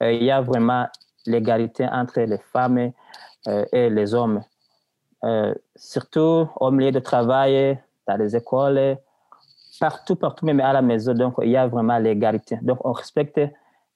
il 0.00 0.24
y 0.24 0.30
a 0.30 0.40
vraiment 0.40 0.86
l'égalité 1.26 1.86
entre 1.86 2.20
les 2.20 2.38
femmes 2.52 2.92
et 3.72 3.90
les 3.90 4.14
hommes. 4.14 4.42
surtout 5.76 6.48
au 6.56 6.70
milieu 6.70 6.92
de 6.92 6.98
travail, 7.00 7.78
dans 8.06 8.16
les 8.16 8.36
écoles, 8.36 8.98
partout, 9.78 10.16
partout, 10.16 10.46
même 10.46 10.60
à 10.60 10.72
la 10.72 10.82
maison. 10.82 11.14
Donc, 11.14 11.34
il 11.42 11.50
y 11.50 11.56
a 11.56 11.66
vraiment 11.66 11.98
l'égalité. 11.98 12.58
Donc, 12.62 12.84
on 12.84 12.92
respecte 12.92 13.40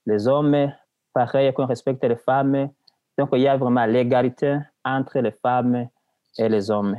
les 0.06 0.26
hommes, 0.26 0.72
pareil 1.12 1.52
qu'on 1.52 1.66
respecte 1.66 2.02
les 2.04 2.16
femmes. 2.16 2.70
Donc, 3.16 3.30
il 3.32 3.40
y 3.40 3.48
a 3.48 3.56
vraiment 3.56 3.86
l'égalité 3.86 4.58
entre 4.84 5.18
les 5.20 5.32
femmes 5.32 5.88
et 6.38 6.48
les 6.48 6.70
hommes. 6.70 6.96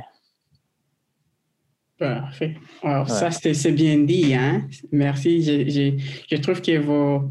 Parfait. 1.98 2.56
Alors, 2.82 3.08
ça, 3.10 3.30
c'est 3.30 3.72
bien 3.72 3.98
dit. 3.98 4.34
Hein? 4.34 4.62
Merci. 4.90 5.42
Je, 5.42 5.98
je, 6.30 6.36
trouve 6.40 6.62
que 6.62 6.78
vos, 6.78 7.28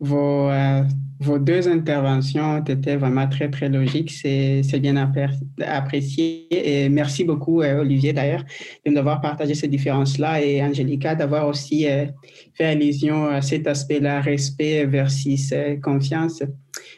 vos, 0.00 0.48
euh, 0.48 0.82
vos 1.20 1.38
deux 1.38 1.68
interventions 1.68 2.64
étaient 2.64 2.96
vraiment 2.96 3.28
très, 3.28 3.50
très 3.50 3.68
logiques. 3.68 4.12
C'est 4.12 4.80
bien 4.80 4.96
apprécié. 4.96 6.46
Et 6.50 6.88
merci 6.88 7.24
beaucoup, 7.24 7.62
euh, 7.62 7.80
Olivier, 7.80 8.12
d'ailleurs, 8.12 8.44
de 8.86 8.92
nous 8.92 8.98
avoir 8.98 9.20
partagé 9.20 9.54
ces 9.54 9.68
différences-là 9.68 10.42
et 10.42 10.62
Angelica 10.62 11.14
d'avoir 11.14 11.48
aussi 11.48 11.88
euh, 11.88 12.06
fait 12.54 12.66
allusion 12.66 13.26
à 13.26 13.42
cet 13.42 13.66
aspect-là, 13.66 14.20
respect 14.20 14.86
versus 14.86 15.52
confiance. 15.82 16.42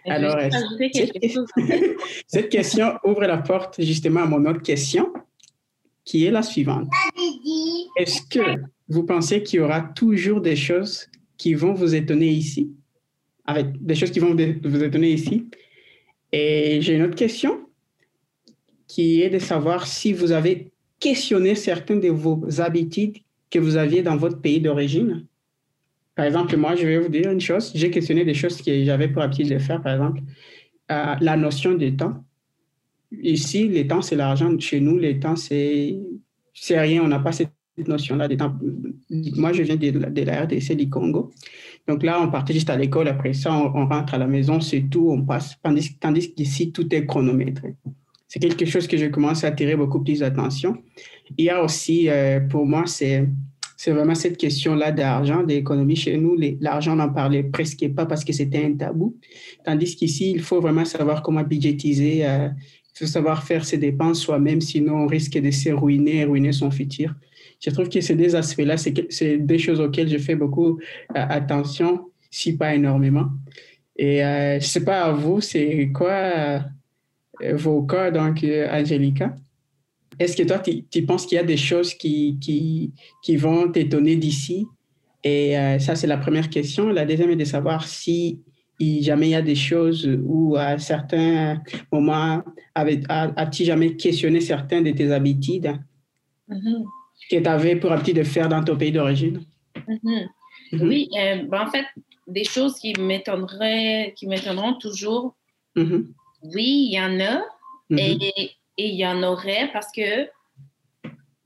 Alors, 0.06 0.36
cette 2.26 2.48
question 2.50 2.92
ouvre 3.04 3.22
la 3.22 3.38
porte 3.38 3.82
justement 3.82 4.20
à 4.20 4.26
mon 4.26 4.44
autre 4.44 4.62
question 4.62 5.06
qui 6.04 6.26
est 6.26 6.30
la 6.30 6.42
suivante. 6.42 6.88
Est-ce 7.96 8.22
que 8.22 8.60
vous 8.88 9.04
pensez 9.04 9.42
qu'il 9.42 9.60
y 9.60 9.62
aura 9.62 9.80
toujours 9.80 10.40
des 10.40 10.56
choses 10.56 11.06
qui 11.36 11.54
vont 11.54 11.72
vous 11.72 11.94
étonner 11.94 12.28
ici? 12.28 12.70
Avec 13.50 13.84
des 13.84 13.94
choses 13.94 14.10
qui 14.10 14.20
vont 14.20 14.34
vous 14.34 14.82
étonner 14.84 15.10
ici? 15.12 15.48
Et 16.32 16.80
j'ai 16.80 16.94
une 16.94 17.02
autre 17.02 17.16
question 17.16 17.66
qui 18.86 19.22
est 19.22 19.30
de 19.30 19.38
savoir 19.38 19.86
si 19.86 20.12
vous 20.12 20.32
avez 20.32 20.70
questionné 20.98 21.54
certaines 21.54 22.00
de 22.00 22.08
vos 22.08 22.60
habitudes 22.60 23.16
que 23.50 23.58
vous 23.58 23.76
aviez 23.76 24.02
dans 24.02 24.16
votre 24.16 24.40
pays 24.40 24.60
d'origine. 24.60 25.26
Par 26.14 26.26
exemple, 26.26 26.56
moi, 26.56 26.76
je 26.76 26.86
vais 26.86 26.98
vous 26.98 27.08
dire 27.08 27.30
une 27.30 27.40
chose. 27.40 27.72
J'ai 27.74 27.90
questionné 27.90 28.24
des 28.24 28.34
choses 28.34 28.60
que 28.62 28.84
j'avais 28.84 29.08
pour 29.08 29.22
habitude 29.22 29.48
de 29.48 29.58
faire, 29.58 29.80
par 29.82 29.94
exemple, 29.94 30.20
euh, 30.90 31.14
la 31.20 31.36
notion 31.36 31.74
de 31.74 31.88
temps. 31.90 32.24
Ici, 33.22 33.68
les 33.68 33.86
temps, 33.86 34.02
c'est 34.02 34.16
l'argent. 34.16 34.56
Chez 34.58 34.80
nous, 34.80 34.98
les 34.98 35.18
temps, 35.18 35.36
c'est 35.36 35.98
rien. 36.70 37.02
On 37.02 37.08
n'a 37.08 37.18
pas 37.18 37.32
cette 37.32 37.50
notion-là. 37.78 38.28
Moi, 39.10 39.52
je 39.52 39.62
viens 39.62 39.76
de, 39.76 39.90
de 39.90 40.22
la 40.22 40.42
RDC 40.42 40.76
du 40.76 40.88
Congo. 40.88 41.32
Donc 41.88 42.02
là, 42.02 42.20
on 42.22 42.30
partait 42.30 42.52
juste 42.52 42.70
à 42.70 42.76
l'école. 42.76 43.08
Après 43.08 43.32
ça, 43.32 43.52
on, 43.52 43.86
rentre 43.86 44.14
à 44.14 44.18
la 44.18 44.26
maison, 44.26 44.60
c'est 44.60 44.82
tout, 44.90 45.10
on 45.10 45.22
passe. 45.22 45.56
Tandis, 45.62 46.34
qu'ici, 46.34 46.72
tout 46.72 46.94
est 46.94 47.06
chronométré. 47.06 47.74
C'est 48.28 48.38
quelque 48.38 48.64
chose 48.64 48.86
que 48.86 48.96
je 48.96 49.06
commence 49.06 49.42
à 49.42 49.48
attirer 49.48 49.74
beaucoup 49.74 50.02
plus 50.02 50.20
d'attention. 50.20 50.78
Il 51.36 51.44
y 51.44 51.50
a 51.50 51.62
aussi, 51.62 52.08
euh, 52.08 52.40
pour 52.40 52.64
moi, 52.64 52.84
c'est 52.86 53.26
c'est 53.76 53.92
vraiment 53.92 54.14
cette 54.14 54.36
question-là 54.36 54.92
d'argent, 54.92 55.42
d'économie. 55.42 55.96
Chez 55.96 56.18
nous, 56.18 56.36
l'argent 56.60 56.94
n'en 56.94 57.08
parlait 57.08 57.44
presque 57.44 57.88
pas 57.94 58.04
parce 58.04 58.26
que 58.26 58.32
c'était 58.34 58.62
un 58.62 58.74
tabou. 58.74 59.16
Tandis 59.64 59.96
qu'ici, 59.96 60.32
il 60.32 60.42
faut 60.42 60.60
vraiment 60.60 60.84
savoir 60.84 61.22
comment 61.22 61.42
budgétiser, 61.42 62.26
euh, 62.26 62.50
faut 62.92 63.06
savoir 63.06 63.42
faire 63.42 63.64
ses 63.64 63.78
dépenses 63.78 64.20
soi-même, 64.20 64.60
sinon 64.60 65.04
on 65.04 65.06
risque 65.06 65.38
de 65.38 65.50
se 65.50 65.70
ruiner, 65.70 66.24
ruiner 66.24 66.52
son 66.52 66.70
futur. 66.70 67.14
Je 67.60 67.70
trouve 67.70 67.88
que 67.90 68.00
ces 68.00 68.16
deux 68.16 68.34
aspects-là, 68.34 68.76
c'est 68.78 69.36
des 69.36 69.58
choses 69.58 69.80
auxquelles 69.80 70.08
je 70.08 70.16
fais 70.16 70.34
beaucoup 70.34 70.78
euh, 70.78 71.26
attention, 71.28 72.06
si 72.30 72.56
pas 72.56 72.74
énormément. 72.74 73.26
Et 73.96 74.24
euh, 74.24 74.52
je 74.52 74.64
ne 74.64 74.68
sais 74.68 74.84
pas 74.84 75.02
à 75.04 75.12
vous, 75.12 75.42
c'est 75.42 75.90
quoi 75.94 76.10
euh, 76.10 76.58
vos 77.52 77.82
cas, 77.82 78.10
donc, 78.10 78.44
Angelica? 78.44 79.34
Est-ce 80.18 80.36
que 80.36 80.42
toi, 80.42 80.58
tu, 80.58 81.02
penses 81.02 81.26
qu'il 81.26 81.36
y 81.36 81.38
a 81.38 81.44
des 81.44 81.56
choses 81.56 81.94
qui, 81.94 82.38
qui, 82.40 82.92
qui 83.22 83.36
vont 83.36 83.70
t'étonner 83.70 84.16
d'ici? 84.16 84.66
Et 85.22 85.54
ça, 85.78 85.96
c'est 85.96 86.06
la 86.06 86.18
première 86.18 86.50
question. 86.50 86.88
La 86.88 87.06
deuxième 87.06 87.30
est 87.30 87.36
de 87.36 87.44
savoir 87.44 87.86
si 87.86 88.40
jamais 88.80 89.28
il 89.28 89.30
y 89.30 89.34
a 89.34 89.42
des 89.42 89.54
choses 89.54 90.10
où 90.24 90.56
à 90.56 90.78
certains 90.78 91.62
moments, 91.90 92.42
as-tu 92.74 93.64
jamais 93.64 93.96
questionné 93.96 94.42
certains 94.42 94.82
de 94.82 94.90
tes 94.90 95.10
habitudes? 95.10 95.72
Mm-hmm. 96.50 96.84
Que 97.30 97.36
tu 97.36 97.48
avais 97.48 97.76
pour 97.76 97.92
habitude 97.92 98.16
de 98.16 98.24
faire 98.24 98.48
dans 98.48 98.62
ton 98.62 98.76
pays 98.76 98.92
d'origine? 98.92 99.44
Mm-hmm. 99.76 100.26
Mm-hmm. 100.72 100.88
Oui, 100.88 101.08
euh, 101.18 101.42
ben, 101.44 101.62
en 101.62 101.70
fait, 101.70 101.86
des 102.26 102.44
choses 102.44 102.78
qui 102.78 102.94
m'étonneraient, 102.98 104.14
qui 104.16 104.26
m'étonneront 104.26 104.74
toujours. 104.74 105.34
Oui, 105.76 106.88
il 106.88 106.92
y 106.92 107.00
en 107.00 107.20
a 107.20 107.42
et 107.96 108.52
il 108.76 108.94
y 108.94 109.06
en 109.06 109.22
aurait 109.22 109.68
parce 109.72 109.90
que 109.92 110.28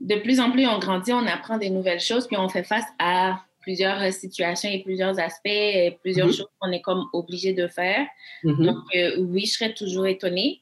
de 0.01 0.17
plus 0.17 0.41
en 0.41 0.51
plus 0.51 0.67
on 0.67 0.79
grandit, 0.79 1.13
on 1.13 1.27
apprend 1.27 1.57
des 1.59 1.71
nouvelles 1.71 2.01
choses, 2.01 2.27
puis 2.27 2.37
on 2.37 2.49
fait 2.49 2.63
face 2.65 2.85
à 2.99 3.41
plusieurs 3.61 4.01
euh, 4.03 4.11
situations 4.11 4.69
et 4.71 4.83
plusieurs 4.83 5.19
aspects, 5.19 5.47
et 5.47 5.99
plusieurs 6.03 6.31
choses 6.31 6.49
qu'on 6.61 6.71
est 6.71 6.83
comme 6.83 7.07
obligé 7.13 7.55
de 7.55 7.67
faire. 7.67 8.07
Donc, 8.45 8.77
euh, 8.95 9.17
oui, 9.19 9.47
je 9.47 9.53
serais 9.53 9.73
toujours 9.73 10.07
étonnée. 10.07 10.61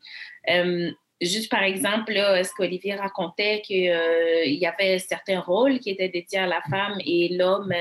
Euh, 0.48 0.90
juste 1.22 1.50
par 1.50 1.62
exemple, 1.62 2.12
là, 2.12 2.42
ce 2.42 2.52
qu'Olivier 2.54 2.94
racontait, 2.94 3.62
qu'il 3.62 3.84
y 3.84 4.66
avait 4.66 4.98
certains 4.98 5.40
rôles 5.40 5.78
qui 5.78 5.90
étaient 5.90 6.08
dédiés 6.08 6.40
à 6.40 6.46
la 6.46 6.60
femme 6.68 6.98
et 7.04 7.28
l'homme, 7.30 7.72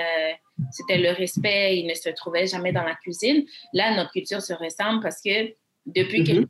c'était 0.71 0.97
le 0.97 1.11
respect, 1.11 1.77
il 1.77 1.87
ne 1.87 1.93
se 1.93 2.09
trouvait 2.09 2.47
jamais 2.47 2.71
dans 2.71 2.83
la 2.83 2.95
cuisine. 2.95 3.43
Là, 3.73 3.95
notre 3.95 4.11
culture 4.11 4.41
se 4.41 4.53
ressemble 4.53 5.01
parce 5.01 5.21
que 5.21 5.53
depuis 5.85 6.23
que 6.23 6.47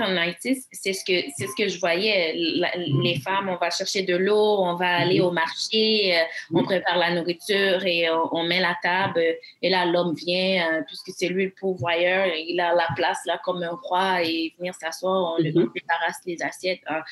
en 0.00 0.16
Haïti, 0.16 0.62
c'est 0.72 0.92
ce 0.92 1.04
que 1.04 1.28
c'est 1.36 1.46
ce 1.46 1.54
que 1.56 1.68
je 1.68 1.78
voyais. 1.78 2.34
les 2.34 3.18
femmes, 3.20 3.48
on 3.48 3.56
va 3.56 3.70
chercher 3.70 4.02
de 4.02 4.16
l'eau, 4.16 4.58
on 4.60 4.74
va 4.76 4.96
aller 4.96 5.20
au 5.20 5.30
marché, 5.30 6.16
euh, 6.16 6.24
on 6.54 6.64
prépare 6.64 6.98
la 6.98 7.14
nourriture 7.14 7.84
et 7.84 8.08
on, 8.10 8.42
met 8.44 8.60
la 8.60 8.76
table. 8.82 9.22
Et 9.62 9.70
là, 9.70 9.86
l'homme 9.86 10.14
vient, 10.14 10.72
euh, 10.72 10.82
puisque 10.86 11.10
c'est 11.16 11.28
lui 11.28 11.46
le 11.46 11.54
pourvoyeur, 11.58 12.26
il 12.34 12.60
a 12.60 12.74
la 12.74 12.88
place 12.94 13.20
là 13.26 13.40
comme 13.44 13.62
un 13.62 13.78
roi 13.82 14.22
et 14.22 14.54
venir 14.58 14.74
s'asseoir, 14.74 15.34
on 15.34 15.42
lui 15.42 15.52
mhm. 15.52 15.70
débarrasse 15.74 16.20
les 16.26 16.42
assiettes. 16.42 16.82
Hein. 16.86 17.02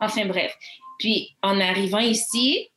Enfin 0.00 0.26
bref. 0.26 0.56
Puis 0.98 1.36
en 1.42 1.60
arrivant 1.60 1.98
ici, 1.98 2.70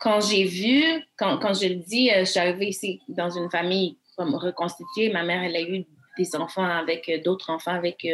quand 0.00 0.20
j'ai 0.20 0.44
vu, 0.44 0.84
quand, 1.16 1.38
quand 1.38 1.54
je 1.54 1.68
le 1.68 1.76
dis, 1.76 2.10
euh, 2.10 2.20
je 2.20 2.30
suis 2.30 2.40
arrivée 2.40 2.68
ici 2.68 3.00
dans 3.08 3.30
une 3.30 3.50
famille 3.50 3.96
comme 4.16 4.34
reconstituée. 4.34 5.10
Ma 5.10 5.22
mère, 5.22 5.42
elle 5.42 5.56
a 5.56 5.62
eu 5.62 5.84
des 6.18 6.36
enfants 6.36 6.64
avec 6.64 7.10
d'autres 7.24 7.50
enfants 7.50 7.74
avec 7.74 8.04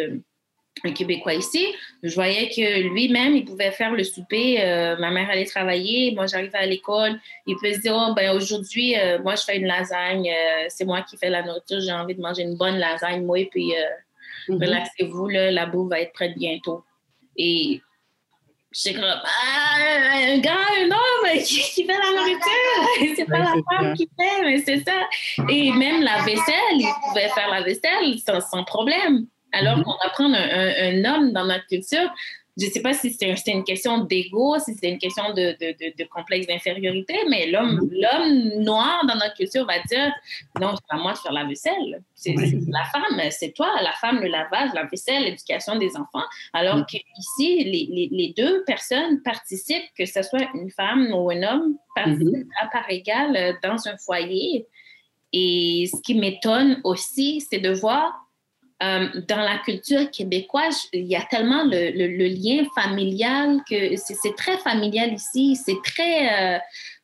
un 0.82 0.92
Québécois 0.92 1.34
ici, 1.34 1.66
je 2.02 2.14
voyais 2.14 2.48
que 2.48 2.88
lui-même, 2.88 3.36
il 3.36 3.44
pouvait 3.44 3.70
faire 3.70 3.92
le 3.92 4.02
souper. 4.02 4.60
Euh, 4.60 4.96
ma 4.96 5.10
mère 5.10 5.30
allait 5.30 5.44
travailler, 5.44 6.12
moi 6.14 6.26
j'arrivais 6.26 6.58
à 6.58 6.66
l'école. 6.66 7.18
Il 7.46 7.56
peut 7.60 7.72
se 7.72 7.80
dire, 7.80 7.94
oh, 7.96 8.12
ben, 8.14 8.36
aujourd'hui, 8.36 8.98
euh, 8.98 9.22
moi 9.22 9.34
je 9.36 9.42
fais 9.44 9.56
une 9.56 9.66
lasagne, 9.66 10.28
euh, 10.28 10.66
c'est 10.68 10.84
moi 10.84 11.02
qui 11.02 11.16
fais 11.16 11.30
la 11.30 11.42
nourriture, 11.42 11.80
j'ai 11.80 11.92
envie 11.92 12.14
de 12.14 12.20
manger 12.20 12.42
une 12.42 12.56
bonne 12.56 12.76
lasagne, 12.76 13.24
moi, 13.24 13.38
puis 13.50 13.72
mm-hmm. 14.48 14.64
relaxez-vous, 14.64 15.28
la 15.28 15.66
bouffe 15.66 15.90
va 15.90 16.00
être 16.00 16.12
prête 16.12 16.36
bientôt. 16.36 16.84
Et 17.36 17.80
j'étais 18.72 19.00
comme, 19.00 19.04
ah, 19.04 19.76
un 20.16 20.38
gars, 20.38 20.52
un 20.52 20.90
homme 20.90 21.42
qui, 21.44 21.84
fait 21.84 21.92
la 21.92 22.20
nourriture, 22.20 23.14
c'est 23.16 23.24
pas 23.24 23.38
la 23.38 23.54
femme 23.70 23.94
qui 23.94 24.08
fait, 24.18 24.42
mais 24.42 24.58
c'est 24.58 24.84
ça. 24.84 25.08
Et 25.48 25.70
même 25.72 26.02
la 26.02 26.18
vaisselle, 26.22 26.74
il 26.74 26.92
pouvait 27.08 27.28
faire 27.28 27.48
la 27.48 27.62
vaisselle 27.62 28.18
sans 28.50 28.64
problème. 28.64 29.26
Alors 29.54 29.78
mhm. 29.78 29.84
qu'on 29.84 29.96
apprend 30.04 30.32
un, 30.32 31.04
homme 31.04 31.32
dans 31.32 31.46
notre 31.46 31.66
culture, 31.66 32.12
je 32.56 32.66
ne 32.66 32.70
sais 32.70 32.82
pas 32.82 32.92
si 32.92 33.12
c'est 33.12 33.50
une 33.50 33.64
question 33.64 34.04
d'ego, 34.04 34.58
si 34.60 34.74
c'est 34.74 34.88
une 34.88 34.98
question 34.98 35.34
de, 35.34 35.56
de, 35.58 36.04
complexe 36.04 36.46
d'infériorité, 36.46 37.16
mais 37.28 37.50
l'homme 37.50 37.80
mhm. 37.80 37.90
l'homme 37.90 38.62
noir 38.62 39.04
dans 39.08 39.14
notre 39.14 39.34
culture 39.34 39.66
va 39.66 39.80
dire 39.88 40.12
non, 40.60 40.74
c'est 40.76 40.86
pas 40.88 41.02
moi 41.02 41.12
de 41.12 41.18
faire 41.18 41.32
la 41.32 41.44
vaisselle. 41.44 42.02
C'est 42.14 42.34
la 42.34 42.84
femme, 42.84 43.30
c'est 43.30 43.52
toi, 43.52 43.68
la 43.82 43.92
femme, 43.92 44.20
le 44.20 44.28
lavage, 44.28 44.70
la 44.74 44.84
vaisselle, 44.84 45.24
l'éducation 45.24 45.76
des 45.76 45.96
enfants. 45.96 46.24
Alors 46.52 46.76
mhm. 46.76 46.86
qu'ici, 46.86 47.64
les, 47.64 48.08
les, 48.10 48.34
deux 48.36 48.62
personnes 48.64 49.20
participent, 49.22 49.90
que 49.98 50.06
ce 50.06 50.22
soit 50.22 50.46
une 50.54 50.70
femme 50.70 51.12
ou 51.12 51.30
un 51.30 51.42
homme, 51.42 51.76
participent 51.96 52.50
à 52.60 52.68
part 52.68 52.88
égale 52.88 53.58
dans 53.62 53.88
un 53.88 53.96
foyer. 53.96 54.66
Et 55.32 55.90
ce 55.92 56.00
qui 56.02 56.14
m'étonne 56.14 56.80
aussi, 56.84 57.44
c'est 57.50 57.58
de 57.58 57.72
voir 57.72 58.23
euh, 58.82 59.06
dans 59.28 59.40
la 59.40 59.58
culture 59.58 60.10
québécoise, 60.10 60.88
il 60.92 61.06
y 61.06 61.14
a 61.14 61.22
tellement 61.22 61.64
le, 61.64 61.90
le, 61.90 62.26
lien 62.26 62.64
familial 62.74 63.60
que 63.70 63.96
c'est 63.96 64.34
très 64.36 64.58
familial 64.58 65.14
ici. 65.14 65.56
C'est 65.56 65.78
très. 65.84 66.56
Euh, 66.56 66.58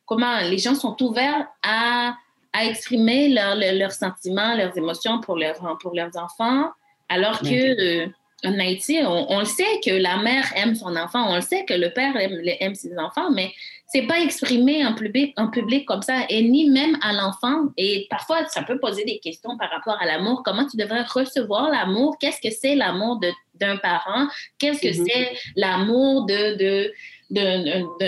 comment 0.05 0.41
les 0.41 0.57
gens 0.57 0.75
sont 0.75 1.01
ouverts 1.01 1.47
à, 1.63 2.15
à 2.51 2.65
exprimer 2.65 3.29
leurs 3.29 3.93
sentiments, 3.93 4.55
leurs 4.55 4.77
émotions 4.77 5.21
pour, 5.21 5.37
leur, 5.37 5.55
pour 5.81 5.95
leurs 5.95 6.15
enfants, 6.17 6.69
alors 7.09 7.39
que. 7.39 8.03
Euh, 8.05 8.07
en 8.43 8.59
Haïti, 8.59 8.97
on, 9.05 9.37
le 9.37 9.45
sait 9.45 9.79
que 9.85 9.91
la 9.91 10.17
mère 10.17 10.51
aime 10.55 10.73
son 10.73 10.95
enfant, 10.95 11.29
on 11.29 11.35
le 11.35 11.41
sait 11.41 11.63
que 11.63 11.75
le 11.75 11.91
père 11.91 12.17
aime, 12.17 12.41
aime 12.59 12.73
ses 12.73 12.97
enfants, 12.97 13.29
mais 13.29 13.53
c'est 13.91 14.03
pas 14.03 14.21
exprimé 14.21 14.85
en 14.85 14.93
public, 14.93 15.33
en 15.37 15.49
public 15.49 15.85
comme 15.85 16.01
ça, 16.01 16.23
et 16.29 16.41
ni 16.43 16.69
même 16.69 16.97
à 17.01 17.11
l'enfant. 17.11 17.65
Et 17.75 18.07
parfois, 18.09 18.45
ça 18.47 18.63
peut 18.63 18.79
poser 18.79 19.03
des 19.03 19.19
questions 19.19 19.57
par 19.57 19.69
rapport 19.69 19.97
à 20.01 20.05
l'amour. 20.05 20.43
Comment 20.45 20.65
tu 20.65 20.77
devrais 20.77 21.03
recevoir 21.03 21.69
l'amour? 21.69 22.15
Qu'est-ce 22.17 22.39
que 22.39 22.53
c'est 22.53 22.75
l'amour 22.75 23.19
d'un 23.55 23.77
parent? 23.77 24.27
Qu'est-ce 24.59 24.81
que 24.81 24.87
mm-hmm. 24.87 25.07
c'est 25.11 25.31
l'amour 25.57 26.25
de, 26.25 26.55
de, 26.55 26.93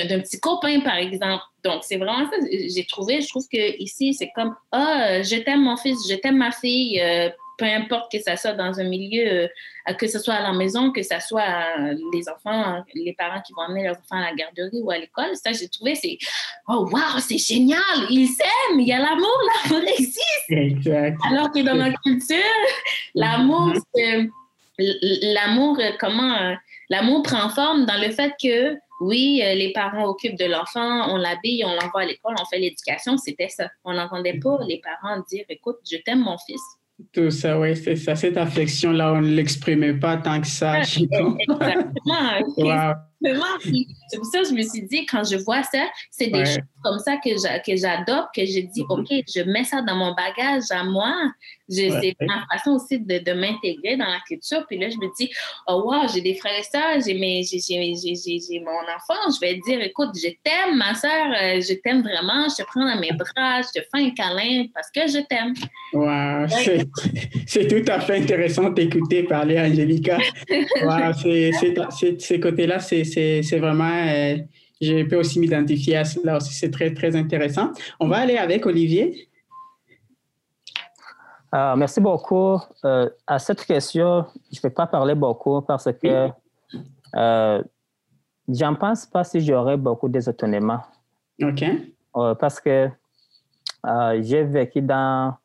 d'un 0.07 0.19
petit 0.21 0.39
copain, 0.39 0.79
par 0.79 0.95
exemple? 0.95 1.43
Donc, 1.65 1.83
c'est 1.83 1.97
vraiment 1.97 2.29
ça. 2.29 2.37
J'ai 2.49 2.85
trouvé, 2.85 3.19
je 3.19 3.27
trouve 3.27 3.45
que 3.51 3.77
ici, 3.81 4.13
c'est 4.13 4.29
comme, 4.35 4.55
ah, 4.71 5.21
je 5.21 5.35
t'aime 5.35 5.63
mon 5.63 5.75
fils, 5.75 5.97
je 6.09 6.15
t'aime 6.15 6.37
ma 6.37 6.51
fille, 6.51 7.01
euh, 7.01 7.29
peu 7.57 7.65
importe 7.65 8.11
que 8.11 8.19
ça 8.19 8.35
soit 8.35 8.53
dans 8.53 8.79
un 8.79 8.83
milieu, 8.83 9.49
euh, 9.87 9.93
que 9.93 10.07
ce 10.07 10.19
soit 10.19 10.35
à 10.35 10.41
la 10.41 10.53
maison, 10.53 10.91
que 10.91 11.03
ce 11.03 11.15
soit 11.19 11.41
euh, 11.79 11.95
les 12.11 12.27
enfants, 12.29 12.83
les 12.93 13.13
parents 13.13 13.41
qui 13.41 13.53
vont 13.53 13.63
amener 13.63 13.83
leurs 13.83 13.97
enfants 13.97 14.17
à 14.17 14.31
la 14.31 14.33
garderie 14.33 14.81
ou 14.81 14.91
à 14.91 14.97
l'école. 14.97 15.35
Ça, 15.35 15.51
j'ai 15.51 15.67
trouvé, 15.69 15.95
c'est 15.95 16.17
oh 16.67 16.87
wow, 16.91 17.19
c'est 17.19 17.37
génial, 17.37 17.79
ils 18.09 18.27
s'aiment, 18.27 18.79
il 18.79 18.87
y 18.87 18.93
a 18.93 18.99
l'amour, 18.99 19.37
l'amour 19.63 19.87
existe. 19.87 20.49
Exact. 20.49 21.17
Alors 21.29 21.51
que 21.51 21.59
dans 21.59 21.75
notre 21.75 21.99
culture, 22.01 22.37
l'amour, 23.15 23.73
mm-hmm. 23.95 24.29
l'amour, 25.33 25.79
euh, 25.79 25.91
comment, 25.99 26.55
l'amour 26.89 27.23
prend 27.23 27.49
forme 27.49 27.85
dans 27.85 28.01
le 28.01 28.11
fait 28.11 28.33
que 28.41 28.77
oui, 29.01 29.41
les 29.43 29.73
parents 29.73 30.05
occupent 30.05 30.37
de 30.37 30.45
l'enfant, 30.45 31.09
on 31.09 31.17
l'habille, 31.17 31.65
on 31.65 31.73
l'envoie 31.73 32.01
à 32.01 32.05
l'école, 32.05 32.35
on 32.39 32.45
fait 32.45 32.59
l'éducation, 32.59 33.17
c'était 33.17 33.49
ça. 33.49 33.69
On 33.83 33.93
n'entendait 33.93 34.39
pas 34.39 34.59
les 34.65 34.79
parents 34.79 35.21
dire, 35.29 35.43
écoute, 35.49 35.79
je 35.91 35.97
t'aime 35.97 36.19
mon 36.19 36.37
fils, 36.37 36.61
tout 37.11 37.31
ça, 37.31 37.59
oui, 37.59 37.75
c'est 37.75 37.95
ça. 37.95 38.15
Cette 38.15 38.37
affection-là, 38.37 39.13
on 39.13 39.21
ne 39.21 39.29
l'exprimait 39.29 39.93
pas 39.93 40.17
tant 40.17 40.39
que 40.39 40.47
ça. 40.47 40.79
Exactement. 40.79 41.37
wow. 42.57 42.93
C'est 43.23 44.17
pour 44.17 44.25
ça 44.25 44.39
que 44.39 44.47
je 44.47 44.53
me 44.53 44.61
suis 44.63 44.83
dit, 44.83 45.05
quand 45.05 45.23
je 45.23 45.37
vois 45.37 45.63
ça, 45.63 45.85
c'est 46.11 46.27
des 46.27 46.45
choses 46.45 46.59
comme 46.83 46.99
ça 46.99 47.17
que 47.17 47.31
j'adopte, 47.75 48.35
que 48.35 48.45
je 48.45 48.59
dis, 48.59 48.83
mm-hmm. 48.83 48.99
OK, 48.99 49.23
je 49.33 49.41
mets 49.49 49.63
ça 49.63 49.81
dans 49.81 49.95
mon 49.95 50.13
bagage 50.13 50.63
à 50.69 50.83
moi. 50.83 51.13
C'est 51.69 52.15
ma 52.21 52.45
façon 52.51 52.71
aussi 52.71 52.99
de, 52.99 53.19
de 53.19 53.33
m'intégrer 53.33 53.95
dans 53.95 54.05
la 54.05 54.19
culture. 54.27 54.65
Puis 54.67 54.77
là, 54.77 54.89
je 54.89 54.97
me 54.97 55.07
dis, 55.17 55.31
oh 55.67 55.83
wow, 55.85 56.07
j'ai 56.13 56.21
des 56.21 56.35
frères 56.35 56.59
et 56.59 56.63
sœurs, 56.63 56.99
j'ai 57.05 58.59
mon 58.59 58.71
enfant. 58.71 59.31
Je 59.33 59.39
vais 59.39 59.59
dire, 59.65 59.81
écoute, 59.81 60.09
je 60.15 60.29
t'aime, 60.43 60.77
ma 60.77 60.93
sœur, 60.93 61.27
euh, 61.41 61.61
je 61.61 61.73
t'aime 61.81 62.01
vraiment. 62.01 62.47
Je 62.49 62.61
te 62.61 62.67
prends 62.67 62.85
dans 62.85 62.99
mes 62.99 63.11
bras, 63.11 63.61
je 63.61 63.79
te 63.79 63.85
fais 63.93 64.03
un 64.03 64.09
câlin 64.11 64.65
parce 64.73 64.91
que 64.91 65.07
je 65.07 65.25
t'aime. 65.25 65.53
Wow, 65.93 66.47
c'est 67.47 67.67
tout 67.67 67.91
à 67.91 67.99
fait 68.01 68.17
intéressant 68.17 68.69
d'écouter 68.69 69.23
parler, 69.23 69.59
Angélica. 69.59 70.17
wow, 70.83 71.13
ces 72.19 72.39
côtés-là, 72.39 72.79
c'est 72.79 73.03
c'est 73.13 73.59
vraiment, 73.59 73.89
euh, 73.89 74.37
je 74.81 75.03
peux 75.03 75.17
aussi 75.17 75.39
m'identifier 75.39 75.97
à 75.97 76.05
cela 76.05 76.37
aussi, 76.37 76.53
c'est 76.53 76.71
très, 76.71 76.93
très 76.93 77.15
intéressant. 77.15 77.71
On 77.99 78.07
va 78.07 78.17
aller 78.17 78.37
avec 78.37 78.65
Olivier. 78.65 79.29
Ah, 81.51 81.75
merci 81.77 82.01
beaucoup. 82.01 82.59
Euh, 82.83 83.09
à 83.27 83.39
cette 83.39 83.63
question, 83.65 84.25
je 84.51 84.57
ne 84.57 84.61
vais 84.63 84.73
pas 84.73 84.87
parler 84.87 85.15
beaucoup 85.15 85.61
parce 85.61 85.89
que 86.01 86.29
euh, 87.15 87.63
j'en 88.47 88.75
pense 88.75 89.05
pas 89.05 89.23
si 89.23 89.39
j'aurais 89.41 89.77
beaucoup 89.77 90.09
d'étonnements. 90.09 90.81
OK. 91.41 91.63
parce 92.39 92.59
que 92.59 92.89
j'ai 94.21 94.43
vécu 94.43 94.81
dans, 94.81 95.35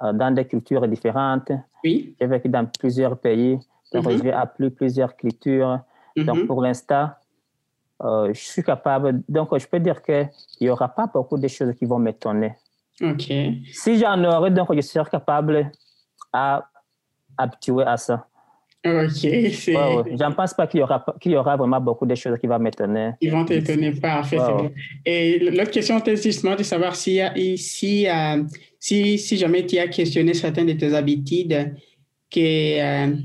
dans 0.00 0.34
des 0.34 0.46
cultures 0.46 0.86
différentes. 0.86 1.50
Oui. 1.84 2.14
J'ai 2.20 2.26
vécu 2.26 2.48
dans 2.48 2.66
plusieurs 2.66 3.18
pays. 3.18 3.58
Donc, 3.92 4.04
mm-hmm. 4.04 4.22
j'ai 4.22 4.32
appris 4.32 4.70
plusieurs 4.70 5.16
cultures. 5.16 5.80
Donc, 6.16 6.38
mm-hmm. 6.38 6.46
pour 6.46 6.62
l'instant, 6.62 7.10
euh, 8.02 8.32
je 8.32 8.40
suis 8.40 8.62
capable. 8.62 9.22
Donc, 9.28 9.56
je 9.56 9.66
peux 9.66 9.80
dire 9.80 10.02
qu'il 10.02 10.28
n'y 10.60 10.70
aura 10.70 10.88
pas 10.88 11.06
beaucoup 11.06 11.38
de 11.38 11.48
choses 11.48 11.74
qui 11.74 11.84
vont 11.84 11.98
m'étonner. 11.98 12.54
OK. 13.02 13.32
Si 13.72 13.98
j'en 13.98 14.22
aurais, 14.24 14.50
donc, 14.50 14.74
je 14.74 14.80
serai 14.80 15.08
capable 15.10 15.70
à 16.32 16.64
habituer 17.36 17.84
à 17.84 17.96
ça. 17.96 18.26
OK. 18.84 19.10
Je 19.12 20.16
J'en 20.18 20.32
pense 20.32 20.54
pas 20.54 20.66
qu'il 20.66 20.80
y, 20.80 20.82
aura, 20.82 21.04
qu'il 21.20 21.32
y 21.32 21.36
aura 21.36 21.56
vraiment 21.56 21.80
beaucoup 21.80 22.06
de 22.06 22.14
choses 22.14 22.38
qui 22.38 22.46
vont 22.46 22.58
m'étonner. 22.58 23.10
Ils 23.20 23.30
vont 23.30 23.44
t'étonner, 23.44 23.92
parfait. 23.92 24.38
Et 25.04 25.38
l'autre 25.50 25.70
question 25.70 25.98
était 25.98 26.16
justement 26.16 26.56
de 26.56 26.62
savoir 26.62 26.96
si, 26.96 27.20
si, 27.58 28.08
euh, 28.08 28.42
si, 28.78 29.18
si 29.18 29.36
jamais 29.36 29.66
tu 29.66 29.78
as 29.78 29.88
questionné 29.88 30.32
certaines 30.32 30.66
de 30.66 30.72
tes 30.72 30.94
habitudes 30.94 31.74
que, 32.30 33.10
euh, 33.10 33.16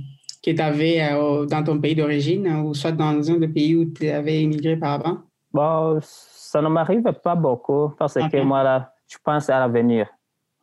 que 0.45 0.51
tu 0.51 0.61
avais 0.61 1.01
euh, 1.01 1.45
dans 1.45 1.63
ton 1.63 1.79
pays 1.79 1.95
d'origine 1.95 2.47
ou 2.57 2.73
soit 2.75 2.91
dans 2.91 3.31
un 3.31 3.37
des 3.37 3.47
pays 3.47 3.75
où 3.75 3.85
tu 3.91 4.07
avais 4.09 4.43
immigré 4.43 4.77
par 4.77 4.93
avant? 4.93 5.17
Bon, 5.51 5.97
ça 6.01 6.61
ne 6.61 6.67
m'arrive 6.67 7.01
pas 7.23 7.35
beaucoup 7.35 7.89
parce 7.97 8.13
que 8.13 8.41
moi, 8.41 8.61
là, 8.61 8.93
je 9.07 9.17
pense 9.23 9.49
à 9.49 9.59
l'avenir. 9.59 10.07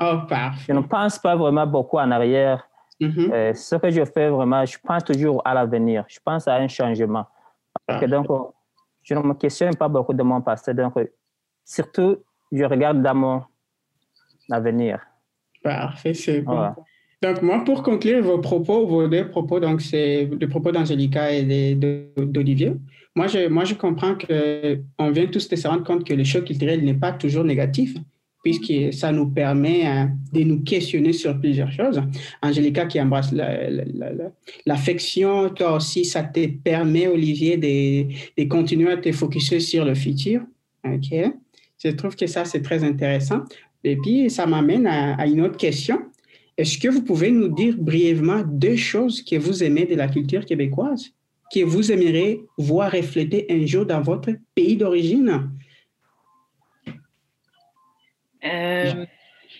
Oh, 0.00 0.18
parfait. 0.28 0.64
Je 0.68 0.72
ne 0.72 0.80
pense 0.80 1.18
pas 1.18 1.34
vraiment 1.34 1.66
beaucoup 1.66 1.98
en 1.98 2.10
arrière. 2.10 2.68
Mm-hmm. 3.00 3.32
Euh, 3.32 3.54
ce 3.54 3.76
que 3.76 3.90
je 3.90 4.04
fais 4.04 4.28
vraiment, 4.28 4.64
je 4.64 4.78
pense 4.78 5.04
toujours 5.04 5.42
à 5.44 5.54
l'avenir. 5.54 6.04
Je 6.08 6.18
pense 6.24 6.46
à 6.46 6.54
un 6.54 6.68
changement. 6.68 7.26
donc, 8.06 8.26
je 9.02 9.14
ne 9.14 9.20
me 9.20 9.34
questionne 9.34 9.74
pas 9.74 9.88
beaucoup 9.88 10.14
de 10.14 10.22
mon 10.22 10.40
passé. 10.40 10.74
Donc, 10.74 10.94
surtout, 11.64 12.18
je 12.52 12.64
regarde 12.64 13.02
dans 13.02 13.14
mon 13.14 13.42
avenir. 14.50 15.00
Parfait, 15.62 16.14
c'est 16.14 16.40
bon. 16.40 16.74
Donc, 17.22 17.40
moi, 17.40 17.62
pour 17.64 17.84
conclure 17.84 18.20
vos 18.20 18.38
propos, 18.38 18.84
vos 18.84 19.06
deux 19.06 19.28
propos, 19.28 19.60
donc 19.60 19.80
c'est 19.80 20.28
le 20.28 20.48
propos 20.48 20.72
d'Angélica 20.72 21.32
et 21.32 21.76
d'Olivier, 22.16 22.72
moi 23.14 23.28
je, 23.28 23.46
moi, 23.46 23.64
je 23.64 23.74
comprends 23.74 24.16
qu'on 24.16 25.10
vient 25.12 25.26
tous 25.26 25.48
de 25.48 25.54
se 25.54 25.68
rendre 25.68 25.84
compte 25.84 26.04
que 26.04 26.14
le 26.14 26.24
choc 26.24 26.44
culturel 26.44 26.84
n'est 26.84 26.94
pas 26.94 27.12
toujours 27.12 27.44
négatif, 27.44 27.94
puisque 28.42 28.92
ça 28.92 29.12
nous 29.12 29.30
permet 29.30 29.86
hein, 29.86 30.10
de 30.32 30.42
nous 30.42 30.64
questionner 30.64 31.12
sur 31.12 31.38
plusieurs 31.38 31.70
choses. 31.70 32.02
Angélica 32.42 32.86
qui 32.86 33.00
embrasse 33.00 33.32
l'affection, 34.66 35.50
toi 35.50 35.76
aussi, 35.76 36.04
ça 36.04 36.24
te 36.24 36.44
permet, 36.48 37.06
Olivier, 37.06 37.56
de, 37.56 38.44
continuer 38.48 38.90
à 38.90 38.96
te 38.96 39.12
focuser 39.12 39.60
sur 39.60 39.84
le 39.84 39.94
futur. 39.94 40.42
OK? 40.84 41.14
Je 41.84 41.90
trouve 41.90 42.16
que 42.16 42.26
ça, 42.26 42.44
c'est 42.44 42.62
très 42.62 42.82
intéressant. 42.82 43.42
Et 43.84 43.94
puis, 43.94 44.28
ça 44.28 44.44
m'amène 44.44 44.88
à 44.88 45.24
une 45.26 45.42
autre 45.42 45.56
question 45.56 46.00
est-ce 46.56 46.78
que 46.78 46.88
vous 46.88 47.02
pouvez 47.02 47.30
nous 47.30 47.48
dire 47.48 47.74
brièvement 47.78 48.42
deux 48.44 48.76
choses 48.76 49.22
que 49.22 49.36
vous 49.36 49.62
aimez 49.62 49.86
de 49.86 49.94
la 49.94 50.08
culture 50.08 50.44
québécoise, 50.44 51.10
que 51.52 51.64
vous 51.64 51.90
aimeriez 51.90 52.42
voir 52.58 52.92
refléter 52.92 53.46
un 53.50 53.64
jour 53.66 53.86
dans 53.86 54.00
votre 54.00 54.32
pays 54.54 54.76
d'origine? 54.76 55.50
Euh, 58.44 59.06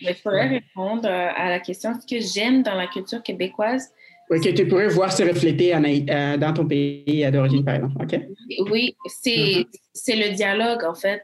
je 0.01 0.23
pourrais 0.23 0.49
répondre 0.49 1.09
à 1.09 1.49
la 1.49 1.61
question 1.61 1.93
ce 1.99 2.07
que 2.07 2.21
j'aime 2.21 2.63
dans 2.63 2.75
la 2.75 2.87
culture 2.89 3.23
québécoise? 3.23 3.89
Oui, 4.31 4.41
que 4.41 4.51
tu 4.51 4.67
pourrais 4.67 4.89
voir 4.89 5.13
se 5.13 5.23
refléter 5.23 5.75
euh, 5.75 6.37
dans 6.37 6.53
ton 6.53 6.67
pays 6.67 7.31
d'origine, 7.31 7.65
par 7.65 7.75
exemple. 7.77 8.03
OK? 8.03 8.21
Oui, 8.71 8.97
c'est 9.07 9.67
le 10.09 10.35
dialogue, 10.35 10.85
en 10.85 10.95
fait. 10.95 11.23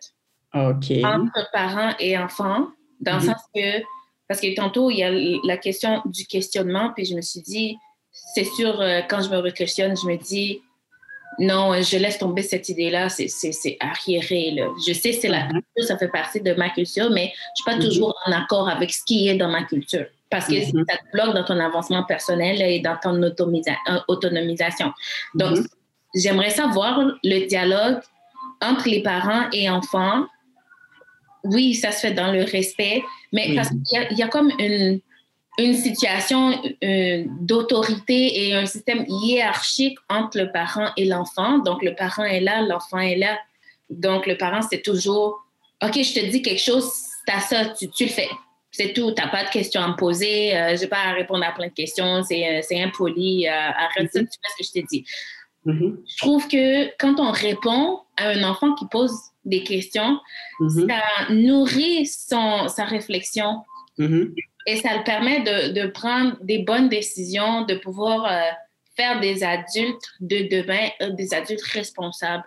OK. 0.55 0.91
Entre 1.05 1.51
parents 1.53 1.95
et 1.99 2.19
enfants, 2.19 2.69
dans 3.01 3.17
le 3.17 3.21
mm-hmm. 3.21 3.27
sens 3.27 3.43
que 3.55 3.83
parce 4.29 4.41
que 4.41 4.55
tantôt, 4.55 4.91
il 4.91 4.99
y 4.99 5.03
a 5.03 5.11
la 5.45 5.57
question 5.57 6.03
du 6.05 6.27
questionnement, 6.27 6.93
puis 6.95 7.07
je 7.07 7.15
me 7.15 7.23
suis 7.23 7.41
dit, 7.41 7.77
c'est 8.35 8.45
sûr, 8.45 8.81
euh, 8.81 9.01
quand 9.09 9.23
je 9.23 9.31
me 9.31 9.39
re-questionne, 9.39 9.97
je 9.97 10.07
me 10.07 10.17
dis, 10.17 10.61
non, 11.39 11.73
je 11.81 11.97
laisse 11.97 12.19
tomber 12.19 12.43
cette 12.43 12.69
idée-là, 12.69 13.09
c'est 13.09 13.77
arriéré. 13.81 14.51
Là. 14.51 14.69
Je 14.87 14.93
sais, 14.93 15.13
c'est 15.13 15.29
la 15.29 15.45
mm-hmm. 15.45 15.53
culture, 15.53 15.85
ça 15.85 15.97
fait 15.97 16.09
partie 16.09 16.41
de 16.41 16.53
ma 16.55 16.69
culture, 16.71 17.11
mais 17.11 17.27
je 17.27 17.31
ne 17.31 17.55
suis 17.55 17.65
pas 17.65 17.77
mm-hmm. 17.77 17.89
toujours 17.89 18.19
en 18.27 18.33
accord 18.33 18.69
avec 18.69 18.93
ce 18.93 19.05
qui 19.05 19.29
est 19.29 19.37
dans 19.37 19.49
ma 19.49 19.63
culture. 19.63 20.07
Parce 20.31 20.47
que 20.47 20.55
mm-hmm. 20.55 20.85
ça 20.91 20.97
te 20.99 21.13
bloque 21.13 21.35
dans 21.35 21.45
ton 21.45 21.59
avancement 21.59 22.05
personnel 22.05 22.61
et 22.61 22.81
dans 22.81 22.97
ton 23.03 23.23
autonomisation. 24.09 24.93
Donc, 25.35 25.59
j'aimerais 26.15 26.51
savoir 26.51 27.01
le 27.23 27.47
dialogue 27.47 28.01
entre 28.61 28.89
les 28.89 29.03
parents 29.03 29.49
et 29.53 29.71
enfants 29.71 30.27
oui, 31.45 31.75
ça 31.75 31.93
se 31.93 32.01
fait 32.01 32.13
dans 32.13 32.33
le 32.33 32.43
respect, 32.43 33.03
mais 33.33 33.55
parce 33.55 33.69
qu'il 33.69 34.19
y, 34.19 34.23
a 34.23 34.29
comme 34.29 34.51
une, 34.59 35.01
une 35.59 35.75
situation 35.75 36.53
euh, 36.85 37.25
d'autorité 37.41 38.47
et 38.47 38.55
un 38.55 38.67
système 38.67 39.05
hiérarchique 39.09 39.99
entre 40.09 40.39
le 40.39 40.53
parent 40.53 40.91
et 40.97 41.05
l'enfant. 41.05 41.59
Donc, 41.59 41.83
le 41.83 41.95
parent 41.95 42.25
est 42.25 42.41
là, 42.41 42.63
l'enfant 42.63 42.99
est 42.99 43.17
là. 43.17 43.39
Donc, 43.91 44.27
le 44.27 44.37
parent, 44.37 44.63
c'est 44.63 44.83
toujours, 44.83 45.45
OK, 45.83 45.95
je 45.95 46.21
te 46.21 46.27
dis 46.31 46.43
quelque 46.43 46.61
chose, 46.61 46.91
t'as 47.27 47.41
ça, 47.41 47.67
tu, 47.67 47.91
tu, 47.91 48.05
le 48.05 48.11
fais. 48.11 48.29
C'est 48.71 48.93
tout, 48.93 49.13
tu 49.13 49.21
n'as 49.21 49.29
pas 49.29 49.45
de 49.45 49.51
questions 49.51 49.83
à 49.83 49.89
me 49.89 49.97
poser, 49.97 50.57
euh, 50.57 50.77
je 50.77 50.83
n'ai 50.83 50.87
pas 50.87 51.03
à 51.07 51.13
répondre 51.13 51.45
à 51.45 51.51
plein 51.51 51.67
de 51.67 51.73
questions, 51.73 52.23
c'est 52.23 52.59
euh, 52.59 52.83
impoli, 52.83 53.49
arrête 53.49 54.13
ça, 54.13 54.21
mm-hmm. 54.21 54.29
tu 54.29 54.39
fais 54.57 54.65
ce 54.65 54.71
que 54.73 54.79
je 54.79 54.81
te 54.81 54.87
dis. 54.87 55.05
Mm-hmm. 55.67 55.97
Je 56.07 56.17
trouve 56.19 56.47
que 56.47 56.87
quand 56.99 57.19
on 57.19 57.33
répond 57.33 58.01
à 58.19 58.29
un 58.31 58.43
enfant 58.45 58.75
qui 58.75 58.87
pose 58.87 59.13
des 59.45 59.63
questions, 59.63 60.21
mm-hmm. 60.61 60.89
ça 60.89 61.33
nourrit 61.33 62.07
son, 62.07 62.69
sa 62.69 62.85
réflexion 62.85 63.63
mm-hmm. 63.99 64.35
et 64.67 64.77
ça 64.77 64.97
le 64.97 65.05
permet 65.05 65.41
de, 65.41 65.81
de, 65.81 65.87
prendre 65.89 66.37
des 66.43 66.59
bonnes 66.59 66.89
décisions, 66.89 67.63
de 67.63 67.75
pouvoir 67.75 68.27
euh, 68.27 68.41
faire 68.97 69.21
des 69.21 69.43
adultes 69.45 70.15
de 70.21 70.49
demain, 70.51 70.89
euh, 71.01 71.11
des 71.11 71.33
adultes 71.35 71.63
responsables. 71.63 72.45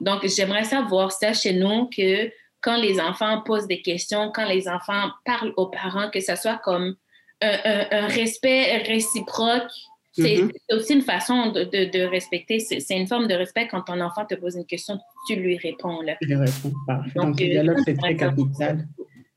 Donc, 0.00 0.26
j'aimerais 0.26 0.64
savoir 0.64 1.12
ça 1.12 1.32
chez 1.32 1.54
nous, 1.54 1.88
que 1.88 2.30
quand 2.60 2.76
les 2.76 3.00
enfants 3.00 3.42
posent 3.42 3.66
des 3.66 3.82
questions, 3.82 4.32
quand 4.34 4.46
les 4.46 4.68
enfants 4.68 5.10
parlent 5.24 5.52
aux 5.56 5.66
parents, 5.66 6.10
que 6.10 6.20
ce 6.20 6.34
soit 6.34 6.58
comme 6.58 6.96
un, 7.42 8.06
respect 8.06 8.78
réciproque. 8.86 9.70
Mm-hmm. 10.16 10.50
C'est 10.68 10.76
aussi 10.76 10.94
une 10.94 11.02
façon 11.02 11.50
de, 11.50 11.64
de, 11.64 12.04
respecter, 12.04 12.60
c'est 12.60 12.96
une 12.96 13.06
forme 13.06 13.26
de 13.26 13.34
respect 13.34 13.66
quand 13.68 13.82
ton 13.82 14.00
enfant 14.00 14.24
te 14.24 14.34
pose 14.34 14.54
une 14.54 14.66
question, 14.66 14.98
tu 15.28 15.36
lui 15.36 15.56
réponds. 15.56 16.00
Là. 16.02 16.16
Tu 16.20 16.28
lui 16.28 16.36
réponds, 16.36 16.72
parfait. 16.86 17.10
Donc, 17.16 17.40
le 17.40 17.46
dialogue, 17.46 17.78
c'est 17.84 17.96
très 17.96 18.16
capital. 18.16 18.86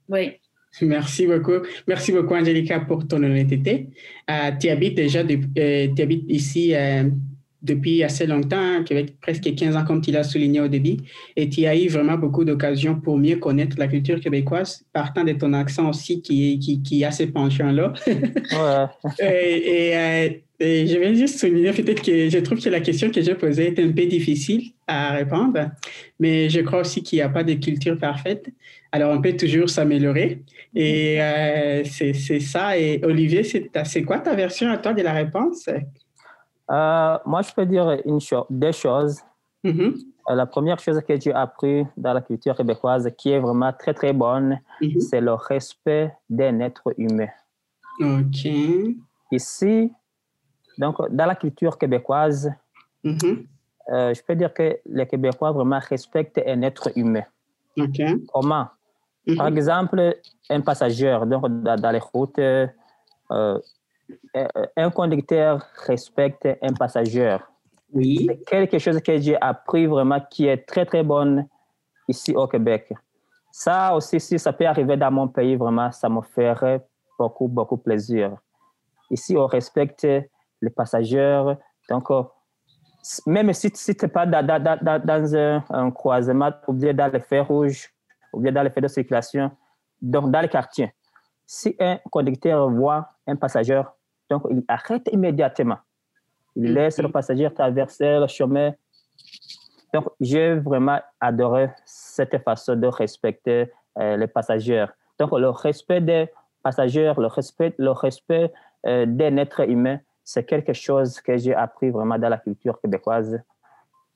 Oui. 0.10 0.34
Merci 0.82 1.26
beaucoup. 1.26 1.66
Merci 1.88 2.12
beaucoup, 2.12 2.36
Angelica, 2.36 2.80
pour 2.82 3.08
ton 3.08 3.24
honnêteté. 3.24 3.90
Euh, 4.30 4.52
tu 4.60 4.70
habites 4.70 4.96
déjà 4.96 5.22
euh, 5.22 5.88
tu 5.96 6.02
habites 6.02 6.26
ici 6.28 6.76
euh, 6.76 7.10
depuis 7.62 8.04
assez 8.04 8.28
longtemps, 8.28 8.84
avec 8.90 9.20
presque 9.20 9.54
15 9.54 9.76
ans, 9.76 9.84
comme 9.86 10.02
tu 10.02 10.12
l'as 10.12 10.24
souligné 10.24 10.60
au 10.62 10.68
début, 10.68 10.98
et 11.36 11.50
tu 11.50 11.66
as 11.66 11.76
eu 11.76 11.88
vraiment 11.88 12.18
beaucoup 12.18 12.46
d'occasions 12.46 13.00
pour 13.00 13.18
mieux 13.18 13.38
connaître 13.38 13.78
la 13.80 13.88
culture 13.88 14.20
québécoise, 14.20 14.86
partant 14.94 15.24
de 15.24 15.34
ton 15.34 15.54
accent 15.54 15.90
aussi 15.90 16.22
qui, 16.22 16.60
qui, 16.60 16.82
qui 16.82 17.04
a 17.04 17.12
ces 17.12 17.28
penchants-là. 17.28 17.94
et, 19.20 20.42
et, 20.60 20.88
je 20.88 20.98
vais 20.98 21.14
juste 21.16 21.40
souligner 21.40 21.72
peut-être 21.72 22.02
que 22.02 22.30
je 22.30 22.38
trouve 22.40 22.60
que 22.60 22.70
la 22.70 22.80
question 22.80 23.12
que 23.12 23.22
j'ai 23.22 23.36
posée 23.36 23.68
est 23.68 23.80
un 23.80 23.92
peu 23.92 24.06
difficile 24.06 24.72
à 24.88 25.12
répondre, 25.12 25.72
mais 26.20 26.50
je 26.50 26.62
crois 26.62 26.80
aussi 26.82 27.04
qu'il 27.04 27.18
n'y 27.18 27.24
a 27.24 27.30
pas 27.30 27.44
de 27.44 27.54
culture 27.54 27.98
parfaite. 27.98 28.50
Alors, 28.92 29.16
on 29.16 29.22
peut 29.22 29.36
toujours 29.36 29.70
s'améliorer. 29.70 30.42
Et 30.74 31.22
euh, 31.22 31.84
c'est 31.84 32.40
ça. 32.40 32.78
Et 32.78 33.00
Olivier, 33.04 33.44
c'est 33.44 34.04
quoi 34.04 34.20
ta 34.20 34.34
version 34.36 34.70
à 34.70 34.78
toi 34.78 34.94
de 34.94 35.02
la 35.02 35.14
réponse? 35.14 35.70
Euh, 36.70 37.18
moi, 37.26 37.42
je 37.42 37.54
peux 37.54 37.66
dire 37.66 37.98
une 38.06 38.20
chose, 38.20 38.46
deux 38.50 38.72
choses. 38.72 39.22
Mm-hmm. 39.64 40.04
Euh, 40.30 40.36
la 40.36 40.46
première 40.46 40.80
chose 40.80 41.00
que 41.08 41.20
j'ai 41.20 41.34
appris 41.34 41.86
dans 41.96 42.14
la 42.14 42.22
culture 42.22 42.56
québécoise 42.56 43.10
qui 43.18 43.32
est 43.32 43.40
vraiment 43.40 43.72
très, 43.72 43.94
très 43.94 44.14
bonne, 44.14 44.60
mm-hmm. 44.82 45.00
c'est 45.00 45.22
le 45.22 45.34
respect 45.34 46.14
d'un 46.30 46.60
être 46.60 46.94
humain. 46.98 47.30
OK. 48.02 48.48
Ici, 49.32 49.92
donc, 50.78 50.96
dans 51.10 51.26
la 51.26 51.36
culture 51.36 51.78
québécoise, 51.78 52.52
mm-hmm. 53.04 53.46
euh, 53.92 54.14
je 54.14 54.22
peux 54.22 54.36
dire 54.36 54.54
que 54.54 54.78
les 54.86 55.08
Québécois 55.08 55.52
vraiment 55.52 55.80
respectent 55.80 56.42
un 56.46 56.62
être 56.62 56.92
humain. 56.96 57.24
OK. 57.78 58.02
Comment? 58.34 58.68
Par 59.36 59.48
exemple, 59.48 60.16
un 60.50 60.62
passager 60.62 61.18
donc, 61.26 61.48
dans, 61.62 61.92
les 61.92 62.00
routes, 62.00 62.40
un 64.76 64.90
conducteur 64.90 65.66
respecte 65.86 66.48
un 66.62 66.74
passager. 66.74 67.38
Oui. 67.94 68.28
C'est 68.28 68.44
quelque 68.46 68.80
chose 68.80 69.02
que 69.02 69.18
j'ai 69.18 69.40
appris 69.40 69.86
vraiment 69.86 70.20
qui 70.30 70.48
est 70.48 70.66
très, 70.66 70.86
très 70.86 71.04
bonne 71.04 71.48
ici 72.08 72.36
au 72.36 72.48
Québec. 72.48 72.94
Ça 73.52 73.96
aussi, 73.96 74.20
si 74.20 74.38
ça 74.38 74.54
peut 74.54 74.68
arriver 74.68 74.98
dans 74.98 75.12
mon 75.12 75.28
pays, 75.28 75.56
vraiment, 75.56 75.92
ça 75.92 76.10
me 76.10 76.22
ferait 76.22 76.86
beaucoup, 77.18 77.48
beaucoup 77.48 77.78
plaisir. 77.78 78.38
Ici, 79.10 79.36
on 79.38 79.48
respecte 79.48 80.04
les 80.04 80.70
passagers. 80.70 81.44
Donc, 81.90 82.12
euh, 82.12 82.24
même 83.26 83.52
si, 83.54 83.72
si 83.74 83.96
tu 83.96 84.06
n'es 84.06 84.12
pas 84.12 84.26
dans, 84.26 84.46
dans, 84.46 85.02
dans 85.04 85.36
un, 85.36 85.92
croisement, 85.92 86.52
ou 86.68 86.74
bien 86.74 86.94
dans 86.94 87.12
les 87.12 87.22
feux 87.22 87.42
rouges, 87.42 87.90
ou 88.34 88.42
bien 88.42 88.52
dans 88.52 88.64
les 88.64 88.70
feux 88.70 88.82
de 88.82 88.88
circulation, 88.88 89.50
donc 90.02 90.30
dans 90.30 90.42
le 90.42 90.48
quartier, 90.48 90.94
si 91.46 91.76
un 91.80 91.98
conducteur 92.12 92.70
voit 92.70 93.10
un 93.26 93.38
passager 93.38 93.82
donc, 94.30 94.44
il 94.50 94.64
arrête 94.68 95.10
immédiatement. 95.12 95.78
Il 96.56 96.74
laisse 96.74 97.00
le 97.00 97.10
passager 97.10 97.50
traverser 97.52 98.20
le 98.20 98.28
chemin. 98.28 98.74
Donc, 99.94 100.06
j'ai 100.20 100.56
vraiment 100.56 101.00
adoré 101.20 101.70
cette 101.86 102.38
façon 102.44 102.76
de 102.76 102.88
respecter 102.88 103.72
euh, 104.00 104.18
les 104.18 104.28
passagers. 104.28 104.86
Donc, 105.20 105.32
le 105.32 105.50
respect 105.50 106.02
des 106.02 106.30
passagers, 106.64 107.14
le 107.18 107.28
respect, 107.28 107.74
le 107.78 107.92
respect 107.92 108.52
euh, 108.86 109.06
d'un 109.06 109.38
être 109.38 109.62
humain, 109.70 110.00
c'est 110.24 110.44
quelque 110.44 110.74
chose 110.74 111.22
que 111.22 111.38
j'ai 111.38 111.56
appris 111.56 111.90
vraiment 111.90 112.18
dans 112.18 112.30
la 112.30 112.38
culture 112.38 112.80
québécoise. 112.82 113.40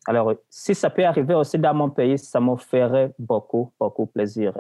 Alors, 0.08 0.34
si 0.50 0.76
ça 0.76 0.90
peut 0.90 1.06
arriver 1.06 1.36
aussi 1.36 1.58
dans 1.58 1.74
mon 1.74 1.90
pays, 1.90 2.18
ça 2.18 2.40
me 2.40 2.56
ferait 2.58 3.14
beaucoup, 3.18 3.72
beaucoup 3.80 4.08
plaisir. 4.08 4.54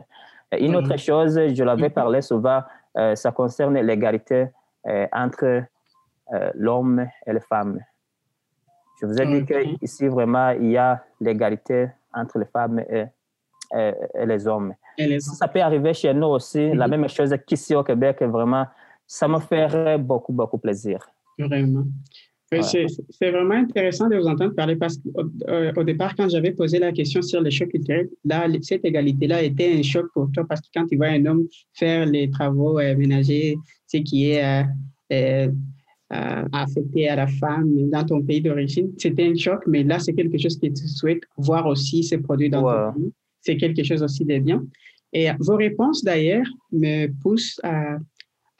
une 0.57 0.75
autre 0.75 0.93
mm. 0.93 0.97
chose, 0.97 1.39
je 1.53 1.63
l'avais 1.63 1.89
mm. 1.89 1.93
parlé 1.93 2.21
souvent, 2.21 2.61
euh, 2.97 3.15
ça 3.15 3.31
concerne 3.31 3.77
l'égalité 3.79 4.47
entre 5.11 5.63
euh, 6.33 6.51
l'homme 6.55 7.05
et 7.25 7.33
la 7.33 7.39
femme. 7.41 7.79
Je 9.01 9.05
vous 9.05 9.21
ai 9.21 9.41
dit 9.41 9.77
qu'ici, 9.79 10.07
vraiment, 10.07 10.51
il 10.51 10.71
y 10.71 10.77
a 10.77 11.03
l'égalité 11.19 11.89
entre 12.13 12.39
les 12.39 12.45
femmes 12.45 12.79
et, 12.79 13.05
les 14.25 14.47
hommes. 14.47 14.73
Ça 15.19 15.47
peut 15.47 15.61
arriver 15.61 15.93
chez 15.93 16.13
nous 16.13 16.27
aussi, 16.27 16.73
la 16.73 16.87
mhm. 16.87 16.91
même 16.97 17.09
chose 17.09 17.33
qu'ici 17.47 17.73
au 17.73 17.83
Québec, 17.83 18.21
vraiment, 18.21 18.67
ça 19.07 19.27
me 19.27 19.39
ferait 19.39 19.97
beaucoup, 19.97 20.33
beaucoup 20.33 20.57
plaisir. 20.57 21.09
Vraiment. 21.37 21.85
C'est 22.59 23.31
vraiment 23.31 23.55
intéressant 23.55 24.09
de 24.09 24.17
vous 24.17 24.27
entendre 24.27 24.53
parler 24.53 24.75
parce 24.75 24.97
qu'au 24.97 25.23
euh, 25.47 25.83
départ, 25.83 26.15
quand 26.17 26.27
j'avais 26.27 26.51
posé 26.51 26.79
la 26.79 26.91
question 26.91 27.21
sur 27.21 27.39
les 27.41 27.51
chocs 27.51 27.69
culturels, 27.69 28.09
là, 28.25 28.45
cette 28.61 28.83
égalité-là 28.83 29.41
était 29.43 29.73
un 29.73 29.81
choc 29.81 30.07
pour 30.13 30.29
toi 30.33 30.45
parce 30.47 30.59
que 30.59 30.67
quand 30.73 30.85
tu 30.85 30.97
vois 30.97 31.07
un 31.07 31.25
homme 31.25 31.47
faire 31.73 32.05
les 32.05 32.29
travaux 32.29 32.75
ménagers, 32.75 33.55
ce 33.87 33.97
qui 33.97 34.31
est 34.31 34.43
euh, 35.11 35.47
euh, 36.13 36.43
affecté 36.51 37.07
à 37.07 37.15
la 37.15 37.27
femme 37.27 37.89
dans 37.89 38.03
ton 38.05 38.21
pays 38.21 38.41
d'origine, 38.41 38.91
c'était 38.97 39.27
un 39.27 39.35
choc, 39.35 39.61
mais 39.65 39.83
là, 39.83 39.99
c'est 39.99 40.13
quelque 40.13 40.37
chose 40.37 40.59
que 40.59 40.67
tu 40.67 40.87
souhaites 40.87 41.23
voir 41.37 41.65
aussi 41.67 42.03
se 42.03 42.15
produire 42.15 42.51
dans 42.51 42.63
ton 42.63 42.99
pays. 42.99 43.11
C'est 43.39 43.55
quelque 43.55 43.83
chose 43.83 44.03
aussi 44.03 44.25
de 44.25 44.37
bien. 44.39 44.63
Et 45.13 45.29
vos 45.39 45.55
réponses, 45.55 46.03
d'ailleurs, 46.03 46.45
me 46.71 47.07
poussent 47.21 47.59
à 47.63 47.97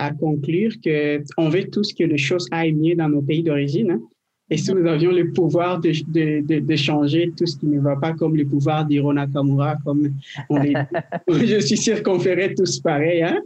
à 0.02 0.12
conclure 0.12 0.72
qu'on 0.84 1.50
veut 1.50 1.66
tous 1.66 1.94
que 1.94 2.04
les 2.04 2.18
choses 2.18 2.48
aillent 2.52 2.74
mieux 2.74 2.96
dans 2.96 3.08
nos 3.08 3.22
pays 3.22 3.44
d'origine. 3.44 3.92
Hein. 3.92 4.02
Et 4.50 4.58
si 4.58 4.74
nous 4.74 4.86
avions 4.86 5.12
le 5.12 5.32
pouvoir 5.32 5.80
de, 5.80 5.92
de, 6.18 6.60
de, 6.60 6.76
changer 6.76 7.32
tout 7.38 7.46
ce 7.46 7.56
qui 7.58 7.68
ne 7.68 7.80
va 7.80 7.96
pas, 7.96 8.12
comme 8.14 8.36
le 8.36 8.46
pouvoir 8.46 8.86
d'Hiro 8.86 9.14
Nakamura, 9.14 9.78
comme 9.86 10.10
on 10.50 10.62
je 11.52 11.60
suis 11.62 11.78
sûr 11.78 12.02
qu'on 12.04 12.20
ferait 12.20 12.54
tous 12.56 12.80
pareil, 12.80 13.22
hein, 13.22 13.40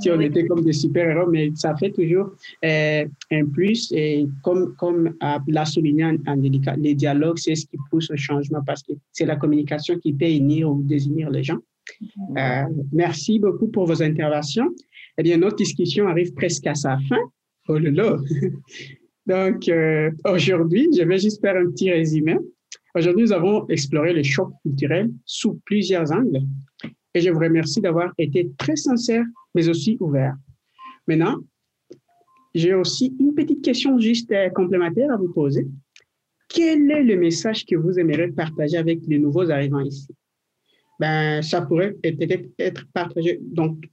si 0.00 0.10
on 0.10 0.20
était 0.20 0.46
comme 0.46 0.62
des 0.64 0.72
super-héros, 0.72 1.30
mais 1.30 1.50
ça 1.54 1.76
fait 1.76 1.90
toujours 1.90 2.32
euh, 2.64 3.04
un 3.30 3.44
plus. 3.46 3.92
Et 3.92 4.26
comme, 4.42 4.74
comme 4.76 5.14
l'a 5.46 5.64
souligné 5.64 6.04
Angélica, 6.26 6.74
les 6.76 6.94
dialogues, 6.94 7.38
c'est 7.38 7.54
ce 7.54 7.66
qui 7.66 7.78
pousse 7.90 8.10
au 8.10 8.16
changement 8.16 8.62
parce 8.66 8.82
que 8.82 8.92
c'est 9.12 9.26
la 9.26 9.36
communication 9.36 9.96
qui 9.98 10.12
peut 10.12 10.30
unir 10.30 10.70
ou 10.70 10.82
désunir 10.82 11.30
les 11.30 11.44
gens. 11.44 11.58
Euh, 12.36 12.64
merci 12.92 13.38
beaucoup 13.38 13.68
pour 13.68 13.86
vos 13.86 14.02
interventions. 14.02 14.68
Eh 15.20 15.22
bien, 15.22 15.36
notre 15.36 15.56
discussion 15.56 16.08
arrive 16.08 16.32
presque 16.32 16.66
à 16.66 16.74
sa 16.74 16.96
fin. 17.06 17.20
Oh 17.68 17.76
là 17.76 17.90
là! 17.90 18.16
Donc, 19.26 19.68
euh, 19.68 20.10
aujourd'hui, 20.24 20.88
je 20.96 21.02
vais 21.02 21.18
juste 21.18 21.42
faire 21.42 21.56
un 21.56 21.70
petit 21.70 21.90
résumé. 21.90 22.38
Aujourd'hui, 22.94 23.24
nous 23.24 23.32
avons 23.32 23.68
exploré 23.68 24.14
le 24.14 24.22
choc 24.22 24.50
culturel 24.62 25.10
sous 25.26 25.60
plusieurs 25.66 26.10
angles 26.10 26.40
et 27.12 27.20
je 27.20 27.28
vous 27.28 27.38
remercie 27.38 27.82
d'avoir 27.82 28.14
été 28.16 28.50
très 28.56 28.76
sincère, 28.76 29.26
mais 29.54 29.68
aussi 29.68 29.98
ouvert. 30.00 30.36
Maintenant, 31.06 31.36
j'ai 32.54 32.72
aussi 32.72 33.14
une 33.20 33.34
petite 33.34 33.62
question 33.62 33.98
juste 33.98 34.32
euh, 34.32 34.48
complémentaire 34.48 35.12
à 35.12 35.18
vous 35.18 35.30
poser. 35.34 35.66
Quel 36.48 36.90
est 36.90 37.04
le 37.04 37.16
message 37.16 37.66
que 37.66 37.76
vous 37.76 37.98
aimeriez 37.98 38.28
partager 38.28 38.78
avec 38.78 39.00
les 39.06 39.18
nouveaux 39.18 39.50
arrivants 39.50 39.80
ici? 39.80 40.08
Ben, 40.98 41.42
ça 41.42 41.60
pourrait 41.60 41.92
peut-être 41.92 42.48
être 42.58 42.86
partagé, 42.94 43.38
donc, 43.42 43.84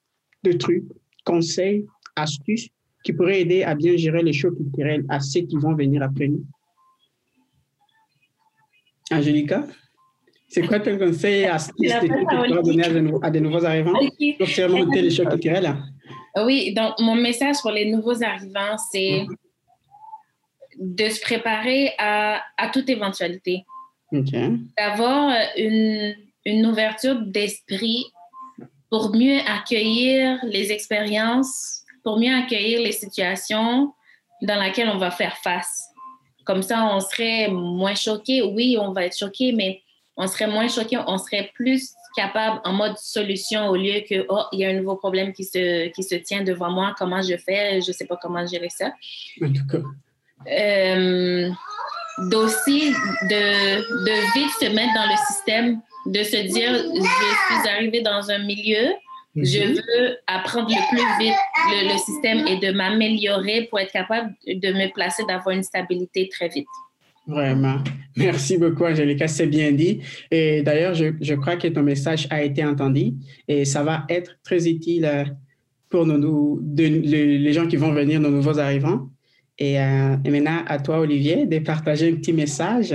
de 0.46 0.54
trucs 0.54 0.86
conseils, 1.28 1.86
astuces 2.16 2.70
qui 3.04 3.12
pourraient 3.14 3.42
aider 3.42 3.64
à 3.64 3.76
bien 3.76 3.96
gérer 3.98 4.24
les 4.24 4.34
chocs 4.34 4.56
culturels 4.56 5.04
à 5.10 5.20
ceux 5.20 5.42
qui 5.42 5.58
vont 5.58 5.76
venir 5.76 6.02
après 6.02 6.28
nous? 6.30 6.46
Angélica, 9.12 9.60
c'est 10.48 10.66
quoi 10.66 10.80
ton 10.80 10.98
conseil 10.98 11.46
astuce 11.46 11.94
que 11.94 12.08
tu 12.08 12.26
pourrais 12.26 12.62
donner 12.70 12.86
à 13.22 13.30
de, 13.30 13.40
nouveaux 13.40 13.66
arrivants 13.66 14.00
pour 14.38 14.48
surmonter 14.48 15.02
les 15.02 15.12
chocs 15.12 15.30
culturels? 15.30 15.76
Oui, 16.46 16.74
donc 16.74 16.94
mon 17.00 17.16
message 17.16 17.58
pour 17.62 17.72
les 17.72 17.86
nouveaux 17.92 18.24
arrivants, 18.24 18.78
c'est 18.92 19.26
de 20.80 21.10
se 21.10 21.20
préparer 21.22 21.92
à, 21.98 22.42
à 22.58 22.70
toute 22.70 22.90
éventualité. 22.90 23.64
D'avoir 24.78 25.36
une, 25.58 26.16
une 26.46 26.66
ouverture 26.66 27.20
d'esprit 27.26 28.06
pour 28.90 29.16
mieux 29.16 29.40
accueillir 29.46 30.40
les 30.44 30.72
expériences, 30.72 31.84
pour 32.04 32.20
mieux 32.20 32.36
accueillir 32.36 32.82
les 32.82 32.92
situations 32.92 33.94
dans 34.42 34.62
lesquelles 34.62 34.90
on 34.90 34.98
va 34.98 35.12
faire 35.12 35.38
face. 35.38 35.88
Comme 36.46 36.62
ça, 36.62 36.86
on 36.94 37.00
serait 37.00 37.50
moins 37.50 37.96
choqué. 37.96 38.42
Oui, 38.42 38.78
on 38.80 38.94
va 38.94 39.06
être 39.06 39.18
choqué, 39.18 39.52
mais 39.52 39.82
on 40.16 40.28
serait 40.28 40.48
moins 40.48 40.68
choqué, 40.68 40.98
on 41.06 41.18
serait 41.18 41.52
plus 41.54 41.92
capable 42.16 42.60
en 42.64 42.74
mode 42.74 42.98
solution 42.98 43.68
au 43.68 43.76
lieu 43.76 44.02
que, 44.10 44.26
oh, 44.30 44.44
il 44.52 44.60
y 44.60 44.66
a 44.66 44.70
un 44.70 44.74
nouveau 44.74 44.96
problème 44.96 45.34
qui 45.34 45.44
se, 45.44 45.90
qui 45.90 46.04
se 46.04 46.16
tient 46.16 46.44
devant 46.44 46.72
moi, 46.72 46.96
comment 46.98 47.22
je 47.22 47.38
fais, 47.38 47.82
je 47.82 47.90
ne 47.90 47.94
sais 47.94 48.06
pas 48.06 48.18
comment 48.20 48.46
gérer 48.46 48.70
ça. 48.70 48.92
En 49.44 49.54
tout 49.54 49.68
cas, 49.70 49.78
euh, 50.50 51.50
d'aussi 52.30 52.90
de, 52.90 54.06
de 54.06 54.34
vite 54.34 54.52
se 54.60 54.74
mettre 54.74 54.94
dans 54.96 55.06
le 55.06 55.18
système, 55.28 55.82
de 56.12 56.24
se 56.24 56.48
dire, 56.48 56.74
je 56.74 57.02
suis 57.02 57.70
arrivée 57.70 58.02
dans 58.02 58.30
un 58.30 58.40
milieu, 58.40 58.94
je 59.36 59.60
mhm. 59.60 59.74
veux 59.76 60.18
apprendre 60.26 60.70
le 60.70 60.90
plus 60.90 61.26
vite 61.26 61.36
le, 61.70 61.94
le 61.94 61.98
système 61.98 62.48
et 62.48 62.58
de 62.58 62.76
m'améliorer 62.76 63.68
pour 63.70 63.80
être 63.80 63.92
capable 63.92 64.34
de 64.48 64.74
me 64.74 64.92
placer, 64.92 65.24
d'avoir 65.28 65.56
une 65.56 65.64
stabilité 65.64 66.28
très 66.30 66.48
vite. 66.48 66.68
Vraiment. 67.28 67.80
Merci 68.16 68.58
beaucoup, 68.58 68.86
Angélica. 68.86 69.28
C'est 69.28 69.48
bien 69.48 69.74
dit. 69.74 70.00
Et 70.32 70.64
d'ailleurs, 70.64 70.94
je, 70.94 71.08
je, 71.20 71.34
crois 71.34 71.58
que 71.58 71.68
ton 71.68 71.84
message 71.84 72.26
a 72.30 72.42
été 72.42 72.64
entendu 72.64 73.14
et 73.48 73.66
ça 73.66 73.84
va 73.84 74.06
être 74.10 74.38
très 74.44 74.68
utile 74.68 75.06
euh, 75.06 75.26
pour 75.90 76.06
nous, 76.06 76.60
de, 76.62 76.84
les 76.84 77.54
gens 77.54 77.68
qui 77.68 77.76
vont 77.76 77.92
venir, 77.92 78.20
nos 78.22 78.30
nouveaux 78.30 78.60
arrivants. 78.60 79.10
Et, 79.60 79.80
euh, 79.80 80.16
et, 80.24 80.30
maintenant, 80.30 80.64
à 80.68 80.80
toi, 80.80 81.00
Olivier, 81.00 81.46
de 81.46 81.60
partager 81.60 82.12
un 82.12 82.16
petit 82.16 82.34
message. 82.34 82.94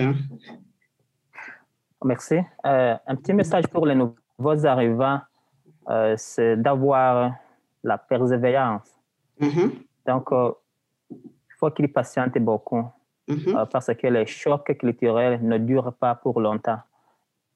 Merci. 2.05 2.39
Euh, 2.67 2.97
un 3.07 3.17
petit 3.17 3.33
message 3.33 3.67
pour 3.69 3.87
les 3.87 3.95
nouveaux 3.95 4.67
arrivants, 4.67 5.21
euh, 5.89 6.15
c'est 6.17 6.57
d'avoir 6.57 7.35
la 7.83 7.99
persévérance. 7.99 8.91
Mm-hmm. 9.41 9.71
Donc, 10.07 10.29
il 11.11 11.55
faut 11.59 11.71
qu'ils 11.71 11.93
patientent 11.93 12.39
beaucoup 12.39 12.85
Mm-hmm. 13.29 13.57
Euh, 13.57 13.67
parce 13.67 13.95
que 13.95 14.07
les 14.09 14.27
chocs 14.27 14.77
culturels 14.77 15.41
ne 15.43 15.59
durent 15.59 15.95
pas 15.95 16.15
pour 16.15 16.41
longtemps. 16.41 16.81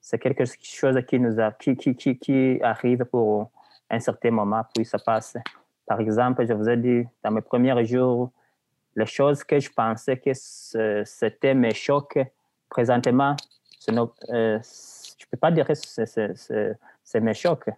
C'est 0.01 0.19
quelque 0.19 0.45
chose 0.45 1.01
qui, 1.07 1.19
nous 1.19 1.41
a, 1.41 1.51
qui, 1.53 1.77
qui, 1.77 1.97
qui, 1.97 2.17
qui 2.17 2.61
arrive 2.63 3.05
pour 3.05 3.51
un 3.91 3.99
certain 3.99 4.31
moment, 4.31 4.63
puis 4.75 4.85
ça 4.85 4.99
passe. 4.99 5.37
Par 5.87 6.01
exemple, 6.01 6.47
je 6.47 6.53
vous 6.53 6.69
ai 6.69 6.77
dit, 6.77 7.05
dans 7.23 7.31
mes 7.33 7.41
premiers 7.41 7.85
jours, 7.85 8.31
les 8.95 9.07
choses 9.07 9.43
que 9.43 9.59
je 9.59 9.71
pensais 9.71 10.17
que 10.17 10.31
c'était 11.05 11.55
mes 11.55 11.75
chocs, 11.75 12.19
présentement, 12.69 13.35
euh, 13.93 14.59
je 14.59 15.25
ne 15.25 15.31
peux 15.31 15.37
pas 15.39 15.51
dire 15.51 15.67
que 15.67 15.75
c'est 15.75 17.21
mes 17.21 17.35
chocs. 17.35 17.71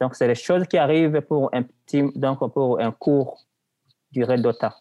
Donc, 0.00 0.14
c'est 0.14 0.28
les 0.28 0.34
choses 0.34 0.66
qui 0.66 0.78
arrivent 0.78 1.20
pour 1.22 1.50
un 1.52 1.62
petit, 1.62 2.04
donc 2.14 2.38
pour 2.52 2.80
un 2.80 2.92
court 2.92 3.44
durée 4.12 4.38
de 4.38 4.52
temps. 4.52 4.74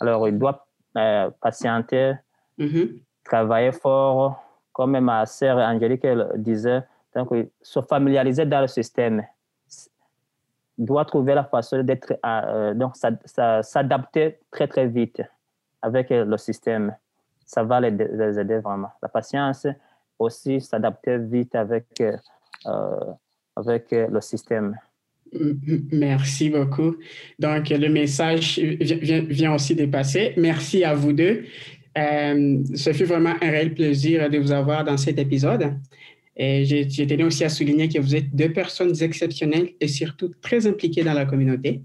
Alors, 0.00 0.28
il 0.28 0.38
doit 0.38 0.66
euh, 0.96 1.30
patienter, 1.40 2.14
mm-hmm. 2.58 3.00
travailler 3.24 3.72
fort, 3.72 4.42
comme 4.72 4.98
ma 5.00 5.26
sœur 5.26 5.58
Angélique 5.58 6.06
disait, 6.36 6.82
donc 7.14 7.30
se 7.60 7.80
familiariser 7.80 8.46
dans 8.46 8.60
le 8.60 8.66
système, 8.66 9.24
doit 10.78 11.04
trouver 11.04 11.34
la 11.34 11.44
façon 11.44 11.82
d'être, 11.82 12.14
euh, 12.24 12.74
donc 12.74 12.94
s'adapter 13.62 14.38
très 14.50 14.66
très 14.66 14.86
vite 14.86 15.22
avec 15.82 16.10
le 16.10 16.36
système. 16.36 16.94
Ça 17.52 17.62
va 17.64 17.80
les, 17.80 17.88
aider 17.90 18.58
vraiment. 18.58 18.92
La 19.02 19.08
patience 19.08 19.66
aussi 20.18 20.60
s'adapter 20.60 21.18
vite 21.18 21.54
avec, 21.54 22.00
euh, 22.00 22.96
avec 23.56 23.88
le 23.90 24.20
système. 24.20 24.74
Merci 25.92 26.48
beaucoup. 26.48 26.96
Donc, 27.38 27.68
le 27.68 27.88
message 27.88 28.58
vient, 28.58 29.54
aussi 29.54 29.74
de 29.74 29.84
passer. 29.86 30.32
Merci 30.36 30.82
à 30.82 30.94
vous 30.94 31.12
deux. 31.12 31.44
Euh, 31.98 32.62
ce 32.74 32.92
fut 32.94 33.04
vraiment 33.04 33.34
un 33.42 33.50
réel 33.50 33.74
plaisir 33.74 34.30
de 34.30 34.38
vous 34.38 34.52
avoir 34.52 34.84
dans 34.84 34.96
cet 34.96 35.18
épisode. 35.18 35.74
Et 36.36 36.64
j'ai 36.64 37.06
tenu 37.06 37.24
aussi 37.24 37.44
à 37.44 37.50
souligner 37.50 37.90
que 37.90 37.98
vous 37.98 38.16
êtes 38.16 38.34
deux 38.34 38.52
personnes 38.52 38.94
exceptionnelles 39.02 39.72
et 39.78 39.88
surtout 39.88 40.32
très 40.40 40.66
impliquées 40.66 41.04
dans 41.04 41.12
la 41.12 41.26
communauté. 41.26 41.82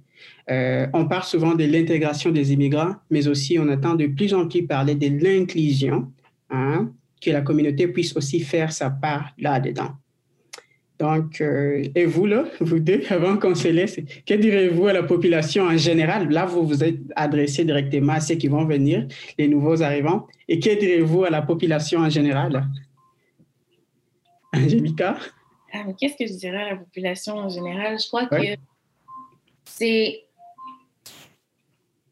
Euh, 0.49 0.87
on 0.93 1.07
parle 1.07 1.23
souvent 1.23 1.55
de 1.55 1.65
l'intégration 1.65 2.31
des 2.31 2.53
immigrants, 2.53 2.95
mais 3.09 3.27
aussi 3.27 3.59
on 3.59 3.67
attend 3.67 3.95
de 3.95 4.07
plus 4.07 4.33
en 4.33 4.47
plus 4.47 4.65
parler 4.65 4.95
de 4.95 5.07
l'inclusion, 5.23 6.11
hein, 6.49 6.91
que 7.21 7.31
la 7.31 7.41
communauté 7.41 7.87
puisse 7.87 8.15
aussi 8.15 8.39
faire 8.39 8.71
sa 8.71 8.89
part 8.89 9.33
là-dedans. 9.37 9.91
Donc, 10.99 11.41
euh, 11.41 11.83
et 11.93 12.05
vous, 12.05 12.25
là, 12.25 12.45
vous 12.59 12.79
deux, 12.79 13.03
avant 13.09 13.37
qu'on 13.37 13.53
se 13.53 13.67
laisse, 13.67 13.99
que 14.25 14.33
direz-vous 14.33 14.87
à 14.87 14.93
la 14.93 15.03
population 15.03 15.65
en 15.65 15.77
général? 15.77 16.29
Là, 16.29 16.45
vous 16.45 16.65
vous 16.65 16.83
êtes 16.83 16.99
adressé 17.15 17.65
directement 17.65 18.13
à 18.13 18.19
ceux 18.19 18.35
qui 18.35 18.47
vont 18.47 18.65
venir, 18.65 19.07
les 19.37 19.47
nouveaux 19.47 19.83
arrivants. 19.83 20.27
Et 20.47 20.59
que 20.59 20.79
direz-vous 20.79 21.25
à 21.25 21.29
la 21.29 21.41
population 21.41 21.99
en 21.99 22.09
général? 22.09 22.65
Angélica? 24.55 25.17
Ah, 25.73 25.83
qu'est-ce 25.99 26.15
que 26.15 26.25
je 26.25 26.37
dirais 26.37 26.61
à 26.61 26.69
la 26.71 26.75
population 26.77 27.35
en 27.35 27.49
général? 27.49 27.99
Je 27.99 28.07
crois 28.07 28.25
que 28.25 28.55
c'est 29.65 30.26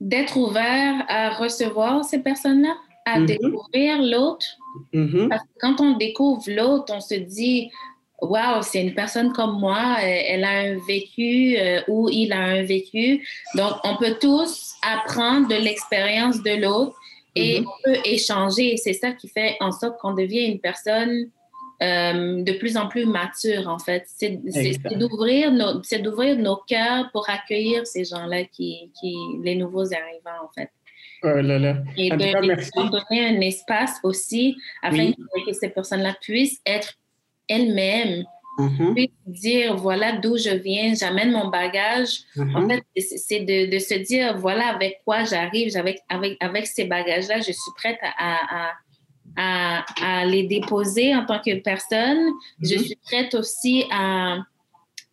d'être 0.02 0.38
ouvert 0.38 1.06
à 1.08 1.30
recevoir 1.32 2.04
ces 2.04 2.20
personnes-là, 2.20 2.76
à 3.06 3.20
mm-hmm. 3.20 3.26
découvrir 3.26 4.02
l'autre. 4.02 4.46
Mm-hmm. 4.94 5.30
Parce 5.30 5.42
que 5.44 5.60
quand 5.60 5.82
on 5.82 5.98
découvre 5.98 6.44
l'autre, 6.48 6.94
on 6.96 7.02
se 7.02 7.16
dit, 7.16 7.72
Wow, 8.22 8.62
c'est 8.62 8.82
une 8.82 8.94
personne 8.94 9.34
comme 9.34 9.60
moi, 9.60 9.98
euh, 10.00 10.06
elle 10.06 10.46
a 10.46 10.60
un 10.60 10.78
vécu 10.88 11.58
euh, 11.58 11.82
ou 11.90 12.10
il 12.10 12.32
a 12.32 12.40
un 12.40 12.64
vécu. 12.64 13.28
Donc, 13.56 13.74
on 13.84 13.98
peut 13.98 14.16
tous 14.20 14.74
apprendre 14.82 15.50
de 15.50 15.56
l'expérience 15.56 16.42
de 16.42 16.62
l'autre 16.62 16.96
et 17.36 17.60
mm-hmm. 17.60 17.66
on 17.66 17.84
peut 17.84 18.00
échanger. 18.06 18.78
C'est 18.78 18.94
ça 18.94 19.12
qui 19.12 19.28
fait 19.28 19.58
en 19.60 19.72
sorte 19.72 20.00
qu'on 20.00 20.14
devient 20.14 20.46
une 20.46 20.60
personne 20.60 21.30
euh, 21.82 22.44
de 22.44 22.52
plus 22.54 22.78
en 22.78 22.88
plus 22.88 23.06
mature, 23.06 23.68
en 23.68 23.80
fait. 23.80 24.06
C'est 24.08 24.40
d'ouvrir 24.98 25.52
nos, 25.52 25.82
nos 26.36 26.56
cœurs 26.68 27.10
pour 27.12 27.30
accueillir 27.30 27.86
ces 27.86 28.06
gens-là, 28.06 28.46
qui, 28.46 28.92
qui, 29.00 29.16
les 29.44 29.56
nouveaux 29.56 29.94
arrivants, 29.94 30.44
en 30.44 30.50
fait. 30.54 30.70
Oh 31.24 31.42
là 31.42 31.60
là. 31.60 31.78
Et 31.98 32.10
de, 32.10 32.16
de 32.16 32.90
donner 32.90 33.28
un 33.28 33.42
espace 33.42 34.00
aussi 34.04 34.56
afin 34.84 35.12
que 35.12 35.54
ces 35.54 35.70
personnes-là 35.70 36.16
puissent 36.22 36.62
être 36.66 36.94
elle-même 37.48 38.26
mm 38.58 38.96
dire 39.26 39.76
voilà 39.76 40.14
d'où 40.14 40.38
je 40.38 40.52
viens, 40.52 40.94
j'amène 40.94 41.32
mon 41.32 41.50
bagage. 41.50 42.20
En 42.38 42.44
mm-hmm. 42.44 42.82
fait, 42.96 43.02
c'est 43.02 43.40
de, 43.42 43.70
de, 43.70 43.80
se 43.80 43.96
dire 43.96 44.38
voilà 44.38 44.68
avec 44.68 45.02
quoi 45.04 45.24
j'arrive, 45.24 45.76
avec, 45.76 46.00
avec, 46.10 46.38
avec 46.40 46.68
ces 46.68 46.86
bagages-là, 46.86 47.40
je 47.40 47.52
suis 47.52 47.72
prête 47.76 48.00
à, 48.02 48.68
à, 48.68 48.72
à, 49.38 50.26
les 50.26 50.44
déposer 50.44 51.16
en 51.16 51.26
tant 51.26 51.40
que 51.40 51.56
personne. 51.60 52.32
Je 52.62 52.76
mm-hmm. 52.76 52.84
suis 52.86 53.00
prête 53.04 53.36
aussi 53.36 53.84
à, 53.92 54.38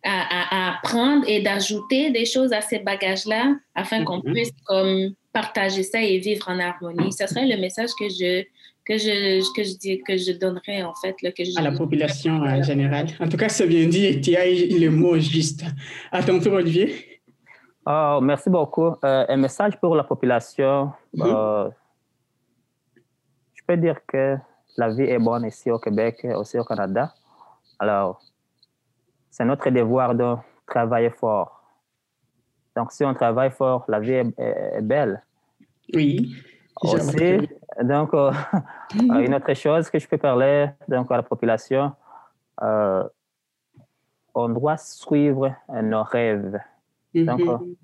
à, 0.03 0.75
apprendre 0.75 1.27
et 1.27 1.41
d'ajouter 1.41 2.11
des 2.11 2.25
choses 2.25 2.53
à 2.53 2.61
ces 2.61 2.79
bagages-là 2.79 3.55
afin 3.75 4.03
qu'on 4.03 4.19
mm-hmm. 4.19 4.33
puisse 4.33 4.51
comme 4.65 5.13
partager 5.31 5.83
ça 5.83 6.01
et 6.01 6.19
vivre 6.19 6.47
en 6.49 6.59
harmonie. 6.59 7.11
Ce 7.11 7.25
serait 7.27 7.47
le 7.47 7.59
message 7.59 7.89
que 7.99 8.07
je, 8.07 8.43
que 8.85 8.97
je, 8.97 9.53
que 9.55 9.63
je, 9.63 9.77
dis, 9.77 10.01
que 10.03 10.17
je 10.17 10.33
donnerais, 10.33 10.83
en 10.83 10.93
fait. 10.93 11.15
Là, 11.21 11.31
que 11.31 11.43
je 11.43 11.57
à 11.57 11.61
la 11.61 11.71
population 11.71 12.33
en 12.33 12.59
euh, 12.59 12.63
générale. 12.63 13.07
En 13.19 13.27
tout 13.27 13.37
cas, 13.37 13.49
c'est 13.49 13.67
bien 13.67 13.87
dit 13.87 14.05
et 14.05 14.21
tu 14.21 14.35
as 14.35 14.45
le 14.45 14.89
mot 14.89 15.17
juste. 15.17 15.63
À 16.11 16.21
ton 16.23 16.39
tour, 16.39 16.53
Olivier. 16.53 17.21
Oh, 17.85 18.19
merci 18.21 18.49
beaucoup. 18.49 18.95
Euh, 19.03 19.25
un 19.27 19.37
message 19.37 19.73
pour 19.81 19.95
la 19.95 20.03
population. 20.03 20.91
Mm-hmm. 21.15 21.25
Euh, 21.25 21.69
je 23.63 23.73
peux 23.73 23.77
dire 23.79 24.05
que 24.05 24.37
la 24.75 24.89
vie 24.89 25.03
est 25.03 25.19
bonne 25.19 25.45
ici 25.45 25.71
au 25.71 25.79
Québec, 25.79 26.27
aussi 26.35 26.59
au 26.59 26.65
Canada. 26.65 27.13
Alors, 27.79 28.21
c'est 29.29 29.45
notre 29.45 29.69
devoir 29.69 30.13
de 30.13 30.35
travailler 30.67 31.09
fort. 31.09 31.63
Donc, 32.75 32.91
si 32.91 33.05
on 33.05 33.13
travaille 33.13 33.51
fort, 33.51 33.85
la 33.87 34.01
vie 34.01 34.11
est 34.37 34.81
belle. 34.81 35.23
Oui. 35.93 36.35
Aussi, 36.81 37.47
donc, 37.81 38.13
euh, 38.13 38.31
une 38.95 39.33
autre 39.33 39.53
chose 39.53 39.89
que 39.89 39.97
je 39.97 40.07
peux 40.07 40.17
parler 40.17 40.69
donc, 40.89 41.09
à 41.11 41.17
la 41.17 41.23
population, 41.23 41.93
euh, 42.61 43.03
on 44.35 44.49
doit 44.49 44.77
suivre 44.77 45.55
nos 45.69 46.03
rêves. 46.03 46.59
Donc, 47.13 47.39
il 47.39 47.45
mm-hmm. 47.45 47.75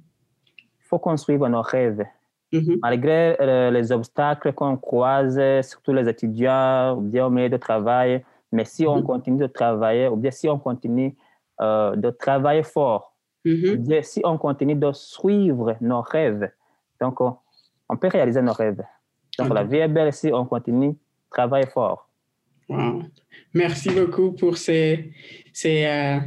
faut 0.81 0.99
qu'on 0.99 1.15
suive 1.15 1.45
nos 1.45 1.61
rêves. 1.61 2.03
Mm-hmm. 2.51 2.79
Malgré 2.81 3.37
euh, 3.39 3.71
les 3.71 3.91
obstacles 3.91 4.53
qu'on 4.53 4.77
croise, 4.77 5.39
surtout 5.61 5.93
les 5.93 6.07
étudiants, 6.09 6.97
ou 6.97 7.01
bien 7.01 7.27
au 7.27 7.29
milieu 7.29 7.49
de 7.49 7.57
travail, 7.57 8.23
mais 8.51 8.65
si 8.65 8.87
on 8.87 8.99
mm-hmm. 8.99 9.03
continue 9.03 9.39
de 9.39 9.47
travailler, 9.47 10.07
ou 10.07 10.15
bien 10.15 10.31
si 10.31 10.49
on 10.49 10.57
continue 10.57 11.15
de 11.59 12.09
travailler 12.11 12.63
fort, 12.63 13.13
ou 13.45 13.75
bien 13.77 14.01
si 14.01 14.21
on 14.23 14.37
continue 14.37 14.75
de 14.75 14.91
suivre 14.93 15.75
nos 15.81 16.01
rêves, 16.01 16.49
donc 17.01 17.19
on 17.19 17.97
peut 17.97 18.07
réaliser 18.07 18.41
nos 18.41 18.53
rêves. 18.53 18.81
Donc, 19.37 19.53
la 19.53 19.63
vie 19.63 19.77
est 19.77 19.87
belle 19.87 20.13
si 20.13 20.31
on 20.33 20.45
continue, 20.45 20.95
travaille 21.29 21.67
fort. 21.67 22.09
Merci 23.53 23.89
beaucoup 23.89 24.33
pour 24.33 24.57
ces, 24.57 25.11
ces, 25.53 25.85
euh, 25.85 26.19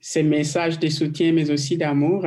ces, 0.00 0.22
messages 0.22 0.78
de 0.78 0.88
soutien, 0.88 1.32
mais 1.32 1.50
aussi 1.50 1.76
d'amour. 1.76 2.24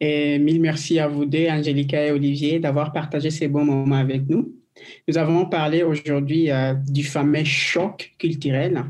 Et 0.00 0.38
mille 0.38 0.60
merci 0.60 0.98
à 0.98 1.08
vous 1.08 1.26
deux, 1.26 1.48
Angélica 1.48 2.06
et 2.06 2.10
Olivier, 2.10 2.58
d'avoir 2.58 2.92
partagé 2.92 3.30
ces 3.30 3.48
bons 3.48 3.64
moments 3.64 3.96
avec 3.96 4.28
nous. 4.28 4.54
Nous 5.06 5.18
avons 5.18 5.44
parlé 5.46 5.82
aujourd'hui 5.82 6.50
euh, 6.50 6.74
du 6.74 7.04
fameux 7.04 7.44
choc 7.44 8.14
culturel. 8.18 8.84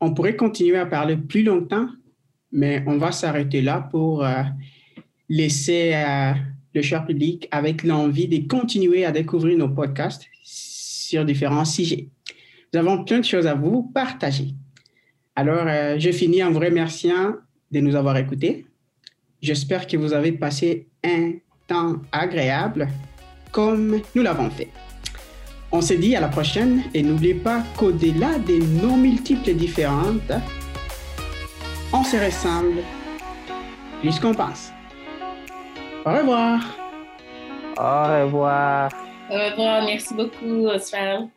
On 0.00 0.12
pourrait 0.12 0.36
continuer 0.36 0.78
à 0.78 0.86
parler 0.86 1.16
plus 1.16 1.44
longtemps, 1.44 1.88
mais 2.50 2.82
on 2.86 2.98
va 2.98 3.12
s'arrêter 3.12 3.62
là 3.62 3.88
pour 3.90 4.24
euh, 4.24 4.42
laisser 5.28 5.94
le 6.74 6.82
cher 6.82 7.06
public 7.06 7.48
avec 7.50 7.82
l'envie 7.82 8.28
de 8.28 8.46
continuer 8.46 9.04
à 9.04 9.12
découvrir 9.12 9.56
nos 9.56 9.68
podcasts 9.68 10.26
sur 10.42 11.24
différents 11.24 11.64
sujets. 11.64 12.08
Nous 12.72 12.80
avons 12.80 13.04
plein 13.04 13.20
de 13.20 13.24
choses 13.24 13.46
à 13.46 13.54
vous 13.54 13.84
partager. 13.94 14.48
Alors, 15.34 15.66
euh, 15.66 15.96
je 15.98 16.10
finis 16.10 16.42
en 16.42 16.50
vous 16.50 16.60
remerciant 16.60 17.34
de 17.70 17.80
nous 17.80 17.94
avoir 17.94 18.16
écoutés. 18.16 18.65
J'espère 19.46 19.86
que 19.86 19.96
vous 19.96 20.12
avez 20.12 20.32
passé 20.32 20.88
un 21.04 21.34
temps 21.68 21.98
agréable 22.10 22.88
comme 23.52 24.00
nous 24.12 24.22
l'avons 24.24 24.50
fait. 24.50 24.70
On 25.70 25.80
se 25.80 25.94
dit 25.94 26.16
à 26.16 26.20
la 26.20 26.26
prochaine 26.26 26.82
et 26.92 27.00
n'oubliez 27.00 27.34
pas 27.34 27.62
qu'au-delà 27.76 28.40
des 28.40 28.58
nos 28.58 28.96
multiples 28.96 29.54
différentes, 29.54 30.32
on 31.92 32.02
se 32.02 32.16
ressemble 32.16 32.82
plus 34.00 34.18
qu'on 34.18 34.34
pense. 34.34 34.72
Au 36.04 36.10
revoir. 36.10 36.60
Au 37.78 38.24
revoir. 38.24 38.90
Au 39.30 39.34
revoir. 39.34 39.84
Merci 39.84 40.12
beaucoup, 40.12 40.66
Oswald. 40.66 41.28